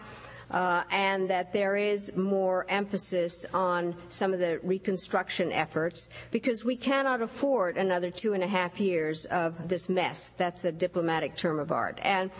Uh, 0.51 0.81
and 0.89 1.29
that 1.29 1.53
there 1.53 1.75
is 1.75 2.15
more 2.15 2.65
emphasis 2.69 3.45
on 3.53 3.95
some 4.09 4.33
of 4.33 4.39
the 4.39 4.59
reconstruction 4.63 5.51
efforts 5.51 6.09
because 6.31 6.65
we 6.65 6.75
cannot 6.75 7.21
afford 7.21 7.77
another 7.77 8.09
two 8.09 8.33
and 8.33 8.41
a 8.41 8.47
half 8.47 8.79
years 8.79 9.25
of 9.25 9.69
this 9.69 9.89
mess. 9.89 10.31
That's 10.31 10.65
a 10.65 10.71
diplomatic 10.71 11.35
term 11.35 11.59
of 11.59 11.71
art. 11.71 11.99
And 12.01 12.31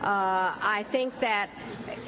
uh, 0.00 0.56
I 0.62 0.86
think 0.90 1.20
that 1.20 1.50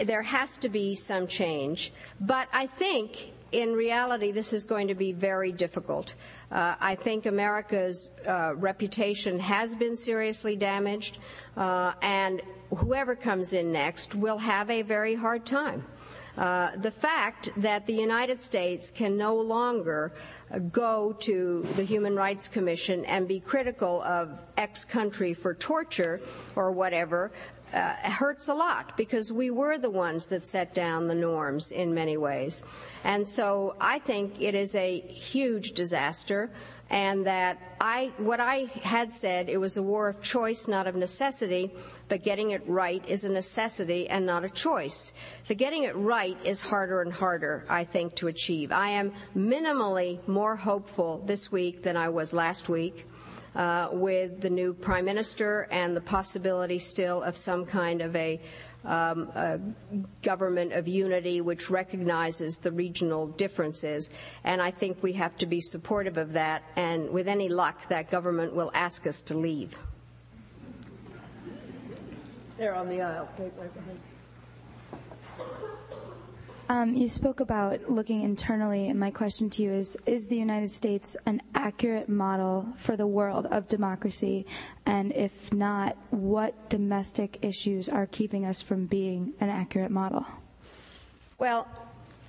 there 0.02 0.22
has 0.22 0.56
to 0.56 0.70
be 0.70 0.94
some 0.94 1.26
change. 1.26 1.92
But 2.18 2.48
I 2.54 2.66
think 2.66 3.32
in 3.53 3.72
reality, 3.72 4.32
this 4.32 4.53
is 4.53 4.66
going 4.66 4.88
to 4.88 4.94
be 4.94 5.12
very 5.12 5.53
difficult. 5.53 6.14
Uh, 6.51 6.74
I 6.80 6.94
think 6.94 7.26
America's 7.26 8.11
uh, 8.26 8.55
reputation 8.57 9.38
has 9.38 9.74
been 9.74 9.96
seriously 9.96 10.57
damaged, 10.57 11.18
uh, 11.57 11.92
and 12.03 12.42
whoever 12.76 13.16
comes 13.16 13.53
in 13.53 13.72
next 13.72 14.14
will 14.14 14.38
have 14.38 14.70
a 14.70 14.82
very 14.82 15.14
hard 15.14 15.44
time. 15.44 15.84
Uh, 16.38 16.70
the 16.76 16.90
fact 16.90 17.51
that 17.57 17.86
the 17.86 17.92
United 17.92 18.40
States 18.40 18.90
can 18.90 19.16
no 19.16 19.34
longer 19.34 20.12
go 20.72 21.12
to 21.12 21.66
the 21.74 21.82
Human 21.82 22.14
Rights 22.14 22.48
Commission 22.48 23.05
and 23.05 23.26
be 23.26 23.40
critical 23.40 24.01
of 24.03 24.38
X 24.57 24.84
country 24.84 25.34
for 25.34 25.55
torture 25.55 26.20
or 26.55 26.70
whatever 26.70 27.32
uh, 27.72 27.94
hurts 28.02 28.48
a 28.48 28.54
lot 28.54 28.96
because 28.96 29.32
we 29.32 29.50
were 29.50 29.78
the 29.78 29.90
ones 29.90 30.26
that 30.26 30.46
set 30.46 30.74
down 30.74 31.06
the 31.06 31.14
norms 31.14 31.72
in 31.72 31.94
many 31.94 32.16
ways. 32.16 32.62
And 33.04 33.26
so 33.26 33.76
I 33.80 33.98
think 33.98 34.40
it 34.40 34.54
is 34.54 34.74
a 34.74 35.00
huge 35.00 35.72
disaster 35.72 36.50
and 36.90 37.24
that 37.26 37.76
I, 37.80 38.10
what 38.18 38.40
I 38.40 38.64
had 38.82 39.14
said, 39.14 39.48
it 39.48 39.58
was 39.58 39.76
a 39.76 39.82
war 39.82 40.08
of 40.08 40.20
choice, 40.20 40.66
not 40.66 40.88
of 40.88 40.96
necessity, 40.96 41.70
but 42.08 42.24
getting 42.24 42.50
it 42.50 42.62
right 42.66 43.02
is 43.06 43.22
a 43.22 43.28
necessity 43.28 44.08
and 44.08 44.26
not 44.26 44.44
a 44.44 44.48
choice. 44.48 45.12
The 45.46 45.54
getting 45.54 45.84
it 45.84 45.94
right 45.94 46.36
is 46.44 46.60
harder 46.60 47.00
and 47.00 47.12
harder, 47.12 47.64
I 47.68 47.84
think, 47.84 48.16
to 48.16 48.26
achieve. 48.26 48.72
I 48.72 48.88
am 48.88 49.12
minimally 49.36 50.26
more 50.26 50.56
hopeful 50.56 51.22
this 51.24 51.52
week 51.52 51.84
than 51.84 51.96
I 51.96 52.08
was 52.08 52.32
last 52.32 52.68
week 52.68 53.06
uh, 53.55 53.88
with 53.92 54.40
the 54.40 54.51
new 54.51 54.72
prime 54.72 55.05
minister 55.05 55.66
and 55.70 55.96
the 55.96 56.01
possibility 56.01 56.78
still 56.78 57.22
of 57.22 57.36
some 57.36 57.64
kind 57.66 58.01
of 58.01 58.14
a, 58.16 58.40
um, 58.84 59.30
a 59.34 59.59
government 60.22 60.72
of 60.72 60.86
unity 60.88 61.40
which 61.40 61.70
recognizes 61.70 62.59
the 62.59 62.70
regional 62.70 63.26
differences. 63.26 64.11
And 64.44 64.62
I 64.62 64.70
think 64.70 65.03
we 65.03 65.12
have 65.14 65.36
to 65.38 65.46
be 65.46 65.61
supportive 65.61 66.16
of 66.16 66.32
that. 66.34 66.62
And 66.76 67.11
with 67.11 67.28
any 67.28 67.48
luck, 67.48 67.88
that 67.88 68.11
government 68.11 68.55
will 68.55 68.70
ask 68.74 69.07
us 69.07 69.22
to 69.22 69.36
leave. 69.36 69.76
There 72.59 72.74
on 72.74 72.88
the 72.88 73.01
aisle. 73.01 73.28
Kate, 73.38 73.53
right 73.59 73.72
behind. 73.74 73.98
Um, 76.70 76.94
you 76.94 77.08
spoke 77.08 77.40
about 77.40 77.90
looking 77.90 78.22
internally, 78.22 78.90
and 78.90 79.00
my 79.00 79.10
question 79.10 79.50
to 79.50 79.62
you 79.64 79.72
is 79.72 79.98
Is 80.06 80.28
the 80.28 80.36
United 80.36 80.70
States 80.70 81.16
an 81.26 81.42
accurate 81.52 82.08
model 82.08 82.64
for 82.76 82.96
the 82.96 83.08
world 83.08 83.46
of 83.46 83.66
democracy? 83.66 84.46
And 84.86 85.10
if 85.10 85.52
not, 85.52 85.96
what 86.10 86.70
domestic 86.70 87.40
issues 87.42 87.88
are 87.88 88.06
keeping 88.06 88.46
us 88.46 88.62
from 88.62 88.86
being 88.86 89.32
an 89.40 89.48
accurate 89.50 89.90
model? 89.90 90.24
Well, 91.40 91.66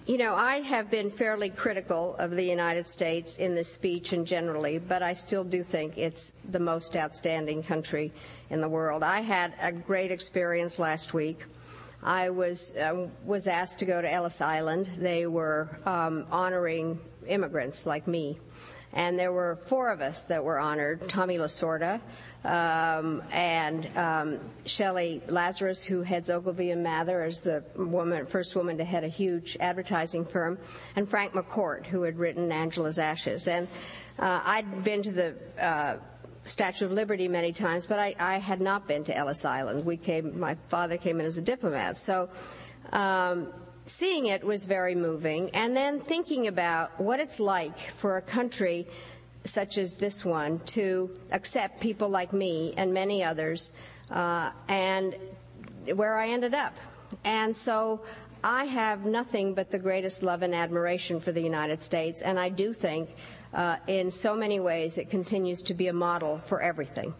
you 0.07 0.17
know, 0.17 0.33
I 0.33 0.61
have 0.61 0.89
been 0.89 1.11
fairly 1.11 1.51
critical 1.51 2.15
of 2.15 2.31
the 2.31 2.43
United 2.43 2.87
States 2.87 3.37
in 3.37 3.53
this 3.53 3.71
speech 3.71 4.11
and 4.11 4.25
generally, 4.25 4.79
but 4.79 5.03
I 5.03 5.13
still 5.13 5.43
do 5.43 5.61
think 5.61 5.99
it's 5.99 6.33
the 6.49 6.59
most 6.59 6.97
outstanding 6.97 7.61
country 7.61 8.11
in 8.49 8.59
the 8.59 8.69
world. 8.69 9.03
I 9.03 9.21
had 9.21 9.53
a 9.61 9.71
great 9.71 10.09
experience 10.09 10.79
last 10.79 11.13
week 11.13 11.41
I 12.03 12.29
was 12.29 12.75
uh, 12.75 13.07
was 13.23 13.47
asked 13.47 13.79
to 13.79 13.85
go 13.85 14.01
to 14.01 14.11
Ellis 14.11 14.41
Island. 14.41 14.89
They 14.97 15.27
were 15.27 15.79
um, 15.85 16.25
honoring 16.31 16.99
immigrants 17.27 17.85
like 17.85 18.07
me, 18.07 18.39
and 18.93 19.19
there 19.19 19.31
were 19.31 19.59
four 19.65 19.91
of 19.91 20.01
us 20.01 20.23
that 20.23 20.43
were 20.43 20.57
honored: 20.57 21.07
Tommy 21.07 21.37
Lasorda 21.37 22.01
um, 22.43 23.21
and 23.31 23.95
um, 23.97 24.39
Shelly 24.65 25.21
Lazarus, 25.27 25.83
who 25.83 26.01
heads 26.01 26.29
Ogilvy 26.29 26.71
and 26.71 26.81
Mather, 26.81 27.23
as 27.23 27.41
the 27.41 27.63
woman, 27.75 28.25
first 28.25 28.55
woman 28.55 28.77
to 28.77 28.83
head 28.83 29.03
a 29.03 29.07
huge 29.07 29.55
advertising 29.59 30.25
firm, 30.25 30.57
and 30.95 31.07
Frank 31.07 31.33
McCourt, 31.33 31.85
who 31.85 32.01
had 32.01 32.17
written 32.17 32.51
Angela's 32.51 32.97
Ashes. 32.97 33.47
And 33.47 33.67
uh, 34.17 34.41
I'd 34.43 34.83
been 34.83 35.03
to 35.03 35.11
the 35.11 35.35
uh, 35.59 35.97
Statue 36.51 36.85
of 36.85 36.91
Liberty 36.91 37.27
many 37.27 37.53
times, 37.53 37.85
but 37.85 37.97
I, 37.97 38.15
I, 38.19 38.37
had 38.37 38.59
not 38.61 38.87
been 38.87 39.03
to 39.05 39.15
Ellis 39.15 39.45
Island. 39.45 39.85
We 39.85 39.97
came, 39.97 40.39
my 40.39 40.55
father 40.69 40.97
came 40.97 41.19
in 41.19 41.25
as 41.25 41.37
a 41.37 41.41
diplomat. 41.41 41.97
So 41.97 42.29
um, 42.91 43.47
seeing 43.85 44.27
it 44.27 44.43
was 44.43 44.65
very 44.65 44.93
moving. 44.95 45.49
And 45.51 45.75
then 45.75 45.99
thinking 45.99 46.47
about 46.47 46.99
what 46.99 47.19
it's 47.19 47.39
like 47.39 47.77
for 47.97 48.17
a 48.17 48.21
country 48.21 48.87
such 49.43 49.77
as 49.77 49.95
this 49.95 50.23
one 50.23 50.59
to 50.67 51.09
accept 51.31 51.79
people 51.79 52.09
like 52.09 52.31
me 52.33 52.73
and 52.77 52.93
many 52.93 53.23
others, 53.23 53.71
uh, 54.11 54.51
and 54.67 55.15
where 55.95 56.17
I 56.17 56.29
ended 56.29 56.53
up. 56.53 56.75
And 57.23 57.55
so 57.55 58.01
I 58.43 58.65
have 58.65 59.05
nothing 59.05 59.53
but 59.53 59.71
the 59.71 59.79
greatest 59.79 60.21
love 60.23 60.41
and 60.43 60.53
admiration 60.53 61.19
for 61.19 61.31
the 61.31 61.41
United 61.41 61.81
States, 61.81 62.21
and 62.21 62.39
I 62.39 62.49
do 62.49 62.73
think 62.73 63.09
uh, 63.53 63.77
in 63.87 64.11
so 64.11 64.35
many 64.35 64.59
ways, 64.59 64.97
it 64.97 65.09
continues 65.09 65.61
to 65.63 65.73
be 65.73 65.87
a 65.87 65.93
model 65.93 66.39
for 66.45 66.61
everything. 66.61 67.13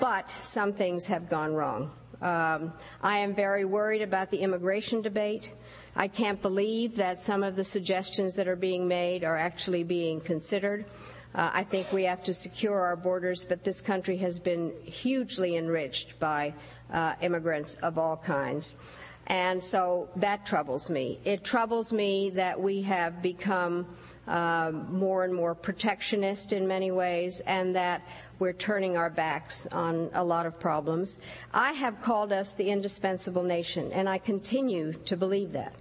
But 0.00 0.30
some 0.40 0.72
things 0.72 1.06
have 1.06 1.28
gone 1.28 1.54
wrong. 1.54 1.90
Um, 2.22 2.72
I 3.02 3.18
am 3.18 3.34
very 3.34 3.64
worried 3.64 4.02
about 4.02 4.30
the 4.30 4.38
immigration 4.38 5.02
debate. 5.02 5.52
I 5.96 6.08
can't 6.08 6.40
believe 6.40 6.96
that 6.96 7.20
some 7.20 7.42
of 7.42 7.54
the 7.54 7.64
suggestions 7.64 8.34
that 8.36 8.48
are 8.48 8.56
being 8.56 8.88
made 8.88 9.24
are 9.24 9.36
actually 9.36 9.84
being 9.84 10.20
considered. 10.20 10.86
Uh, 11.34 11.50
I 11.52 11.64
think 11.64 11.92
we 11.92 12.04
have 12.04 12.22
to 12.24 12.34
secure 12.34 12.80
our 12.80 12.96
borders, 12.96 13.44
but 13.44 13.64
this 13.64 13.80
country 13.80 14.16
has 14.18 14.38
been 14.38 14.72
hugely 14.84 15.56
enriched 15.56 16.18
by 16.18 16.54
uh, 16.92 17.14
immigrants 17.20 17.74
of 17.76 17.98
all 17.98 18.16
kinds. 18.16 18.76
And 19.26 19.64
so 19.64 20.08
that 20.16 20.44
troubles 20.46 20.90
me. 20.90 21.18
It 21.24 21.42
troubles 21.42 21.92
me 21.92 22.30
that 22.30 22.60
we 22.60 22.82
have 22.82 23.22
become 23.22 23.86
um, 24.26 24.98
more 24.98 25.24
and 25.24 25.34
more 25.34 25.54
protectionist 25.54 26.52
in 26.52 26.66
many 26.66 26.90
ways, 26.90 27.40
and 27.40 27.74
that 27.76 28.02
we're 28.38 28.52
turning 28.52 28.96
our 28.96 29.10
backs 29.10 29.66
on 29.66 30.10
a 30.14 30.24
lot 30.24 30.46
of 30.46 30.58
problems. 30.58 31.18
I 31.52 31.72
have 31.72 32.00
called 32.02 32.32
us 32.32 32.54
the 32.54 32.70
indispensable 32.70 33.42
nation, 33.42 33.92
and 33.92 34.08
I 34.08 34.18
continue 34.18 34.92
to 35.04 35.16
believe 35.16 35.52
that. 35.52 35.74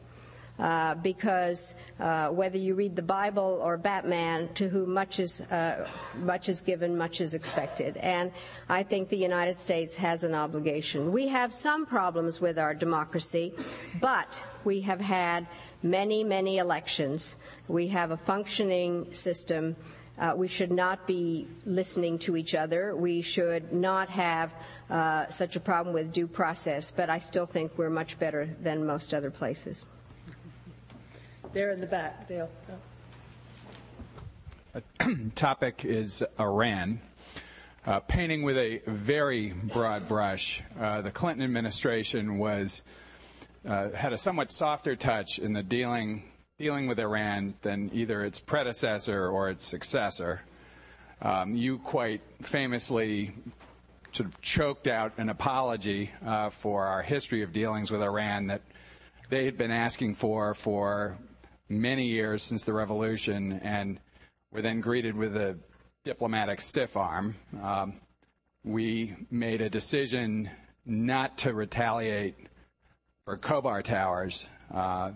Uh, 0.60 0.94
because 0.94 1.74
uh, 2.00 2.28
whether 2.28 2.60
you 2.60 2.76
read 2.76 2.96
the 2.96 3.02
Bible 3.02 3.60
or 3.64 3.76
Batman, 3.76 4.48
to 4.54 4.70
whom 4.70 4.94
much 4.94 5.20
is 5.20 5.42
uh, 5.42 5.90
much 6.20 6.48
is 6.48 6.62
given, 6.62 6.96
much 6.96 7.22
is 7.22 7.34
expected, 7.34 7.98
and 7.98 8.32
I 8.70 8.84
think 8.84 9.10
the 9.10 9.18
United 9.18 9.58
States 9.58 9.96
has 9.96 10.24
an 10.24 10.36
obligation. 10.36 11.12
We 11.12 11.28
have 11.30 11.52
some 11.52 11.88
problems 11.88 12.40
with 12.40 12.60
our 12.60 12.76
democracy, 12.76 13.56
but 14.00 14.40
we 14.64 14.82
have 14.82 15.02
had 15.02 15.48
many, 15.84 16.24
many 16.24 16.58
elections 16.58 17.36
we 17.68 17.88
have 17.88 18.12
a 18.12 18.18
functioning 18.18 19.14
system. 19.14 19.76
Uh, 20.18 20.34
we 20.36 20.48
should 20.48 20.72
not 20.72 21.08
be 21.08 21.48
listening 21.66 22.20
to 22.20 22.38
each 22.38 22.56
other. 22.56 22.96
We 22.96 23.22
should 23.22 23.74
not 23.74 24.10
have 24.10 24.54
uh, 24.90 25.28
such 25.30 25.56
a 25.56 25.60
problem 25.60 25.94
with 25.94 26.14
due 26.14 26.28
process, 26.28 26.92
but 26.92 27.10
I 27.10 27.18
still 27.18 27.46
think 27.46 27.78
we're 27.78 27.90
much 27.90 28.20
better 28.20 28.50
than 28.62 28.86
most 28.86 29.14
other 29.14 29.32
places. 29.32 29.86
There 31.54 31.72
in 31.72 31.82
the 31.82 31.88
back, 31.88 32.28
Dale. 32.28 32.50
Oh. 32.70 32.76
topic 35.36 35.86
is 35.86 36.24
Iran. 36.40 37.00
Uh, 37.86 38.00
painting 38.00 38.44
with 38.44 38.58
a 38.58 38.82
very 38.88 39.50
broad 39.52 40.08
brush, 40.08 40.64
uh, 40.80 41.02
the 41.02 41.12
Clinton 41.12 41.44
administration 41.44 42.38
was 42.38 42.82
had 43.66 44.14
a 44.14 44.18
somewhat 44.18 44.52
softer 44.52 44.96
touch 44.96 45.40
in 45.40 45.54
the 45.54 45.64
dealing 45.64 46.24
dealing 46.60 46.88
with 46.88 47.00
Iran 47.00 47.56
than 47.62 47.90
either 47.94 48.24
its 48.24 48.40
predecessor 48.40 49.28
or 49.28 49.50
its 49.50 49.66
successor. 49.66 50.42
Um, 51.22 51.56
you 51.56 51.80
quite 51.80 52.22
famously 52.42 53.34
sort 54.12 54.30
of 54.30 54.40
choked 54.42 54.88
out 54.88 55.14
an 55.18 55.30
apology 55.30 56.12
uh, 56.26 56.50
for 56.50 56.86
our 56.86 57.02
history 57.02 57.42
of 57.42 57.52
dealings 57.52 57.90
with 57.90 58.02
Iran 58.02 58.48
that 58.48 58.62
they 59.30 59.46
had 59.46 59.58
been 59.58 59.72
asking 59.72 60.14
for 60.14 60.54
for 60.54 61.18
many 61.70 62.06
years 62.06 62.44
since 62.44 62.64
the 62.64 62.74
revolution 62.74 63.54
and 63.64 64.00
were 64.52 64.62
then 64.62 64.80
greeted 64.80 65.16
with 65.16 65.36
a 65.36 65.58
diplomatic 66.04 66.62
stiff 66.62 66.96
arm. 66.96 67.36
Um, 67.62 67.96
we 68.64 69.16
made 69.32 69.62
a 69.62 69.70
decision 69.70 70.50
not 70.86 71.40
to 71.40 71.54
retaliate 71.54 72.36
for 73.26 73.38
Khobar 73.38 73.84
Towers 73.84 74.46
uh, 74.74 75.12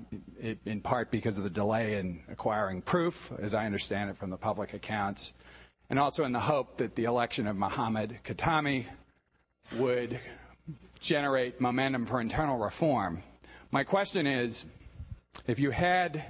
in 0.66 0.82
part 0.82 1.12
because 1.12 1.38
of 1.38 1.44
the 1.44 1.50
delay 1.50 1.98
in 1.98 2.22
acquiring 2.30 2.82
proof, 2.82 3.32
as 3.40 3.54
I 3.54 3.66
understand 3.66 4.10
it 4.10 4.18
from 4.18 4.30
the 4.30 4.38
public 4.38 4.74
accounts, 4.74 5.34
and 5.90 6.00
also 6.00 6.24
in 6.24 6.32
the 6.32 6.40
hope 6.40 6.78
that 6.78 6.96
the 6.96 7.04
election 7.04 7.48
of 7.48 7.56
Mohammad 7.56 8.20
Khatami 8.24 8.86
would 9.76 10.20
generate 11.00 11.60
momentum 11.60 12.06
for 12.06 12.22
internal 12.22 12.58
reform. 12.58 13.24
My 13.72 13.84
question 13.84 14.26
is 14.26 14.66
if 15.46 15.60
you 15.60 15.72
had 15.72 16.24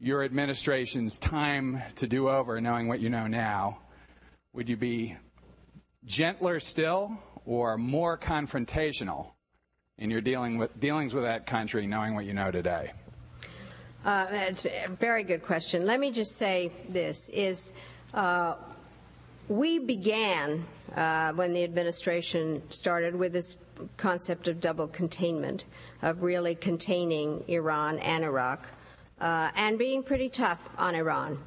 your 0.00 0.24
administration's 0.24 1.18
time 1.18 1.80
to 1.96 2.06
do 2.06 2.28
over, 2.28 2.60
knowing 2.60 2.88
what 2.88 3.00
you 3.00 3.08
know 3.08 3.26
now, 3.26 3.78
would 4.52 4.68
you 4.68 4.76
be 4.76 5.16
gentler 6.04 6.58
still 6.60 7.18
or 7.44 7.78
more 7.78 8.18
confrontational 8.18 9.32
in 9.98 10.10
your 10.10 10.20
dealing 10.20 10.58
with, 10.58 10.78
dealings 10.80 11.14
with 11.14 11.24
that 11.24 11.46
country, 11.46 11.86
knowing 11.86 12.14
what 12.14 12.24
you 12.24 12.34
know 12.34 12.50
today? 12.50 12.90
Uh, 14.04 14.26
it's 14.30 14.64
a 14.64 14.88
very 15.00 15.24
good 15.24 15.42
question. 15.42 15.84
Let 15.84 16.00
me 16.00 16.10
just 16.10 16.36
say 16.36 16.72
this: 16.88 17.28
is 17.30 17.72
uh, 18.14 18.54
we 19.48 19.78
began 19.78 20.64
uh, 20.94 21.32
when 21.32 21.52
the 21.52 21.64
administration 21.64 22.62
started 22.70 23.14
with 23.14 23.32
this 23.32 23.58
concept 23.96 24.48
of 24.48 24.60
double 24.60 24.86
containment, 24.88 25.64
of 26.02 26.22
really 26.22 26.54
containing 26.54 27.42
Iran 27.48 27.98
and 27.98 28.24
Iraq, 28.24 28.66
uh, 29.20 29.50
and 29.56 29.78
being 29.78 30.02
pretty 30.02 30.28
tough 30.28 30.68
on 30.78 30.94
Iran. 30.94 31.38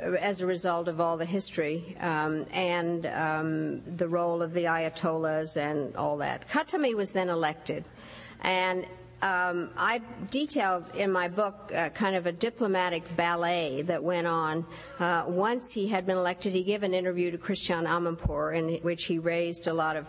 As 0.00 0.40
a 0.40 0.46
result 0.46 0.88
of 0.88 1.00
all 1.00 1.16
the 1.16 1.24
history 1.24 1.96
um, 2.00 2.46
and 2.52 3.06
um, 3.06 3.96
the 3.96 4.08
role 4.08 4.42
of 4.42 4.52
the 4.52 4.64
Ayatollahs 4.64 5.56
and 5.56 5.94
all 5.96 6.16
that. 6.16 6.48
Khatami 6.48 6.94
was 6.94 7.12
then 7.12 7.28
elected, 7.28 7.84
and 8.40 8.86
um, 9.24 9.70
I 9.76 10.02
detailed 10.30 10.84
in 10.94 11.10
my 11.10 11.28
book 11.28 11.72
uh, 11.74 11.88
kind 11.90 12.14
of 12.14 12.26
a 12.26 12.32
diplomatic 12.32 13.04
ballet 13.16 13.80
that 13.82 14.02
went 14.02 14.26
on. 14.26 14.66
Uh, 14.98 15.24
once 15.28 15.70
he 15.70 15.88
had 15.88 16.04
been 16.04 16.18
elected, 16.18 16.52
he 16.52 16.62
gave 16.62 16.82
an 16.82 16.92
interview 16.92 17.30
to 17.30 17.38
Christiane 17.38 17.86
Amanpour 17.86 18.54
in 18.54 18.82
which 18.82 19.04
he 19.04 19.18
raised 19.18 19.66
a 19.66 19.72
lot 19.72 19.96
of 19.96 20.06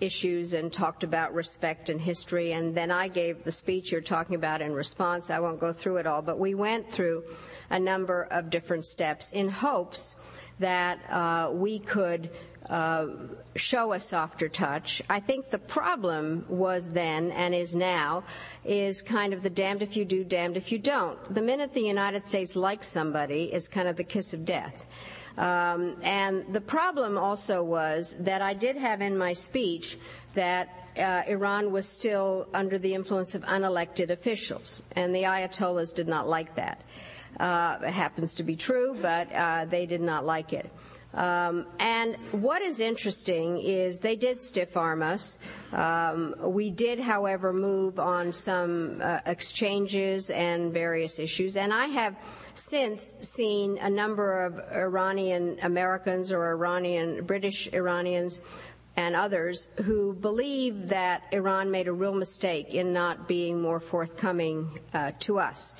issues 0.00 0.54
and 0.54 0.72
talked 0.72 1.04
about 1.04 1.34
respect 1.34 1.88
and 1.88 2.00
history. 2.00 2.52
And 2.52 2.74
then 2.74 2.90
I 2.90 3.08
gave 3.08 3.44
the 3.44 3.52
speech 3.52 3.92
you're 3.92 4.00
talking 4.00 4.34
about 4.36 4.62
in 4.62 4.72
response. 4.72 5.30
I 5.30 5.40
won't 5.40 5.60
go 5.60 5.72
through 5.72 5.98
it 5.98 6.06
all, 6.06 6.22
but 6.22 6.38
we 6.38 6.54
went 6.54 6.90
through 6.90 7.24
a 7.70 7.78
number 7.78 8.24
of 8.30 8.50
different 8.50 8.86
steps 8.86 9.32
in 9.32 9.48
hopes 9.48 10.16
that 10.58 10.98
uh, 11.10 11.50
we 11.52 11.78
could 11.78 12.30
uh, 12.68 13.06
show 13.56 13.92
a 13.92 14.00
softer 14.00 14.48
touch. 14.48 15.02
I 15.10 15.18
think 15.18 15.50
the 15.50 15.58
problem 15.58 16.44
was 16.48 16.90
then 16.90 17.32
and 17.32 17.54
is 17.54 17.74
now 17.74 18.22
is 18.64 19.02
kind 19.02 19.32
of 19.32 19.42
the 19.42 19.50
damned 19.50 19.82
if 19.82 19.96
you 19.96 20.04
do, 20.04 20.22
damned 20.22 20.56
if 20.56 20.70
you 20.70 20.78
don't. 20.78 21.18
The 21.34 21.42
minute 21.42 21.74
the 21.74 21.80
United 21.80 22.22
States 22.22 22.54
likes 22.54 22.86
somebody 22.86 23.52
is 23.52 23.66
kind 23.66 23.88
of 23.88 23.96
the 23.96 24.04
kiss 24.04 24.32
of 24.34 24.44
death. 24.44 24.86
Um, 25.40 25.96
and 26.02 26.44
the 26.52 26.60
problem 26.60 27.16
also 27.16 27.62
was 27.62 28.14
that 28.20 28.42
I 28.42 28.52
did 28.52 28.76
have 28.76 29.00
in 29.00 29.16
my 29.16 29.32
speech 29.32 29.98
that 30.34 30.68
uh, 30.98 31.22
Iran 31.26 31.72
was 31.72 31.88
still 31.88 32.46
under 32.52 32.76
the 32.76 32.94
influence 32.94 33.34
of 33.34 33.42
unelected 33.44 34.10
officials, 34.10 34.82
and 34.92 35.14
the 35.14 35.22
Ayatollahs 35.22 35.94
did 35.94 36.08
not 36.08 36.28
like 36.28 36.54
that. 36.56 36.82
Uh, 37.38 37.78
it 37.82 37.92
happens 37.92 38.34
to 38.34 38.42
be 38.42 38.54
true, 38.54 38.94
but 39.00 39.32
uh, 39.32 39.64
they 39.64 39.86
did 39.86 40.02
not 40.02 40.26
like 40.26 40.52
it. 40.52 40.70
Um, 41.14 41.66
and 41.78 42.16
what 42.32 42.60
is 42.60 42.78
interesting 42.78 43.58
is 43.58 43.98
they 43.98 44.16
did 44.16 44.42
stiff 44.42 44.76
arm 44.76 45.02
us. 45.02 45.38
Um, 45.72 46.34
we 46.38 46.70
did, 46.70 47.00
however, 47.00 47.52
move 47.52 47.98
on 47.98 48.32
some 48.34 49.00
uh, 49.02 49.20
exchanges 49.24 50.30
and 50.30 50.70
various 50.72 51.18
issues. 51.18 51.56
And 51.56 51.72
I 51.72 51.86
have 51.86 52.14
since 52.60 53.16
seen 53.20 53.78
a 53.78 53.88
number 53.90 54.44
of 54.44 54.58
Iranian 54.72 55.58
Americans 55.62 56.30
or 56.30 56.50
Iranian 56.50 57.24
British 57.24 57.68
Iranians 57.72 58.40
and 58.96 59.16
others 59.16 59.68
who 59.84 60.12
believe 60.12 60.88
that 60.88 61.22
Iran 61.32 61.70
made 61.70 61.88
a 61.88 61.92
real 61.92 62.14
mistake 62.14 62.74
in 62.74 62.92
not 62.92 63.26
being 63.26 63.60
more 63.62 63.80
forthcoming 63.80 64.78
uh, 64.92 65.12
to 65.20 65.38
us. 65.38 65.74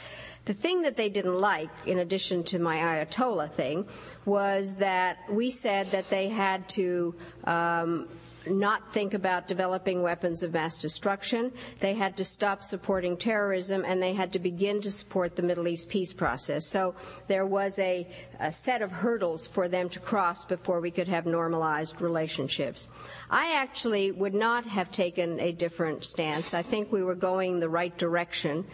The 0.46 0.54
thing 0.54 0.82
that 0.82 0.96
they 0.96 1.10
didn't 1.10 1.38
like, 1.38 1.68
in 1.86 1.98
addition 1.98 2.44
to 2.44 2.58
my 2.58 2.78
Ayatollah 2.78 3.50
thing, 3.52 3.86
was 4.24 4.76
that 4.76 5.18
we 5.30 5.50
said 5.50 5.90
that 5.90 6.08
they 6.08 6.28
had 6.28 6.68
to 6.70 7.14
um, 7.44 8.08
not 8.47 8.93
think 8.93 9.14
about 9.14 9.49
developing 9.49 10.03
weapons 10.03 10.43
of 10.43 10.53
mass 10.53 10.78
destruction. 10.78 11.53
They 11.80 11.95
had 11.95 12.16
to 12.16 12.24
stop 12.24 12.62
supporting 12.62 13.16
terrorism 13.16 13.84
and 13.84 14.03
they 14.03 14.14
had 14.14 14.32
to 14.32 14.38
begin 14.38 14.80
to 14.82 14.91
support 14.91 15.36
the 15.36 15.43
Middle 15.43 15.68
East 15.68 15.88
peace 15.88 16.12
process. 16.12 16.66
So 16.66 16.95
there 17.28 17.47
was 17.47 17.78
a, 17.78 18.07
a, 18.38 18.51
set 18.51 18.82
of 18.82 18.91
hurdles 18.91 19.47
for 19.47 19.68
them 19.68 19.88
to 19.91 20.01
cross 20.01 20.45
before 20.45 20.80
we 20.80 20.91
could 20.91 21.09
have 21.09 21.26
normalized 21.26 22.01
relationships. 22.01 22.88
I 23.30 23.55
actually 23.55 24.11
would 24.12 24.34
not 24.34 24.64
have 24.66 24.91
taken 24.91 25.38
a 25.41 25.53
different 25.53 26.05
stance. 26.05 26.55
I 26.55 26.62
think 26.62 26.91
we 26.93 27.03
were 27.03 27.14
going 27.14 27.61
the 27.61 27.68
right 27.68 27.97
direction. 27.97 28.64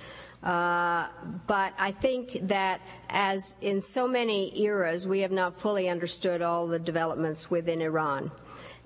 Uh, 0.42 1.08
but 1.46 1.72
I 1.78 1.90
think 1.90 2.38
that, 2.42 2.80
as 3.08 3.56
in 3.62 3.80
so 3.80 4.06
many 4.06 4.56
eras, 4.60 5.08
we 5.08 5.20
have 5.20 5.32
not 5.32 5.56
fully 5.56 5.88
understood 5.88 6.40
all 6.42 6.66
the 6.68 6.78
developments 6.78 7.50
within 7.50 7.80
Iran. 7.80 8.30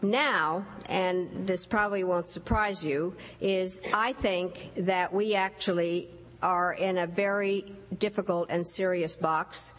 Now, 0.03 0.65
and 0.87 1.47
this 1.47 1.67
probably 1.67 2.05
won't 2.05 2.29
surprise 2.29 2.83
you, 2.85 3.15
is 3.41 3.81
I 3.93 4.15
think 4.15 4.71
that 4.77 5.13
we 5.13 5.35
actually 5.35 6.09
are 6.43 6.73
in 6.73 6.99
a 6.99 7.07
very 7.07 7.75
difficult 7.99 8.49
and 8.51 8.67
serious 8.67 9.15
box 9.15 9.73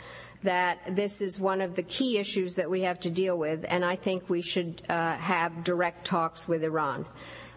that 0.44 0.80
this 0.96 1.22
is 1.22 1.40
one 1.40 1.62
of 1.62 1.76
the 1.76 1.84
key 1.84 2.18
issues 2.18 2.56
that 2.56 2.70
we 2.70 2.82
have 2.82 3.00
to 3.00 3.10
deal 3.10 3.38
with, 3.38 3.66
and 3.68 3.86
I 3.86 3.96
think 3.96 4.30
we 4.30 4.42
should 4.42 4.82
uh, 4.90 5.16
have 5.16 5.64
direct 5.64 6.06
talks 6.06 6.48
with 6.48 6.64
Iran 6.64 7.06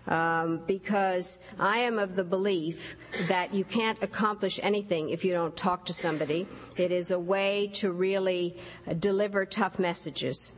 um, 0.06 0.60
because 0.66 1.38
I 1.58 1.78
am 1.78 1.98
of 1.98 2.14
the 2.16 2.24
belief 2.24 2.96
that 3.28 3.54
you 3.54 3.64
can't 3.64 4.02
accomplish 4.02 4.60
anything 4.62 5.08
if 5.10 5.24
you 5.24 5.32
don't 5.32 5.56
talk 5.56 5.86
to 5.86 5.92
somebody. 5.92 6.46
It 6.76 6.92
is 6.92 7.10
a 7.10 7.18
way 7.18 7.70
to 7.74 7.92
really 7.92 8.56
deliver 8.98 9.46
tough 9.46 9.78
messages. 9.78 10.52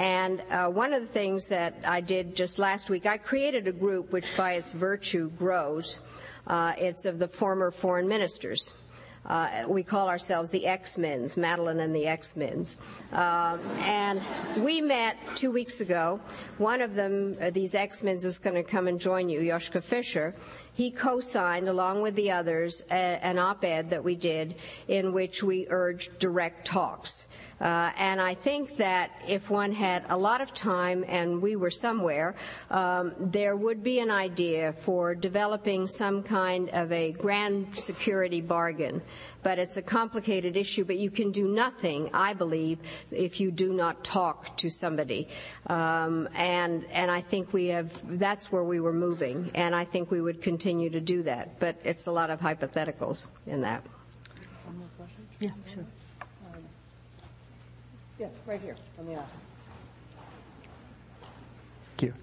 And 0.00 0.42
uh, 0.50 0.68
one 0.68 0.94
of 0.94 1.02
the 1.02 1.12
things 1.12 1.48
that 1.48 1.74
I 1.84 2.00
did 2.00 2.34
just 2.34 2.58
last 2.58 2.88
week, 2.88 3.04
I 3.04 3.18
created 3.18 3.68
a 3.68 3.72
group 3.72 4.12
which, 4.12 4.34
by 4.34 4.54
its 4.54 4.72
virtue, 4.72 5.28
grows. 5.32 6.00
Uh, 6.46 6.72
it's 6.78 7.04
of 7.04 7.18
the 7.18 7.28
former 7.28 7.70
foreign 7.70 8.08
ministers. 8.08 8.72
Uh, 9.26 9.64
we 9.68 9.82
call 9.82 10.08
ourselves 10.08 10.48
the 10.48 10.66
X-Mens, 10.66 11.36
Madeleine 11.36 11.80
and 11.80 11.94
the 11.94 12.06
X-Mens. 12.06 12.78
Um, 13.12 13.60
and 13.80 14.22
we 14.64 14.80
met 14.80 15.18
two 15.34 15.50
weeks 15.50 15.82
ago. 15.82 16.18
One 16.56 16.80
of 16.80 16.94
them, 16.94 17.36
uh, 17.38 17.50
these 17.50 17.74
X-Mens, 17.74 18.24
is 18.24 18.38
going 18.38 18.56
to 18.56 18.62
come 18.62 18.88
and 18.88 18.98
join 18.98 19.28
you, 19.28 19.40
Joschka 19.40 19.82
Fischer. 19.82 20.34
He 20.72 20.90
co-signed, 20.90 21.68
along 21.68 22.00
with 22.00 22.14
the 22.14 22.30
others, 22.30 22.82
a, 22.90 22.94
an 22.94 23.38
op-ed 23.38 23.90
that 23.90 24.02
we 24.02 24.14
did 24.14 24.54
in 24.88 25.12
which 25.12 25.42
we 25.42 25.66
urged 25.68 26.18
direct 26.18 26.66
talks. 26.66 27.26
Uh, 27.60 27.92
and 27.98 28.20
I 28.20 28.34
think 28.34 28.78
that 28.78 29.10
if 29.28 29.50
one 29.50 29.72
had 29.72 30.04
a 30.08 30.16
lot 30.16 30.40
of 30.40 30.54
time 30.54 31.04
and 31.06 31.42
we 31.42 31.56
were 31.56 31.70
somewhere, 31.70 32.34
um, 32.70 33.12
there 33.18 33.54
would 33.54 33.82
be 33.82 33.98
an 33.98 34.10
idea 34.10 34.72
for 34.72 35.14
developing 35.14 35.86
some 35.86 36.22
kind 36.22 36.70
of 36.70 36.90
a 36.90 37.12
grand 37.12 37.78
security 37.78 38.40
bargain. 38.40 39.02
But 39.42 39.58
it's 39.58 39.76
a 39.76 39.82
complicated 39.82 40.56
issue, 40.56 40.84
but 40.84 40.98
you 40.98 41.10
can 41.10 41.32
do 41.32 41.48
nothing, 41.48 42.10
I 42.14 42.34
believe, 42.34 42.78
if 43.10 43.40
you 43.40 43.50
do 43.50 43.72
not 43.72 44.04
talk 44.04 44.56
to 44.58 44.70
somebody. 44.70 45.28
Um, 45.66 46.28
and, 46.34 46.84
and 46.92 47.10
I 47.10 47.20
think 47.20 47.52
we 47.52 47.68
have, 47.68 48.18
that's 48.18 48.50
where 48.52 48.64
we 48.64 48.80
were 48.80 48.92
moving, 48.92 49.50
and 49.54 49.74
I 49.74 49.84
think 49.84 50.10
we 50.10 50.20
would 50.20 50.42
continue 50.42 50.90
to 50.90 51.00
do 51.00 51.22
that. 51.24 51.58
But 51.58 51.76
it's 51.84 52.06
a 52.06 52.12
lot 52.12 52.30
of 52.30 52.40
hypotheticals 52.40 53.28
in 53.46 53.62
that. 53.62 53.82
One 54.64 54.78
more 54.78 54.88
question? 54.98 55.26
Yeah, 55.40 55.50
sure. 55.72 55.84
Yes, 58.20 58.38
right 58.46 58.60
here 58.60 58.76
on 58.98 59.06
the 59.06 59.14
aisle. 59.14 59.30
Thank 61.96 62.02
you. 62.02 62.14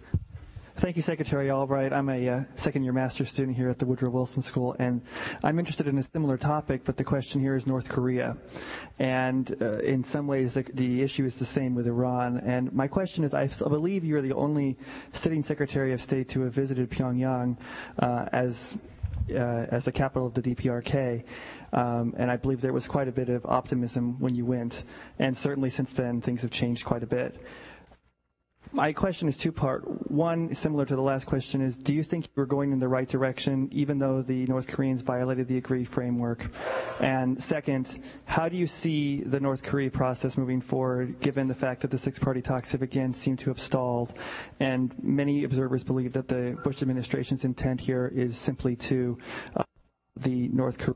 Thank 0.75 0.95
you, 0.95 1.01
Secretary 1.01 1.49
Albright. 1.49 1.91
I'm 1.91 2.07
a 2.09 2.29
uh, 2.29 2.43
second 2.55 2.83
year 2.83 2.93
master's 2.93 3.29
student 3.29 3.57
here 3.57 3.67
at 3.67 3.79
the 3.79 3.87
Woodrow 3.87 4.11
Wilson 4.11 4.43
School, 4.43 4.75
and 4.77 5.01
I'm 5.43 5.57
interested 5.57 5.87
in 5.87 5.97
a 5.97 6.03
similar 6.03 6.37
topic, 6.37 6.83
but 6.83 6.97
the 6.97 7.03
question 7.03 7.41
here 7.41 7.55
is 7.55 7.65
North 7.65 7.89
Korea. 7.89 8.37
And 8.99 9.55
uh, 9.59 9.79
in 9.79 10.03
some 10.03 10.27
ways, 10.27 10.53
the, 10.53 10.61
the, 10.75 11.01
issue 11.01 11.25
is 11.25 11.39
the 11.39 11.45
same 11.45 11.73
with 11.73 11.87
Iran. 11.87 12.41
And 12.45 12.71
my 12.73 12.87
question 12.87 13.23
is 13.23 13.33
I 13.33 13.47
believe 13.47 14.05
you're 14.05 14.21
the 14.21 14.33
only 14.33 14.77
sitting 15.13 15.41
Secretary 15.41 15.93
of 15.93 16.01
State 16.01 16.29
to 16.29 16.41
have 16.41 16.53
visited 16.53 16.91
Pyongyang 16.91 17.57
uh, 17.97 18.27
as, 18.31 18.77
as 19.29 19.85
the 19.85 19.91
capital 19.91 20.27
of 20.27 20.33
the 20.33 20.41
DPRK. 20.41 21.23
Um, 21.73 22.13
and 22.17 22.31
I 22.31 22.37
believe 22.37 22.61
there 22.61 22.73
was 22.73 22.87
quite 22.87 23.07
a 23.07 23.11
bit 23.11 23.29
of 23.29 23.45
optimism 23.45 24.19
when 24.19 24.35
you 24.35 24.45
went. 24.45 24.83
And 25.19 25.35
certainly 25.35 25.69
since 25.69 25.93
then, 25.93 26.21
things 26.21 26.41
have 26.41 26.51
changed 26.51 26.85
quite 26.85 27.03
a 27.03 27.07
bit. 27.07 27.41
My 28.71 28.93
question 28.93 29.27
is 29.27 29.37
two 29.37 29.51
part. 29.51 30.11
One, 30.11 30.53
similar 30.53 30.85
to 30.85 30.95
the 30.95 31.01
last 31.01 31.25
question, 31.25 31.61
is 31.61 31.77
do 31.77 31.93
you 31.95 32.03
think 32.03 32.25
you 32.25 32.31
were 32.35 32.45
going 32.45 32.71
in 32.71 32.79
the 32.79 32.87
right 32.87 33.07
direction 33.07 33.69
even 33.71 33.97
though 33.99 34.21
the 34.21 34.45
North 34.47 34.67
Koreans 34.67 35.01
violated 35.01 35.47
the 35.47 35.57
agreed 35.57 35.87
framework? 35.87 36.49
And 36.99 37.41
second, 37.41 38.01
how 38.25 38.49
do 38.49 38.57
you 38.57 38.67
see 38.67 39.21
the 39.21 39.39
North 39.39 39.63
Korea 39.63 39.89
process 39.89 40.37
moving 40.37 40.61
forward 40.61 41.19
given 41.19 41.47
the 41.47 41.55
fact 41.55 41.81
that 41.81 41.91
the 41.91 41.97
six 41.97 42.19
party 42.19 42.41
talks 42.41 42.71
have 42.71 42.81
again 42.81 43.13
seemed 43.13 43.39
to 43.39 43.49
have 43.49 43.59
stalled? 43.59 44.13
And 44.59 44.93
many 45.01 45.43
observers 45.43 45.83
believe 45.83 46.13
that 46.13 46.27
the 46.27 46.57
Bush 46.63 46.81
administration's 46.81 47.45
intent 47.45 47.79
here 47.81 48.11
is 48.13 48.37
simply 48.37 48.75
to 48.75 49.17
uh, 49.55 49.63
the 50.15 50.49
North 50.49 50.77
Korea 50.77 50.95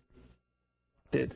did 1.11 1.35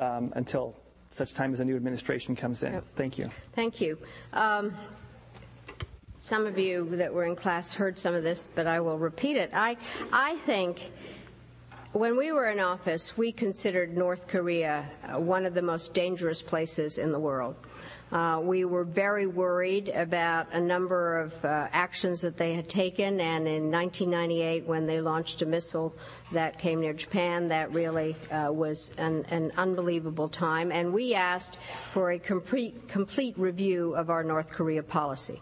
um, 0.00 0.32
until 0.36 0.76
such 1.10 1.32
time 1.34 1.52
as 1.52 1.60
a 1.60 1.64
new 1.64 1.76
administration 1.76 2.36
comes 2.36 2.62
in. 2.62 2.80
Thank 2.94 3.18
you. 3.18 3.30
Thank 3.54 3.80
you. 3.80 3.98
Um, 4.32 4.74
some 6.26 6.44
of 6.44 6.58
you 6.58 6.88
that 6.96 7.14
were 7.14 7.24
in 7.24 7.36
class 7.36 7.72
heard 7.72 7.96
some 7.96 8.12
of 8.12 8.24
this, 8.24 8.50
but 8.52 8.66
I 8.66 8.80
will 8.80 8.98
repeat 8.98 9.36
it. 9.36 9.50
I, 9.54 9.76
I 10.12 10.34
think 10.38 10.90
when 11.92 12.16
we 12.16 12.32
were 12.32 12.50
in 12.50 12.58
office, 12.58 13.16
we 13.16 13.30
considered 13.30 13.96
North 13.96 14.26
Korea 14.26 14.84
uh, 15.04 15.20
one 15.20 15.46
of 15.46 15.54
the 15.54 15.62
most 15.62 15.94
dangerous 15.94 16.42
places 16.42 16.98
in 16.98 17.12
the 17.12 17.18
world. 17.20 17.54
Uh, 18.10 18.40
we 18.42 18.64
were 18.64 18.82
very 18.82 19.28
worried 19.28 19.88
about 19.90 20.52
a 20.52 20.60
number 20.60 21.20
of 21.20 21.44
uh, 21.44 21.68
actions 21.70 22.20
that 22.22 22.36
they 22.36 22.54
had 22.54 22.68
taken, 22.68 23.20
and 23.20 23.46
in 23.46 23.70
1998, 23.70 24.66
when 24.66 24.84
they 24.84 25.00
launched 25.00 25.42
a 25.42 25.46
missile 25.46 25.94
that 26.32 26.58
came 26.58 26.80
near 26.80 26.92
Japan, 26.92 27.46
that 27.46 27.72
really 27.72 28.16
uh, 28.32 28.50
was 28.50 28.90
an, 28.98 29.24
an, 29.30 29.52
unbelievable 29.56 30.28
time. 30.28 30.72
And 30.72 30.92
we 30.92 31.14
asked 31.14 31.56
for 31.92 32.10
a 32.10 32.18
complete, 32.18 32.88
complete 32.88 33.38
review 33.38 33.94
of 33.94 34.10
our 34.10 34.24
North 34.24 34.50
Korea 34.50 34.82
policy. 34.82 35.40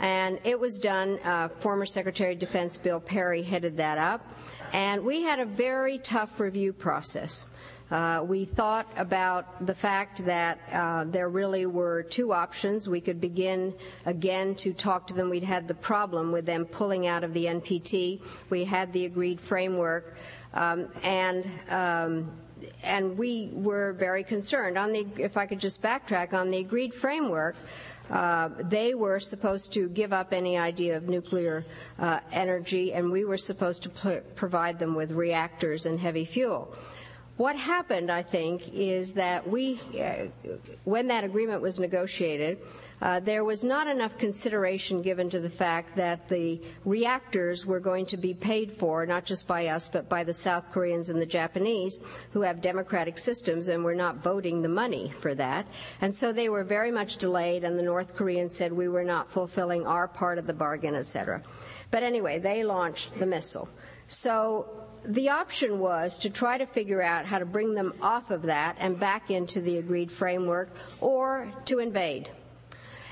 And 0.00 0.40
it 0.44 0.58
was 0.58 0.78
done. 0.78 1.18
Uh, 1.22 1.48
former 1.48 1.86
Secretary 1.86 2.32
of 2.32 2.38
Defense 2.38 2.76
Bill 2.76 3.00
Perry 3.00 3.42
headed 3.42 3.76
that 3.76 3.98
up. 3.98 4.34
And 4.72 5.04
we 5.04 5.22
had 5.22 5.40
a 5.40 5.44
very 5.44 5.98
tough 5.98 6.40
review 6.40 6.72
process. 6.72 7.46
Uh, 7.90 8.24
we 8.24 8.44
thought 8.44 8.86
about 8.96 9.66
the 9.66 9.74
fact 9.74 10.24
that 10.24 10.60
uh, 10.72 11.04
there 11.04 11.28
really 11.28 11.66
were 11.66 12.04
two 12.04 12.32
options. 12.32 12.88
We 12.88 13.00
could 13.00 13.20
begin 13.20 13.74
again 14.06 14.54
to 14.56 14.72
talk 14.72 15.08
to 15.08 15.14
them. 15.14 15.28
We'd 15.28 15.42
had 15.42 15.66
the 15.66 15.74
problem 15.74 16.30
with 16.30 16.46
them 16.46 16.66
pulling 16.66 17.08
out 17.08 17.24
of 17.24 17.34
the 17.34 17.46
NPT. 17.46 18.20
We 18.48 18.64
had 18.64 18.92
the 18.92 19.06
agreed 19.06 19.40
framework, 19.40 20.16
um, 20.54 20.88
and 21.02 21.48
um, 21.68 22.30
and 22.84 23.18
we 23.18 23.50
were 23.52 23.92
very 23.94 24.22
concerned. 24.22 24.78
On 24.78 24.92
the, 24.92 25.06
if 25.16 25.36
I 25.36 25.46
could 25.46 25.58
just 25.58 25.82
backtrack 25.82 26.32
on 26.32 26.50
the 26.50 26.58
agreed 26.58 26.94
framework. 26.94 27.56
Uh, 28.10 28.48
they 28.58 28.94
were 28.94 29.20
supposed 29.20 29.72
to 29.72 29.88
give 29.88 30.12
up 30.12 30.32
any 30.32 30.58
idea 30.58 30.96
of 30.96 31.08
nuclear 31.08 31.64
uh, 31.98 32.18
energy, 32.32 32.92
and 32.92 33.10
we 33.10 33.24
were 33.24 33.38
supposed 33.38 33.82
to 33.84 33.88
pr- 33.88 34.24
provide 34.34 34.78
them 34.78 34.94
with 34.96 35.12
reactors 35.12 35.86
and 35.86 36.00
heavy 36.00 36.24
fuel. 36.24 36.74
what 37.36 37.56
happened, 37.56 38.10
I 38.10 38.22
think, 38.22 38.68
is 38.74 39.14
that 39.14 39.48
we, 39.48 39.80
uh, 39.98 40.26
when 40.84 41.06
that 41.06 41.24
agreement 41.24 41.62
was 41.62 41.78
negotiated, 41.78 42.58
uh, 43.00 43.20
there 43.20 43.44
was 43.44 43.64
not 43.64 43.86
enough 43.86 44.18
consideration 44.18 45.00
given 45.02 45.30
to 45.30 45.40
the 45.40 45.50
fact 45.50 45.96
that 45.96 46.28
the 46.28 46.60
reactors 46.84 47.64
were 47.64 47.80
going 47.80 48.06
to 48.06 48.16
be 48.16 48.34
paid 48.34 48.70
for, 48.70 49.06
not 49.06 49.24
just 49.24 49.46
by 49.46 49.68
us, 49.68 49.88
but 49.88 50.08
by 50.08 50.22
the 50.22 50.34
South 50.34 50.70
Koreans 50.70 51.08
and 51.08 51.20
the 51.20 51.26
Japanese, 51.26 52.00
who 52.32 52.42
have 52.42 52.60
democratic 52.60 53.16
systems 53.16 53.68
and 53.68 53.82
were 53.82 53.94
not 53.94 54.16
voting 54.16 54.60
the 54.60 54.68
money 54.68 55.12
for 55.20 55.34
that. 55.34 55.66
And 56.00 56.14
so 56.14 56.32
they 56.32 56.48
were 56.48 56.64
very 56.64 56.90
much 56.90 57.16
delayed, 57.16 57.64
and 57.64 57.78
the 57.78 57.82
North 57.82 58.14
Koreans 58.16 58.54
said 58.54 58.72
we 58.72 58.88
were 58.88 59.04
not 59.04 59.30
fulfilling 59.30 59.86
our 59.86 60.06
part 60.06 60.38
of 60.38 60.46
the 60.46 60.52
bargain, 60.52 60.94
etc. 60.94 61.42
But 61.90 62.02
anyway, 62.02 62.38
they 62.38 62.64
launched 62.64 63.18
the 63.18 63.26
missile. 63.26 63.68
So 64.08 64.68
the 65.04 65.30
option 65.30 65.78
was 65.78 66.18
to 66.18 66.30
try 66.30 66.58
to 66.58 66.66
figure 66.66 67.00
out 67.00 67.24
how 67.24 67.38
to 67.38 67.46
bring 67.46 67.74
them 67.74 67.94
off 68.02 68.30
of 68.30 68.42
that 68.42 68.76
and 68.78 68.98
back 69.00 69.30
into 69.30 69.60
the 69.60 69.78
agreed 69.78 70.10
framework 70.10 70.68
or 71.00 71.50
to 71.66 71.78
invade. 71.78 72.28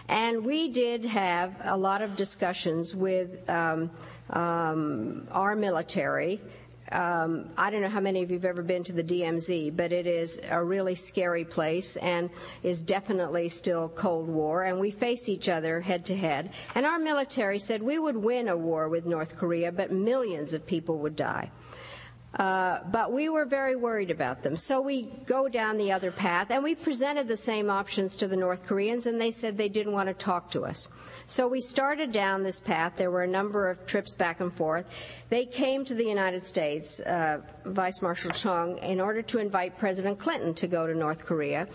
And 0.09 0.45
we 0.45 0.69
did 0.69 1.05
have 1.05 1.55
a 1.65 1.77
lot 1.77 2.01
of 2.03 2.17
discussions 2.17 2.95
with 2.95 3.49
um, 3.51 3.91
um, 4.31 5.27
our 5.31 5.55
military. 5.55 6.41
Um, 6.91 7.51
I 7.59 7.69
don't 7.69 7.83
know 7.83 7.91
how 7.91 8.01
many 8.01 8.23
of 8.23 8.31
you 8.31 8.37
have 8.39 8.47
ever 8.47 8.63
been 8.63 8.83
to 8.85 8.95
the 8.95 9.05
DMZ, 9.05 9.77
but 9.77 9.93
it 9.93 10.07
is 10.07 10.41
a 10.51 10.63
really 10.65 10.95
scary 10.95 11.45
place 11.45 11.97
and 11.97 12.31
is 12.63 12.83
definitely 12.83 13.51
still 13.51 13.91
Cold 13.91 14.27
War. 14.29 14.65
And 14.65 14.81
we 14.81 14.91
face 14.91 15.29
each 15.29 15.51
other 15.51 15.83
head 15.83 16.07
to 16.07 16.17
head. 16.17 16.51
And 16.75 16.87
our 16.87 16.99
military 16.99 17.59
said 17.59 17.83
we 17.83 17.99
would 17.99 18.17
win 18.17 18.49
a 18.49 18.57
war 18.57 18.89
with 18.89 19.05
North 19.05 19.37
Korea, 19.37 19.71
but 19.71 19.93
millions 19.93 20.55
of 20.55 20.67
people 20.67 20.99
would 21.01 21.17
die. 21.17 21.51
Uh, 22.35 22.81
but 22.93 23.11
we 23.11 23.31
were 23.31 23.47
very 23.47 23.74
worried 23.74 24.11
about 24.11 24.43
them. 24.43 24.55
So 24.55 24.83
we 24.83 25.11
go 25.26 25.49
down 25.49 25.79
the 25.79 25.93
other 25.93 26.11
path, 26.12 26.51
and 26.51 26.62
we 26.62 26.74
presented 26.74 27.26
the 27.26 27.39
same 27.39 27.70
options 27.70 28.14
to 28.16 28.29
the 28.29 28.37
North 28.37 28.66
Koreans, 28.66 29.07
and 29.07 29.18
they 29.18 29.31
said 29.31 29.57
they 29.57 29.70
didn't 29.70 29.95
want 29.95 30.09
to 30.09 30.14
talk 30.14 30.51
to 30.51 30.64
us. 30.64 30.91
So 31.24 31.49
we 31.49 31.62
started 31.62 32.12
down 32.12 32.43
this 32.43 32.61
path. 32.61 32.95
There 32.97 33.11
were 33.11 33.22
a 33.22 33.29
number 33.29 33.70
of 33.70 33.87
trips 33.87 34.14
back 34.14 34.41
and 34.41 34.53
forth. 34.53 34.85
They 35.31 35.47
came 35.47 35.87
to 35.87 35.95
the 35.95 36.05
United 36.05 36.43
States, 36.43 37.01
uh, 37.01 37.41
Vice 37.64 38.03
Marshal 38.03 38.31
Chung, 38.31 38.79
in 38.79 39.01
order 39.01 39.22
to 39.22 39.39
invite 39.39 39.79
President 39.79 40.18
Clinton 40.18 40.53
to 40.55 40.66
go 40.66 40.87
to 40.87 40.95
North 40.95 41.24
Korea 41.24 41.66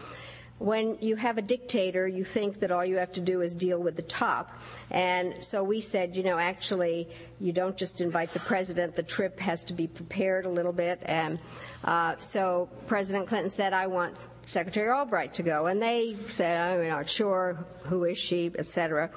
when 0.60 0.98
you 1.02 1.16
have 1.16 1.38
a 1.38 1.42
dictator, 1.42 2.08
you 2.08 2.24
think 2.24 2.60
that 2.60 2.72
all 2.72 2.86
you 2.86 2.98
have 2.98 3.12
to 3.14 3.22
do 3.22 3.42
is 3.42 3.54
deal 3.54 3.80
with 3.80 3.96
the 3.96 4.04
top. 4.04 4.58
And 4.92 5.44
so 5.44 5.64
we 5.64 5.82
said, 5.82 6.16
you 6.16 6.24
know, 6.24 6.38
actually, 6.38 7.10
you 7.40 7.52
don't 7.52 7.76
just 7.76 8.02
invite 8.02 8.32
the 8.32 8.40
president, 8.40 8.96
the 8.96 9.04
trip 9.04 9.40
has 9.40 9.64
to 9.66 9.74
be 9.74 9.88
prepared 9.88 10.46
a 10.46 10.50
little 10.50 10.72
bit. 10.72 11.02
And 11.06 11.40
uh, 11.84 12.16
so 12.20 12.70
President 12.88 13.28
Clinton 13.28 13.50
said, 13.50 13.74
I 13.74 13.88
want 13.88 14.16
Secretary 14.46 14.90
Albright 14.90 15.34
to 15.36 15.44
go, 15.44 15.68
and 15.68 15.82
they 15.82 16.18
said, 16.28 16.58
"I'm 16.58 16.88
not 16.90 17.10
sure 17.10 17.66
who 17.84 18.04
is 18.04 18.18
she, 18.18 18.52
etc." 18.58 19.10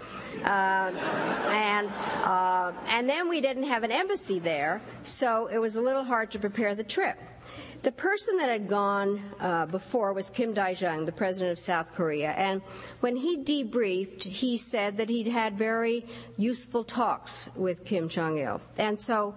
Uh, 0.45 0.47
and 0.47 1.89
uh, 2.23 2.73
and 2.89 3.09
then 3.09 3.29
we 3.29 3.41
didn't 3.41 3.65
have 3.65 3.83
an 3.83 3.91
embassy 3.91 4.39
there, 4.39 4.81
so 5.03 5.49
it 5.49 5.59
was 5.59 5.75
a 5.75 5.81
little 5.81 6.05
hard 6.05 6.31
to 6.33 6.39
prepare 6.39 6.77
the 6.77 6.85
trip. 6.85 7.19
The 7.83 7.93
person 7.93 8.37
that 8.39 8.49
had 8.49 8.69
gone 8.69 9.23
uh, 9.41 9.67
before 9.67 10.13
was 10.13 10.31
Kim 10.31 10.53
Dae-jung, 10.55 11.05
the 11.05 11.13
president 11.13 11.53
of 11.53 11.59
South 11.59 11.93
Korea, 11.95 12.31
and 12.33 12.63
when 13.01 13.17
he 13.17 13.37
debriefed, 13.39 14.25
he 14.25 14.57
said 14.57 14.97
that 14.97 15.09
he'd 15.09 15.29
had 15.29 15.57
very 15.57 16.05
useful 16.37 16.85
talks 16.85 17.49
with 17.55 17.85
Kim 17.85 18.09
Jong 18.09 18.39
Il, 18.39 18.61
and 18.79 18.99
so. 18.99 19.35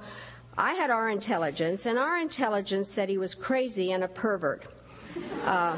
I 0.58 0.74
had 0.74 0.90
our 0.90 1.10
intelligence, 1.10 1.86
and 1.86 1.98
our 1.98 2.18
intelligence 2.18 2.90
said 2.90 3.08
he 3.08 3.18
was 3.18 3.34
crazy 3.34 3.94
and 3.94 4.04
a 4.04 4.10
pervert. 4.10 4.64
Uh, 5.46 5.78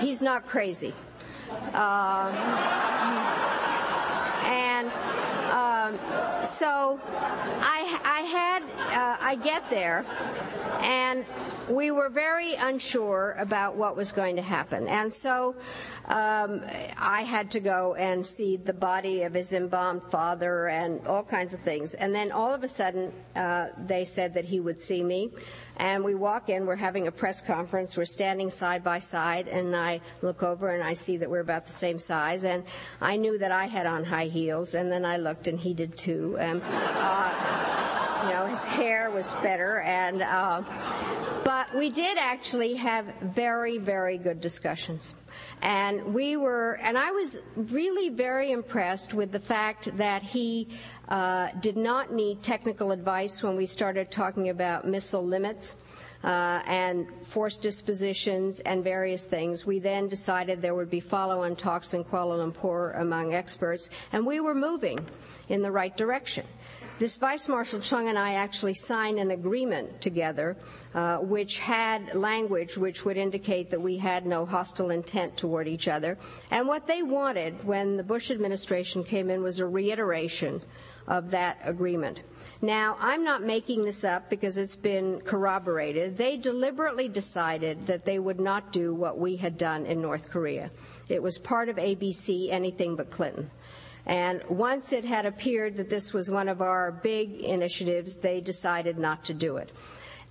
he's 0.00 0.20
not 0.20 0.46
crazy. 0.46 0.92
Uh, 1.72 2.30
and 4.44 4.92
so 6.46 7.00
I, 7.12 8.00
I 8.04 8.20
had, 8.20 8.62
uh, 8.62 9.16
I 9.20 9.36
get 9.36 9.68
there, 9.70 10.04
and 10.80 11.24
we 11.68 11.90
were 11.90 12.08
very 12.08 12.54
unsure 12.54 13.34
about 13.38 13.76
what 13.76 13.96
was 13.96 14.12
going 14.12 14.36
to 14.36 14.42
happen. 14.42 14.86
And 14.88 15.12
so 15.12 15.56
um, 16.06 16.62
I 16.96 17.22
had 17.22 17.50
to 17.52 17.60
go 17.60 17.94
and 17.94 18.26
see 18.26 18.56
the 18.56 18.72
body 18.72 19.22
of 19.22 19.34
his 19.34 19.52
embalmed 19.52 20.02
father 20.04 20.68
and 20.68 21.06
all 21.06 21.24
kinds 21.24 21.54
of 21.54 21.60
things. 21.60 21.94
And 21.94 22.14
then 22.14 22.30
all 22.30 22.54
of 22.54 22.62
a 22.62 22.68
sudden, 22.68 23.12
uh, 23.34 23.68
they 23.86 24.04
said 24.04 24.34
that 24.34 24.44
he 24.44 24.60
would 24.60 24.80
see 24.80 25.02
me. 25.02 25.30
And 25.76 26.04
we 26.04 26.14
walk 26.14 26.48
in, 26.48 26.66
we're 26.66 26.76
having 26.76 27.06
a 27.06 27.12
press 27.12 27.42
conference, 27.42 27.96
we're 27.96 28.06
standing 28.06 28.50
side 28.50 28.82
by 28.82 28.98
side, 28.98 29.48
and 29.48 29.76
I 29.76 30.00
look 30.22 30.42
over 30.42 30.70
and 30.70 30.82
I 30.82 30.94
see 30.94 31.18
that 31.18 31.28
we're 31.28 31.40
about 31.40 31.66
the 31.66 31.72
same 31.72 31.98
size. 31.98 32.44
And 32.44 32.64
I 33.00 33.16
knew 33.16 33.36
that 33.38 33.52
I 33.52 33.66
had 33.66 33.86
on 33.86 34.04
high 34.04 34.26
heels, 34.26 34.74
and 34.74 34.90
then 34.90 35.04
I 35.04 35.18
looked 35.18 35.48
and 35.48 35.60
he 35.60 35.74
did 35.74 35.96
too. 35.96 36.36
And, 36.38 36.62
uh, 36.64 38.24
you 38.24 38.32
know, 38.32 38.46
his 38.46 38.64
hair 38.64 39.10
was 39.10 39.34
better, 39.42 39.80
and 39.80 40.22
uh, 40.22 40.62
but 41.44 41.72
we 41.76 41.90
did 41.90 42.18
actually 42.18 42.74
have 42.74 43.06
very, 43.22 43.78
very 43.78 44.18
good 44.18 44.40
discussions. 44.40 45.14
And 45.62 46.12
we 46.12 46.36
were, 46.36 46.78
and 46.82 46.98
I 46.98 47.12
was 47.12 47.38
really 47.54 48.08
very 48.08 48.50
impressed 48.50 49.14
with 49.14 49.30
the 49.30 49.40
fact 49.40 49.96
that 49.96 50.22
he 50.22 50.68
uh, 51.08 51.48
did 51.60 51.76
not 51.76 52.12
need 52.12 52.42
technical 52.42 52.90
advice 52.90 53.42
when 53.42 53.56
we 53.56 53.66
started 53.66 54.10
talking 54.10 54.48
about 54.48 54.86
missile 54.86 55.24
limits. 55.24 55.76
Uh, 56.24 56.60
and 56.66 57.06
force 57.24 57.56
dispositions 57.56 58.58
and 58.60 58.82
various 58.82 59.26
things. 59.26 59.64
We 59.64 59.78
then 59.78 60.08
decided 60.08 60.60
there 60.60 60.74
would 60.74 60.90
be 60.90 60.98
follow 60.98 61.44
on 61.44 61.54
talks 61.54 61.94
in 61.94 62.02
Kuala 62.04 62.38
Lumpur 62.38 62.98
among 62.98 63.34
experts, 63.34 63.90
and 64.12 64.26
we 64.26 64.40
were 64.40 64.54
moving 64.54 65.06
in 65.50 65.62
the 65.62 65.70
right 65.70 65.94
direction. 65.96 66.44
This 66.98 67.18
Vice 67.18 67.46
Marshal 67.46 67.80
Chung 67.80 68.08
and 68.08 68.18
I 68.18 68.34
actually 68.34 68.72
signed 68.72 69.18
an 69.18 69.30
agreement 69.30 70.00
together 70.00 70.56
uh, 70.94 71.18
which 71.18 71.58
had 71.58 72.14
language 72.14 72.78
which 72.78 73.04
would 73.04 73.18
indicate 73.18 73.68
that 73.68 73.82
we 73.82 73.98
had 73.98 74.24
no 74.24 74.46
hostile 74.46 74.88
intent 74.88 75.36
toward 75.36 75.68
each 75.68 75.88
other. 75.88 76.16
And 76.50 76.66
what 76.66 76.86
they 76.86 77.02
wanted 77.02 77.62
when 77.64 77.98
the 77.98 78.02
Bush 78.02 78.30
administration 78.30 79.04
came 79.04 79.28
in 79.28 79.42
was 79.42 79.58
a 79.58 79.66
reiteration 79.66 80.62
of 81.08 81.30
that 81.30 81.58
agreement. 81.64 82.20
Now, 82.62 82.96
I'm 83.00 83.22
not 83.22 83.42
making 83.42 83.84
this 83.84 84.02
up 84.02 84.30
because 84.30 84.56
it's 84.56 84.76
been 84.76 85.20
corroborated. 85.20 86.16
They 86.16 86.36
deliberately 86.36 87.08
decided 87.08 87.86
that 87.86 88.04
they 88.04 88.18
would 88.18 88.40
not 88.40 88.72
do 88.72 88.94
what 88.94 89.18
we 89.18 89.36
had 89.36 89.58
done 89.58 89.84
in 89.84 90.00
North 90.00 90.30
Korea. 90.30 90.70
It 91.08 91.22
was 91.22 91.38
part 91.38 91.68
of 91.68 91.76
ABC, 91.76 92.50
anything 92.50 92.96
but 92.96 93.10
Clinton. 93.10 93.50
And 94.06 94.42
once 94.48 94.92
it 94.92 95.04
had 95.04 95.26
appeared 95.26 95.76
that 95.76 95.90
this 95.90 96.12
was 96.12 96.30
one 96.30 96.48
of 96.48 96.62
our 96.62 96.92
big 96.92 97.40
initiatives, 97.40 98.16
they 98.16 98.40
decided 98.40 98.98
not 98.98 99.24
to 99.24 99.34
do 99.34 99.56
it. 99.56 99.70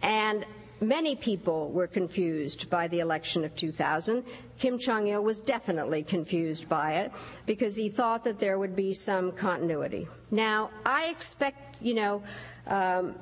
And 0.01 0.45
many 0.81 1.15
people 1.15 1.69
were 1.71 1.87
confused 1.87 2.69
by 2.69 2.87
the 2.87 2.99
election 2.99 3.43
of 3.43 3.55
2000. 3.55 4.23
Kim 4.59 4.77
Jong 4.77 5.07
il 5.07 5.23
was 5.23 5.39
definitely 5.41 6.03
confused 6.03 6.67
by 6.69 6.93
it 6.93 7.11
because 7.45 7.75
he 7.75 7.89
thought 7.89 8.23
that 8.23 8.39
there 8.39 8.59
would 8.59 8.75
be 8.75 8.93
some 8.93 9.31
continuity. 9.31 10.07
Now, 10.31 10.69
I 10.85 11.05
expect, 11.07 11.81
you 11.81 11.93
know, 11.93 12.23
um, 12.67 13.15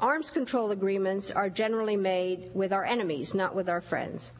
arms 0.00 0.30
control 0.30 0.70
agreements 0.70 1.30
are 1.30 1.48
generally 1.48 1.96
made 1.96 2.50
with 2.54 2.72
our 2.72 2.84
enemies, 2.84 3.34
not 3.34 3.54
with 3.54 3.68
our 3.68 3.80
friends. 3.80 4.32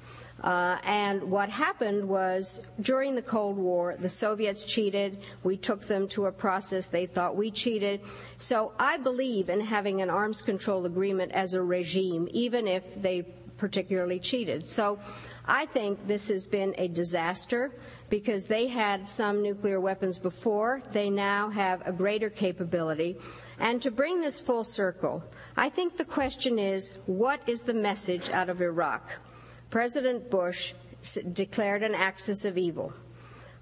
Uh, 0.43 0.77
and 0.85 1.23
what 1.23 1.49
happened 1.49 2.07
was 2.07 2.61
during 2.81 3.15
the 3.15 3.23
Cold 3.23 3.57
War, 3.57 3.97
the 3.99 4.09
Soviets 4.09 4.65
cheated. 4.65 5.19
We 5.43 5.57
took 5.57 5.87
them 5.87 6.07
to 6.09 6.27
a 6.27 6.33
process 6.33 6.87
they 6.87 7.07
thought 7.07 7.37
we 7.37 7.51
cheated. 7.51 8.01
So 8.37 8.73
I 8.79 8.99
believe 8.99 9.49
in 9.49 9.61
having 9.61 10.03
an 10.03 10.11
arms 10.11 10.43
control 10.43 10.85
agreement 10.85 11.33
as 11.33 11.55
a 11.55 11.63
regime, 11.63 12.29
even 12.33 12.69
if 12.69 12.83
they 13.01 13.23
particularly 13.57 14.19
cheated. 14.19 14.67
So 14.67 14.99
I 15.47 15.67
think 15.67 16.07
this 16.07 16.29
has 16.29 16.47
been 16.47 16.75
a 16.77 16.89
disaster 16.89 17.73
because 18.11 18.45
they 18.47 18.67
had 18.67 19.09
some 19.09 19.43
nuclear 19.43 19.81
weapons 19.81 20.19
before. 20.19 20.83
They 20.93 21.11
now 21.11 21.49
have 21.51 21.87
a 21.87 21.93
greater 21.93 22.31
capability. 22.31 23.17
And 23.59 23.81
to 23.83 23.91
bring 23.91 24.21
this 24.21 24.39
full 24.39 24.65
circle, 24.65 25.25
I 25.57 25.71
think 25.71 25.97
the 25.97 26.05
question 26.05 26.59
is 26.59 26.91
what 27.07 27.41
is 27.47 27.63
the 27.63 27.75
message 27.75 28.29
out 28.31 28.51
of 28.51 28.61
Iraq? 28.61 29.11
President 29.71 30.31
Bush 30.31 30.73
declared 31.33 31.83
an 31.83 31.95
axis 31.95 32.45
of 32.45 32.59
evil. 32.59 32.93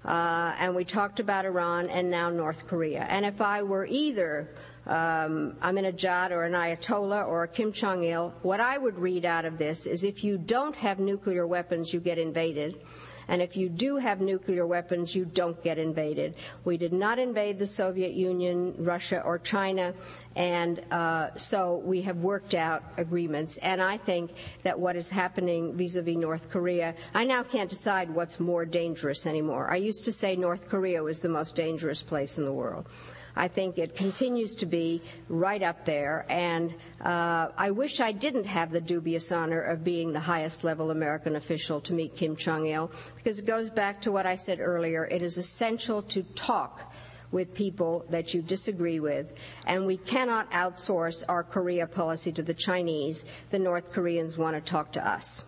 Uh, 0.03 0.53
and 0.59 0.75
we 0.75 0.85
talked 0.85 1.19
about 1.19 1.45
Iran 1.45 1.89
and 1.89 2.11
now 2.11 2.29
North 2.29 2.67
Korea. 2.67 3.07
And 3.09 3.25
if 3.25 3.41
I 3.41 3.63
were 3.63 3.85
either 3.87 4.51
um, 4.85 5.55
Ahmadinejad 5.63 6.29
or 6.29 6.43
an 6.43 6.53
Ayatollah 6.53 7.27
or 7.27 7.43
a 7.43 7.47
Kim 7.47 7.71
Jong 7.71 8.03
il, 8.03 8.29
what 8.43 8.59
I 8.59 8.77
would 8.77 8.99
read 8.99 9.25
out 9.25 9.45
of 9.45 9.57
this 9.57 9.87
is 9.87 10.03
if 10.03 10.23
you 10.23 10.37
don't 10.37 10.75
have 10.75 10.99
nuclear 10.99 11.47
weapons, 11.47 11.91
you 11.91 11.99
get 11.99 12.19
invaded. 12.19 12.83
And 13.27 13.41
if 13.41 13.57
you 13.57 13.69
do 13.69 13.97
have 13.97 14.21
nuclear 14.21 14.65
weapons, 14.67 15.15
you 15.15 15.25
don't 15.25 15.61
get 15.63 15.77
invaded. 15.77 16.35
We 16.63 16.77
did 16.77 16.93
not 16.93 17.19
invade 17.19 17.59
the 17.59 17.67
Soviet 17.67 18.13
Union, 18.13 18.75
Russia, 18.77 19.21
or 19.21 19.39
China, 19.39 19.93
and 20.35 20.81
uh, 20.91 21.35
so 21.37 21.81
we 21.85 22.01
have 22.01 22.17
worked 22.17 22.53
out 22.53 22.83
agreements. 22.97 23.57
And 23.57 23.81
I 23.81 23.97
think 23.97 24.31
that 24.63 24.79
what 24.79 24.95
is 24.95 25.09
happening 25.09 25.73
vis 25.75 25.95
a 25.95 26.01
vis 26.01 26.17
North 26.17 26.49
Korea, 26.49 26.93
I 27.13 27.23
now 27.23 27.43
can't 27.43 27.69
decide 27.69 28.09
what's 28.09 28.39
more 28.39 28.65
dangerous 28.65 29.25
anymore. 29.25 29.69
I 29.71 29.77
used 29.77 30.05
to 30.05 30.11
say 30.11 30.35
North 30.35 30.67
Korea 30.69 31.01
was 31.03 31.19
the 31.19 31.29
most 31.29 31.55
dangerous 31.55 32.03
place 32.03 32.37
in 32.37 32.45
the 32.45 32.53
world. 32.53 32.87
I 33.35 33.47
think 33.47 33.77
it 33.77 33.95
continues 33.95 34.55
to 34.55 34.65
be 34.65 35.01
right 35.29 35.61
up 35.61 35.85
there. 35.85 36.25
And 36.29 36.73
uh, 37.03 37.49
I 37.57 37.71
wish 37.71 37.99
I 37.99 38.11
didn't 38.11 38.45
have 38.45 38.71
the 38.71 38.81
dubious 38.81 39.31
honor 39.31 39.61
of 39.61 39.83
being 39.83 40.13
the 40.13 40.19
highest 40.19 40.63
level 40.63 40.91
American 40.91 41.35
official 41.35 41.81
to 41.81 41.93
meet 41.93 42.15
Kim 42.15 42.35
Jong 42.35 42.67
il, 42.67 42.91
because 43.17 43.39
it 43.39 43.45
goes 43.45 43.69
back 43.69 44.01
to 44.01 44.11
what 44.11 44.25
I 44.25 44.35
said 44.35 44.59
earlier. 44.59 45.05
It 45.05 45.21
is 45.21 45.37
essential 45.37 46.01
to 46.03 46.23
talk 46.35 46.93
with 47.31 47.53
people 47.53 48.05
that 48.09 48.33
you 48.33 48.41
disagree 48.41 48.99
with, 48.99 49.33
and 49.65 49.85
we 49.85 49.97
cannot 49.97 50.49
outsource 50.51 51.23
our 51.27 51.43
Korea 51.43 51.85
policy 51.85 52.31
to 52.31 52.43
the 52.43 52.53
Chinese. 52.53 53.25
The 53.49 53.59
North 53.59 53.91
Koreans 53.91 54.37
want 54.37 54.55
to 54.55 54.61
talk 54.61 54.93
to 54.93 55.05
us. 55.05 55.43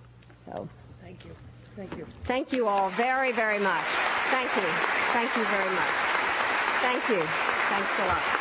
So, 0.47 0.67
thank 1.01 1.23
you. 1.23 1.31
Thank 1.75 1.95
you. 1.97 2.05
Thank 2.21 2.51
you 2.51 2.67
all 2.67 2.89
very, 2.89 3.31
very 3.31 3.59
much. 3.59 3.85
Thank 4.31 4.53
you. 4.55 4.67
Thank 5.13 5.35
you 5.37 5.43
very 5.45 5.75
much. 5.75 6.36
Thank 6.79 7.09
you. 7.09 7.23
Thanks 7.69 7.99
a 7.99 8.07
lot. 8.07 8.37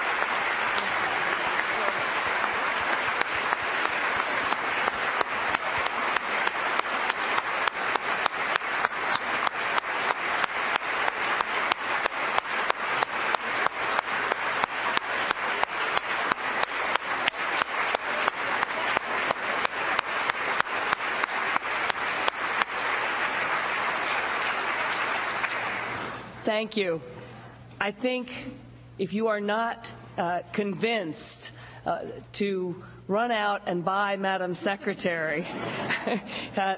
Thank 26.45 26.77
you. 26.77 27.03
I 27.87 27.93
think 27.93 28.33
if 28.99 29.15
you 29.15 29.29
are 29.29 29.39
not 29.41 29.89
uh, 30.19 30.41
convinced 30.53 31.53
uh, 31.87 32.01
to 32.33 32.83
run 33.07 33.31
out 33.31 33.63
and 33.67 33.85
buy 33.85 34.17
Madam 34.17 34.55
Secretary. 34.55 35.47
uh, 36.57 36.75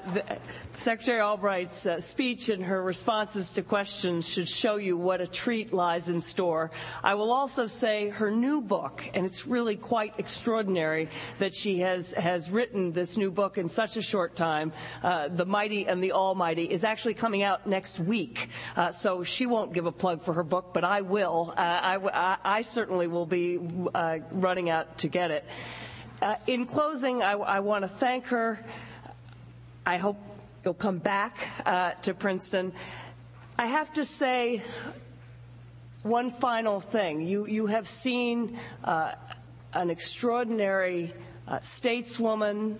Secretary 0.79 1.19
Albright's 1.19 1.85
uh, 1.85 1.99
speech 1.99 2.47
and 2.47 2.63
her 2.63 2.81
responses 2.81 3.51
to 3.51 3.61
questions 3.61 4.25
should 4.25 4.47
show 4.47 4.77
you 4.77 4.95
what 4.95 5.19
a 5.19 5.27
treat 5.27 5.73
lies 5.73 6.07
in 6.07 6.21
store. 6.21 6.71
I 7.03 7.15
will 7.15 7.33
also 7.33 7.65
say 7.65 8.07
her 8.07 8.31
new 8.31 8.61
book, 8.61 9.03
and 9.13 9.25
it's 9.25 9.45
really 9.45 9.75
quite 9.75 10.13
extraordinary 10.17 11.09
that 11.39 11.53
she 11.53 11.79
has, 11.79 12.13
has 12.13 12.49
written 12.49 12.93
this 12.93 13.17
new 13.17 13.29
book 13.29 13.57
in 13.57 13.67
such 13.67 13.97
a 13.97 14.01
short 14.01 14.37
time, 14.37 14.71
uh, 15.03 15.27
The 15.27 15.45
Mighty 15.45 15.85
and 15.85 16.01
the 16.01 16.13
Almighty, 16.13 16.63
is 16.63 16.85
actually 16.85 17.15
coming 17.15 17.43
out 17.43 17.67
next 17.67 17.99
week. 17.99 18.47
Uh, 18.77 18.89
so 18.93 19.21
she 19.21 19.47
won't 19.47 19.73
give 19.73 19.85
a 19.85 19.91
plug 19.91 20.23
for 20.23 20.33
her 20.33 20.43
book, 20.43 20.73
but 20.73 20.85
I 20.85 21.01
will. 21.01 21.53
Uh, 21.57 21.59
I, 21.59 21.97
I, 21.97 22.37
I, 22.45 22.61
certainly 22.61 23.07
will 23.07 23.25
be 23.25 23.59
uh, 23.93 24.19
running 24.31 24.69
out 24.69 24.99
to 24.99 25.09
get 25.09 25.29
it. 25.29 25.43
Uh, 26.21 26.35
in 26.47 26.65
closing, 26.65 27.21
I, 27.21 27.33
I 27.33 27.59
want 27.59 27.83
to 27.83 27.89
thank 27.89 28.27
her. 28.27 28.63
I 29.85 29.97
hope 29.97 30.17
you'll 30.63 30.73
come 30.73 30.97
back 30.99 31.37
uh, 31.65 31.91
to 32.01 32.13
Princeton. 32.13 32.73
I 33.57 33.67
have 33.67 33.93
to 33.93 34.05
say 34.05 34.63
one 36.03 36.31
final 36.31 36.79
thing. 36.79 37.21
You, 37.21 37.45
you 37.45 37.65
have 37.67 37.87
seen 37.87 38.57
uh, 38.83 39.13
an 39.73 39.89
extraordinary 39.89 41.13
uh, 41.47 41.57
stateswoman, 41.57 42.77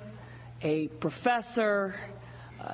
a 0.62 0.88
professor, 1.00 1.96
uh, 2.62 2.74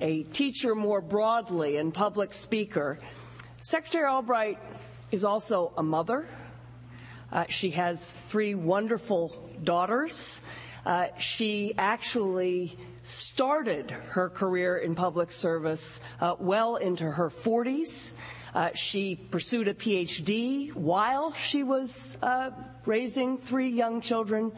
a 0.00 0.22
teacher 0.24 0.74
more 0.74 1.00
broadly, 1.00 1.76
and 1.76 1.92
public 1.92 2.32
speaker. 2.32 2.98
Secretary 3.62 4.06
Albright 4.06 4.58
is 5.10 5.24
also 5.24 5.72
a 5.76 5.82
mother. 5.82 6.26
Uh, 7.32 7.44
she 7.48 7.70
has 7.70 8.12
three 8.28 8.54
wonderful 8.54 9.50
daughters. 9.64 10.40
Uh, 10.84 11.06
she 11.18 11.74
actually 11.76 12.78
started 13.06 13.90
her 13.90 14.28
career 14.28 14.78
in 14.78 14.94
public 14.94 15.30
service 15.30 16.00
uh, 16.20 16.34
well 16.38 16.76
into 16.76 17.10
her 17.10 17.30
40s. 17.30 18.12
Uh, 18.54 18.70
she 18.74 19.16
pursued 19.16 19.68
a 19.68 19.74
PhD 19.74 20.74
while 20.74 21.32
she 21.34 21.62
was 21.62 22.16
uh, 22.22 22.50
raising 22.84 23.38
three 23.38 23.68
young 23.68 24.00
children. 24.00 24.50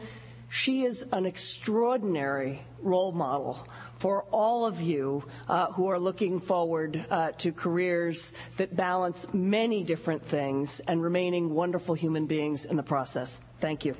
She 0.49 0.83
is 0.83 1.05
an 1.11 1.25
extraordinary 1.25 2.61
role 2.81 3.11
model 3.11 3.67
for 3.99 4.23
all 4.31 4.65
of 4.65 4.81
you 4.81 5.23
uh, 5.47 5.67
who 5.73 5.87
are 5.87 5.99
looking 5.99 6.39
forward 6.39 7.05
uh, 7.11 7.31
to 7.33 7.51
careers 7.51 8.33
that 8.57 8.75
balance 8.75 9.27
many 9.33 9.83
different 9.83 10.25
things 10.25 10.79
and 10.87 11.03
remaining 11.03 11.53
wonderful 11.53 11.93
human 11.93 12.25
beings 12.25 12.65
in 12.65 12.77
the 12.77 12.83
process. 12.83 13.39
Thank 13.59 13.85
you. 13.85 13.95